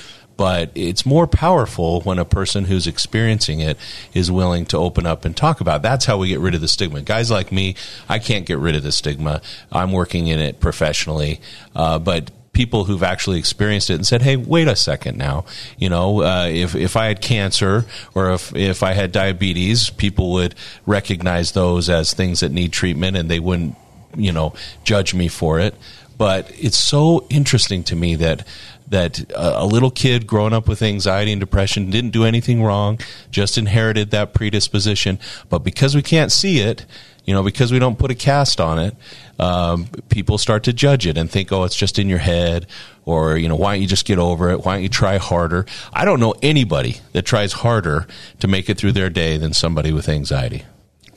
but 0.43 0.71
it's 0.75 1.05
more 1.05 1.25
powerful 1.25 2.01
when 2.01 2.19
a 2.19 2.25
person 2.25 2.65
who's 2.65 2.85
experiencing 2.85 3.61
it 3.61 3.77
is 4.13 4.29
willing 4.29 4.65
to 4.65 4.77
open 4.77 5.05
up 5.05 5.23
and 5.23 5.37
talk 5.37 5.61
about 5.61 5.77
it. 5.77 5.83
that's 5.83 6.03
how 6.03 6.17
we 6.17 6.27
get 6.27 6.41
rid 6.41 6.53
of 6.53 6.59
the 6.59 6.67
stigma 6.67 6.99
guys 7.01 7.31
like 7.31 7.49
me 7.49 7.73
i 8.09 8.19
can't 8.19 8.45
get 8.45 8.57
rid 8.57 8.75
of 8.75 8.83
the 8.83 8.91
stigma 8.91 9.41
i'm 9.71 9.93
working 9.93 10.27
in 10.27 10.39
it 10.39 10.59
professionally 10.59 11.39
uh, 11.77 11.97
but 11.97 12.29
people 12.51 12.83
who've 12.83 13.03
actually 13.03 13.39
experienced 13.39 13.89
it 13.89 13.95
and 13.95 14.05
said, 14.05 14.21
"Hey, 14.21 14.35
wait 14.35 14.67
a 14.67 14.75
second 14.75 15.17
now. 15.17 15.45
You 15.77 15.89
know, 15.89 16.21
uh, 16.21 16.47
if 16.51 16.75
if 16.75 16.95
I 16.95 17.07
had 17.07 17.19
cancer 17.19 17.85
or 18.13 18.33
if 18.33 18.53
if 18.55 18.83
I 18.83 18.93
had 18.93 19.11
diabetes, 19.11 19.89
people 19.89 20.33
would 20.33 20.53
recognize 20.85 21.53
those 21.53 21.89
as 21.89 22.13
things 22.13 22.41
that 22.41 22.51
need 22.51 22.71
treatment, 22.71 23.17
and 23.17 23.27
they 23.27 23.39
wouldn't, 23.39 23.75
you 24.15 24.31
know, 24.31 24.53
judge 24.83 25.15
me 25.15 25.29
for 25.29 25.59
it." 25.59 25.73
But 26.17 26.51
it's 26.57 26.77
so 26.77 27.25
interesting 27.29 27.83
to 27.85 27.95
me 27.95 28.15
that 28.15 28.45
that 28.93 29.31
a, 29.35 29.65
little 29.65 29.89
kid 29.89 30.27
growing 30.27 30.53
up 30.53 30.67
with 30.67 30.81
anxiety 30.81 31.31
and 31.31 31.39
depression 31.39 31.89
didn't 31.89 32.11
do 32.11 32.25
anything 32.25 32.61
wrong, 32.61 32.99
just 33.31 33.57
inherited 33.57 34.11
that 34.11 34.33
predisposition. 34.33 35.17
But 35.49 35.59
because 35.59 35.95
we 35.95 36.03
can't 36.03 36.31
see 36.31 36.59
it, 36.59 36.85
you 37.25 37.33
know, 37.33 37.41
because 37.41 37.71
we 37.71 37.79
don't 37.79 37.97
put 37.97 38.11
a 38.11 38.15
cast 38.15 38.61
on 38.61 38.77
it, 38.77 38.95
um, 39.39 39.87
people 40.09 40.37
start 40.37 40.63
to 40.63 40.73
judge 40.73 41.07
it 41.07 41.17
and 41.17 41.29
think, 41.29 41.51
oh, 41.51 41.63
it's 41.63 41.75
just 41.75 41.97
in 41.97 42.07
your 42.07 42.19
head, 42.19 42.67
or, 43.05 43.37
you 43.37 43.49
know, 43.49 43.55
why 43.55 43.73
don't 43.73 43.81
you 43.81 43.87
just 43.87 44.05
get 44.05 44.19
over 44.19 44.51
it? 44.51 44.63
Why 44.63 44.75
don't 44.75 44.83
you 44.83 44.89
try 44.89 45.17
harder? 45.17 45.65
I 45.91 46.05
don't 46.05 46.19
know 46.19 46.35
anybody 46.43 46.97
that 47.13 47.23
tries 47.23 47.53
harder 47.53 48.05
to 48.41 48.47
make 48.47 48.69
it 48.69 48.77
through 48.77 48.91
their 48.91 49.09
day 49.09 49.37
than 49.37 49.53
somebody 49.53 49.91
with 49.91 50.07
anxiety. 50.07 50.65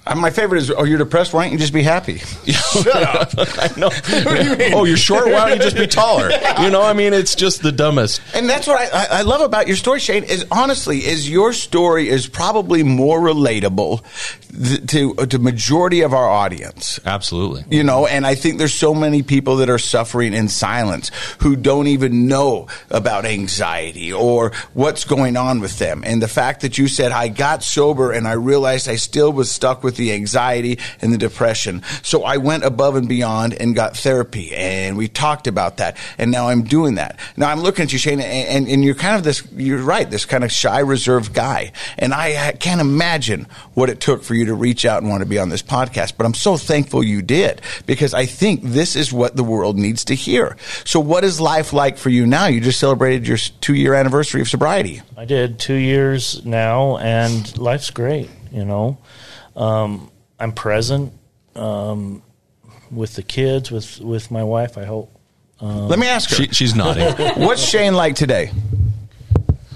Uh, 0.07 0.15
my 0.15 0.31
favorite 0.31 0.59
is, 0.59 0.71
oh, 0.71 0.85
you're 0.85 0.99
depressed. 0.99 1.33
Why 1.33 1.45
don't 1.45 1.53
you 1.53 1.59
just 1.59 1.73
be 1.73 1.83
happy? 1.83 2.19
Shut 2.47 2.87
up. 2.89 3.31
I 3.39 3.71
know. 3.77 3.91
you 4.69 4.77
oh, 4.77 4.85
you're 4.85 4.97
short. 4.97 5.27
Why 5.27 5.49
don't 5.49 5.59
you 5.59 5.65
just 5.65 5.77
be 5.77 5.87
taller? 5.87 6.31
You 6.61 6.71
know, 6.71 6.83
I 6.83 6.93
mean, 6.93 7.13
it's 7.13 7.35
just 7.35 7.63
the 7.63 7.73
dumbest. 7.73 8.21
And 8.35 8.49
that's 8.49 8.67
what 8.67 8.93
I, 8.95 9.19
I 9.19 9.23
love 9.23 9.41
about 9.41 9.67
your 9.67 9.77
story, 9.77 10.01
Shane. 10.01 10.25
Is 10.25 10.47
honestly, 10.51 10.99
is 10.99 11.29
your 11.29 11.53
story 11.53 12.09
is 12.09 12.29
probably 12.29 12.83
more 12.83 13.21
relatable 13.21 14.03
to 14.89 15.15
to 15.15 15.39
majority 15.39 16.03
of 16.03 16.15
our 16.15 16.29
audience. 16.29 17.01
Absolutely. 17.05 17.65
You 17.69 17.85
know, 17.85 18.07
and 18.07 18.27
I 18.27 18.35
think 18.35 18.59
there's 18.59 18.75
so 18.75 18.95
many 18.95 19.23
people 19.23 19.57
that 19.57 19.69
are 19.69 19.79
suffering 19.79 20.33
in 20.33 20.49
silence 20.49 21.11
who 21.41 21.57
don't 21.57 21.87
even 21.89 22.29
know 22.29 22.69
about 22.91 23.25
anxiety 23.27 24.13
or 24.13 24.53
what's 24.73 25.05
going 25.05 25.37
on 25.37 25.61
with 25.61 25.79
them. 25.79 26.03
And 26.07 26.23
the 26.23 26.29
fact 26.29 26.63
that 26.63 26.79
you 26.79 26.89
said 26.89 27.13
I 27.13 27.29
got 27.29 27.63
sober 27.63 28.13
and 28.13 28.27
I 28.27 28.33
realized 28.33 28.89
I 28.89 28.97
still 28.97 29.33
was 29.33 29.51
stuck 29.51 29.83
with 29.83 29.96
the 29.97 30.13
anxiety 30.13 30.79
and 31.01 31.13
the 31.13 31.19
depression. 31.19 31.83
So 32.03 32.25
I 32.25 32.37
went 32.37 32.65
above 32.65 32.97
and 32.97 33.09
beyond 33.09 33.55
and 33.55 33.75
got 33.75 33.97
therapy 33.97 34.55
and 34.55 34.97
we 34.97 35.09
talked 35.09 35.47
about 35.47 35.79
that. 35.79 35.97
And 36.19 36.31
now 36.31 36.49
I'm 36.49 36.63
doing 36.63 36.97
that. 36.97 37.19
Now 37.37 37.51
I'm 37.51 37.61
looking 37.61 37.85
at 37.85 37.93
you, 37.93 37.99
Shane, 37.99 38.21
and, 38.21 38.49
and, 38.49 38.69
and 38.69 38.85
you're 38.85 38.95
kind 38.95 39.17
of 39.17 39.25
this, 39.25 39.47
you're 39.53 39.83
right, 39.83 40.09
this 40.09 40.25
kind 40.25 40.45
of 40.45 40.53
shy, 40.53 40.81
reserved 40.81 41.35
guy. 41.35 41.73
And 41.99 42.13
I 42.15 42.53
can't 42.53 42.81
imagine 42.81 43.47
what 43.75 43.91
it 43.91 44.01
took 44.01 44.23
for 44.23 44.35
you 44.35 44.47
to 44.47 44.55
reach 44.55 44.85
out 44.85 45.03
and 45.03 45.11
want 45.11 45.23
to 45.23 45.29
be 45.29 45.39
on 45.39 45.49
this 45.49 45.63
podcast. 45.63 46.17
But 46.17 46.27
I'm 46.27 46.35
so 46.35 46.57
thankful 46.57 47.03
you 47.03 47.23
did 47.23 47.61
because 47.87 48.15
I 48.15 48.27
think 48.27 48.63
this 48.63 48.97
is 48.97 49.13
what 49.13 49.37
the 49.37 49.45
world 49.45 49.77
needs 49.77 50.05
to 50.07 50.15
hear. 50.15 50.57
So 50.85 51.01
what 51.01 51.25
is 51.25 51.41
life 51.41 51.73
like 51.73 51.99
for 51.99 52.11
you 52.11 52.27
now? 52.27 52.47
You 52.47 52.61
just 52.61 52.81
celebrated 52.81 53.27
your 53.27 53.39
two 53.39 53.75
year 53.75 53.95
anniversary 53.95 54.41
of 54.41 54.49
sobriety. 54.49 55.03
I 55.17 55.25
did 55.25 55.59
two 55.59 55.75
years 55.75 56.45
now 56.45 56.99
and 56.99 57.57
life's 57.59 57.91
great, 57.91 58.31
you 58.51 58.65
know. 58.65 58.99
Um, 59.57 60.11
I'm 60.39 60.53
present 60.53 61.13
um, 61.55 62.23
with 62.91 63.15
the 63.15 63.23
kids, 63.23 63.71
with 63.71 64.01
with 64.01 64.31
my 64.31 64.45
wife. 64.45 64.77
I 64.79 64.85
hope. 64.85 65.11
Um, 65.61 65.89
Let 65.89 65.99
me 65.99 66.07
ask 66.07 66.29
her. 66.31 66.37
She, 66.37 66.49
she's 66.49 66.75
nodding. 66.75 67.13
What's 67.37 67.63
Shane 67.63 67.95
like 67.95 68.15
today? 68.15 68.53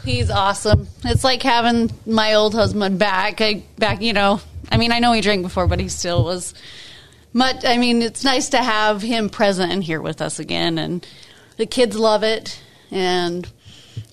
He's 0.05 0.31
awesome. 0.31 0.89
It's 1.05 1.24
like 1.24 1.43
having 1.43 1.91
my 2.07 2.35
old 2.35 2.55
husband 2.55 2.99
back. 2.99 3.41
I, 3.41 3.62
back, 3.78 4.03
you 4.03 4.12
know. 4.12 4.41
I 4.70 4.76
mean, 4.76 4.93
I 4.93 4.99
know 4.99 5.12
he 5.12 5.20
drank 5.20 5.43
before, 5.43 5.66
but 5.66 5.81
he 5.81 5.89
still 5.89 6.24
was 6.24 6.55
much. 7.33 7.64
I 7.64 7.78
mean, 7.78 8.03
it's 8.03 8.24
nice 8.24 8.51
to 8.51 8.59
have 8.59 9.03
him 9.03 9.31
present 9.31 9.72
and 9.72 9.83
here 9.83 10.01
with 10.01 10.20
us 10.20 10.39
again, 10.39 10.78
and 10.78 11.07
the 11.57 11.66
kids 11.66 11.97
love 11.97 12.22
it, 12.22 12.61
and 12.91 13.51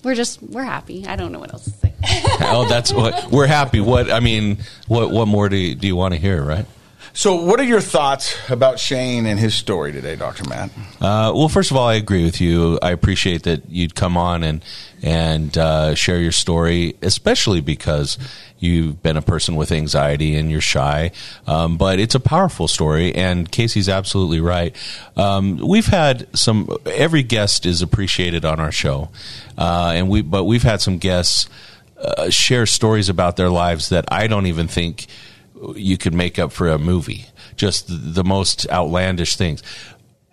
we're 0.02 0.14
just 0.14 0.42
we're 0.42 0.64
happy. 0.64 1.06
I 1.06 1.16
don't 1.16 1.32
know 1.32 1.38
what 1.38 1.52
else 1.52 1.64
to 1.64 1.70
say. 1.70 1.94
oh, 2.42 2.66
that's 2.68 2.92
what 2.92 3.30
we're 3.30 3.46
happy. 3.46 3.80
What 3.80 4.10
I 4.10 4.20
mean, 4.20 4.58
what 4.86 5.10
what 5.10 5.28
more 5.28 5.48
do 5.48 5.56
you, 5.56 5.74
do 5.74 5.86
you 5.86 5.96
want 5.96 6.14
to 6.14 6.20
hear, 6.20 6.42
right? 6.42 6.66
So, 7.12 7.42
what 7.42 7.58
are 7.58 7.64
your 7.64 7.80
thoughts 7.80 8.36
about 8.48 8.78
Shane 8.78 9.26
and 9.26 9.38
his 9.40 9.54
story 9.54 9.92
today, 9.92 10.14
Doctor 10.16 10.48
Matt? 10.48 10.70
Uh, 11.00 11.32
well, 11.34 11.48
first 11.48 11.70
of 11.70 11.76
all, 11.76 11.88
I 11.88 11.94
agree 11.94 12.24
with 12.24 12.40
you. 12.40 12.78
I 12.82 12.90
appreciate 12.92 13.44
that 13.44 13.68
you'd 13.68 13.94
come 13.94 14.16
on 14.16 14.44
and 14.44 14.64
and 15.02 15.56
uh, 15.56 15.94
share 15.94 16.18
your 16.18 16.32
story, 16.32 16.96
especially 17.02 17.60
because 17.60 18.18
you've 18.58 19.02
been 19.02 19.16
a 19.16 19.22
person 19.22 19.56
with 19.56 19.72
anxiety 19.72 20.36
and 20.36 20.50
you're 20.50 20.60
shy. 20.60 21.12
Um, 21.46 21.76
but 21.76 21.98
it's 21.98 22.14
a 22.14 22.20
powerful 22.20 22.68
story, 22.68 23.14
and 23.14 23.50
Casey's 23.50 23.88
absolutely 23.88 24.40
right. 24.40 24.74
Um, 25.16 25.56
we've 25.58 25.86
had 25.86 26.28
some. 26.36 26.68
Every 26.86 27.22
guest 27.22 27.66
is 27.66 27.82
appreciated 27.82 28.44
on 28.44 28.60
our 28.60 28.72
show, 28.72 29.08
uh, 29.56 29.92
and 29.94 30.08
we 30.08 30.22
but 30.22 30.44
we've 30.44 30.62
had 30.62 30.80
some 30.80 30.98
guests 30.98 31.48
uh, 32.00 32.30
share 32.30 32.66
stories 32.66 33.08
about 33.08 33.36
their 33.36 33.50
lives 33.50 33.88
that 33.88 34.04
I 34.12 34.26
don't 34.26 34.46
even 34.46 34.68
think 34.68 35.06
you 35.74 35.98
could 35.98 36.14
make 36.14 36.38
up 36.38 36.52
for 36.52 36.68
a 36.68 36.78
movie. 36.78 37.26
Just 37.56 37.86
the 37.88 38.24
most 38.24 38.68
outlandish 38.70 39.36
things. 39.36 39.62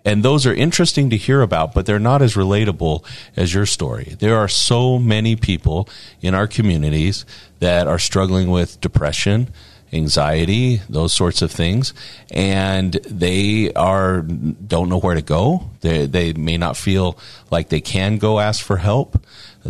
And 0.04 0.22
those 0.22 0.46
are 0.46 0.54
interesting 0.54 1.10
to 1.10 1.16
hear 1.16 1.42
about, 1.42 1.74
but 1.74 1.84
they're 1.84 1.98
not 1.98 2.22
as 2.22 2.34
relatable 2.34 3.04
as 3.36 3.52
your 3.52 3.66
story. 3.66 4.14
There 4.20 4.36
are 4.36 4.46
so 4.46 5.00
many 5.00 5.34
people 5.34 5.88
in 6.22 6.32
our 6.32 6.46
communities 6.46 7.26
that 7.58 7.88
are 7.88 7.98
struggling 7.98 8.48
with 8.48 8.80
depression, 8.80 9.48
anxiety, 9.92 10.80
those 10.88 11.12
sorts 11.12 11.42
of 11.42 11.50
things, 11.50 11.92
and 12.30 12.92
they 13.10 13.72
are 13.74 14.22
don't 14.22 14.88
know 14.88 14.98
where 14.98 15.16
to 15.16 15.22
go. 15.22 15.70
They 15.80 16.06
they 16.06 16.32
may 16.34 16.56
not 16.56 16.76
feel 16.76 17.18
like 17.50 17.68
they 17.68 17.80
can 17.80 18.18
go 18.18 18.38
ask 18.38 18.64
for 18.64 18.76
help. 18.76 19.20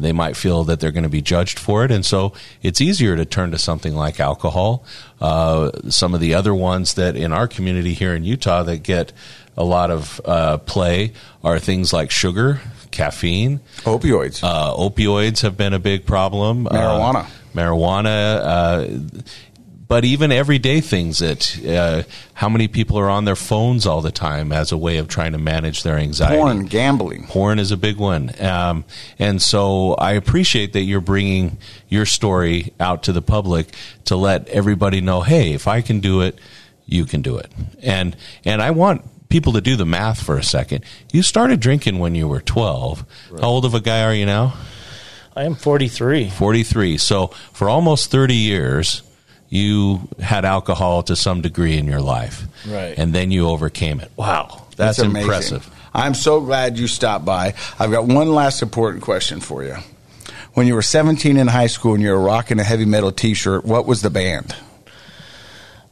They 0.00 0.12
might 0.12 0.36
feel 0.36 0.64
that 0.64 0.80
they're 0.80 0.92
going 0.92 1.04
to 1.04 1.08
be 1.08 1.22
judged 1.22 1.58
for 1.58 1.84
it. 1.84 1.90
And 1.90 2.04
so 2.04 2.32
it's 2.62 2.80
easier 2.80 3.16
to 3.16 3.24
turn 3.24 3.50
to 3.50 3.58
something 3.58 3.94
like 3.94 4.20
alcohol. 4.20 4.84
Uh, 5.20 5.70
some 5.88 6.14
of 6.14 6.20
the 6.20 6.34
other 6.34 6.54
ones 6.54 6.94
that 6.94 7.16
in 7.16 7.32
our 7.32 7.48
community 7.48 7.94
here 7.94 8.14
in 8.14 8.24
Utah 8.24 8.62
that 8.64 8.82
get 8.82 9.12
a 9.56 9.64
lot 9.64 9.90
of 9.90 10.20
uh, 10.24 10.58
play 10.58 11.12
are 11.42 11.58
things 11.58 11.92
like 11.92 12.10
sugar, 12.10 12.60
caffeine, 12.90 13.60
opioids. 13.78 14.42
Uh, 14.42 14.74
opioids 14.74 15.42
have 15.42 15.56
been 15.56 15.72
a 15.72 15.78
big 15.78 16.06
problem. 16.06 16.66
Uh, 16.66 16.70
marijuana. 16.70 17.26
marijuana 17.54 18.38
uh, 18.42 19.22
but 19.88 20.04
even 20.04 20.32
everyday 20.32 20.80
things 20.80 21.18
that 21.18 21.64
uh, 21.64 22.02
how 22.34 22.48
many 22.48 22.68
people 22.68 22.98
are 22.98 23.08
on 23.08 23.24
their 23.24 23.36
phones 23.36 23.86
all 23.86 24.00
the 24.00 24.10
time 24.10 24.52
as 24.52 24.72
a 24.72 24.76
way 24.76 24.98
of 24.98 25.08
trying 25.08 25.32
to 25.32 25.38
manage 25.38 25.82
their 25.82 25.96
anxiety. 25.96 26.36
Porn, 26.36 26.66
gambling. 26.66 27.26
Porn 27.26 27.58
is 27.58 27.70
a 27.70 27.76
big 27.76 27.96
one. 27.96 28.30
Um, 28.42 28.84
and 29.18 29.40
so 29.40 29.94
I 29.94 30.12
appreciate 30.12 30.72
that 30.72 30.82
you're 30.82 31.00
bringing 31.00 31.58
your 31.88 32.06
story 32.06 32.72
out 32.80 33.04
to 33.04 33.12
the 33.12 33.22
public 33.22 33.68
to 34.06 34.16
let 34.16 34.48
everybody 34.48 35.00
know, 35.00 35.20
hey, 35.20 35.52
if 35.52 35.68
I 35.68 35.82
can 35.82 36.00
do 36.00 36.20
it, 36.20 36.38
you 36.86 37.04
can 37.04 37.22
do 37.22 37.36
it. 37.38 37.50
And, 37.82 38.16
and 38.44 38.62
I 38.62 38.72
want 38.72 39.28
people 39.28 39.52
to 39.52 39.60
do 39.60 39.76
the 39.76 39.86
math 39.86 40.22
for 40.22 40.36
a 40.36 40.42
second. 40.42 40.84
You 41.12 41.22
started 41.22 41.60
drinking 41.60 41.98
when 41.98 42.14
you 42.14 42.28
were 42.28 42.40
12. 42.40 43.04
Right. 43.30 43.40
How 43.40 43.48
old 43.48 43.64
of 43.64 43.74
a 43.74 43.80
guy 43.80 44.02
are 44.02 44.14
you 44.14 44.26
now? 44.26 44.54
I 45.36 45.44
am 45.44 45.54
43. 45.54 46.30
43. 46.30 46.96
So 46.98 47.28
for 47.52 47.68
almost 47.68 48.10
30 48.10 48.34
years, 48.34 49.02
you 49.48 50.08
had 50.20 50.44
alcohol 50.44 51.02
to 51.04 51.16
some 51.16 51.40
degree 51.40 51.78
in 51.78 51.86
your 51.86 52.00
life. 52.00 52.44
Right. 52.66 52.94
And 52.98 53.14
then 53.14 53.30
you 53.30 53.48
overcame 53.48 54.00
it. 54.00 54.10
Wow. 54.16 54.66
That's, 54.76 54.98
that's 54.98 54.98
impressive. 54.98 55.70
I'm 55.94 56.14
so 56.14 56.40
glad 56.40 56.78
you 56.78 56.88
stopped 56.88 57.24
by. 57.24 57.54
I've 57.78 57.90
got 57.90 58.06
one 58.06 58.34
last 58.34 58.62
important 58.62 59.02
question 59.02 59.40
for 59.40 59.64
you. 59.64 59.76
When 60.52 60.66
you 60.66 60.74
were 60.74 60.82
17 60.82 61.36
in 61.36 61.46
high 61.46 61.66
school 61.68 61.94
and 61.94 62.02
you 62.02 62.10
were 62.10 62.20
rocking 62.20 62.58
a 62.58 62.64
heavy 62.64 62.84
metal 62.84 63.12
t 63.12 63.34
shirt, 63.34 63.64
what 63.64 63.86
was 63.86 64.02
the 64.02 64.10
band? 64.10 64.54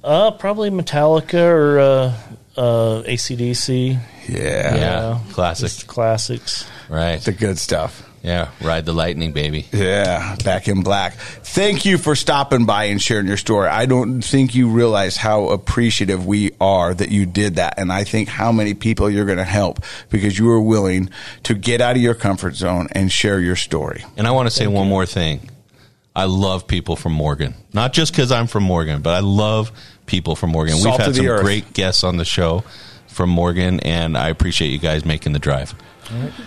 Uh, 0.03 0.31
probably 0.33 0.69
Metallica 0.69 1.47
or 1.49 1.79
uh, 1.79 2.17
uh, 2.57 3.03
ACDC. 3.03 3.99
Yeah. 4.29 4.75
Yeah. 4.75 5.21
Classic. 5.33 5.87
classics. 5.87 6.69
Right. 6.89 7.21
The 7.21 7.33
good 7.33 7.59
stuff. 7.59 8.09
Yeah, 8.25 8.51
ride 8.63 8.87
the 8.87 8.95
lightning, 8.95 9.33
baby. 9.33 9.67
Yeah, 9.71 10.37
back 10.45 10.67
in 10.67 10.83
black. 10.83 11.13
Thank 11.15 11.85
you 11.85 11.99
for 11.99 12.17
stopping 12.17 12.65
by 12.65 12.85
and 12.85 13.01
sharing 13.01 13.27
your 13.27 13.37
story. 13.37 13.69
I 13.69 13.85
don't 13.85 14.23
think 14.23 14.55
you 14.55 14.71
realize 14.71 15.19
how 15.19 15.51
appreciative 15.51 16.25
we 16.25 16.53
are 16.59 16.95
that 16.95 17.11
you 17.11 17.27
did 17.27 17.57
that. 17.57 17.75
And 17.79 17.93
I 17.93 18.05
think 18.05 18.31
how 18.31 18.51
many 18.51 18.73
people 18.73 19.11
you're 19.11 19.27
going 19.27 19.37
to 19.37 19.45
help 19.45 19.81
because 20.09 20.39
you 20.39 20.47
were 20.47 20.61
willing 20.61 21.11
to 21.43 21.55
get 21.55 21.83
out 21.83 21.97
of 21.97 22.03
your 22.03 22.15
comfort 22.15 22.55
zone 22.55 22.89
and 22.93 23.13
share 23.13 23.41
your 23.41 23.57
story. 23.57 24.03
And 24.17 24.27
I 24.27 24.31
want 24.31 24.47
to 24.47 24.51
say 24.51 24.65
Thank 24.65 24.75
one 24.77 24.87
you. 24.87 24.91
more 24.91 25.05
thing. 25.05 25.51
I 26.17 26.25
love 26.25 26.67
people 26.67 26.97
from 26.97 27.13
Morgan. 27.13 27.53
Not 27.75 27.93
just 27.93 28.13
because 28.13 28.33
I'm 28.33 28.47
from 28.47 28.63
Morgan, 28.63 29.03
but 29.03 29.13
I 29.15 29.21
love 29.21 29.71
people 30.07 30.35
from 30.35 30.51
Morgan. 30.51 30.77
Salt 30.77 30.99
We've 30.99 31.07
had 31.09 31.17
some 31.17 31.27
earth. 31.27 31.43
great 31.43 31.75
guests 31.75 32.05
on 32.05 32.17
the 32.17 32.25
show 32.25 32.65
from 33.09 33.29
Morgan, 33.29 33.81
and 33.81 34.17
I 34.17 34.31
appreciate 34.31 34.69
you 34.69 34.79
guys 34.79 35.05
making 35.05 35.35
the 35.35 35.39
drive. 35.39 35.75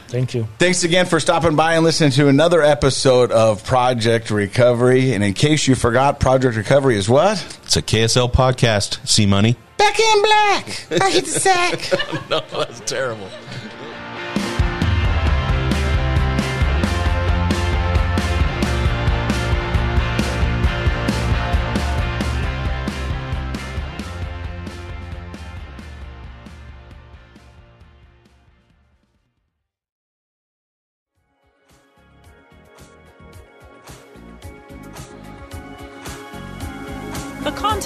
Thank 0.08 0.34
you. 0.34 0.47
Thanks 0.58 0.84
again 0.84 1.05
for 1.05 1.20
stopping 1.20 1.55
by 1.55 1.76
and 1.76 1.84
listening 1.84 2.12
to 2.12 2.28
another 2.28 2.62
episode 2.62 3.32
of 3.32 3.64
Project 3.64 4.32
Recovery. 4.32 5.14
And 5.14 5.24
in 5.24 5.34
case 5.34 5.68
you 5.68 5.76
forgot, 5.76 6.20
Project 6.20 6.55
Recovery 6.55 6.97
is 6.97 7.10
what? 7.10 7.43
It's 7.64 7.78
a 7.78 7.82
KSL 7.82 8.32
podcast. 8.32 9.05
See 9.08 9.26
money. 9.26 9.55
Back 9.78 9.99
in 9.99 10.22
black. 10.22 11.01
I 11.01 11.10
hit 11.12 11.26
the 11.26 11.32
sack. 11.32 12.30
no, 12.30 12.41
that's 12.51 12.80
terrible. 12.82 13.30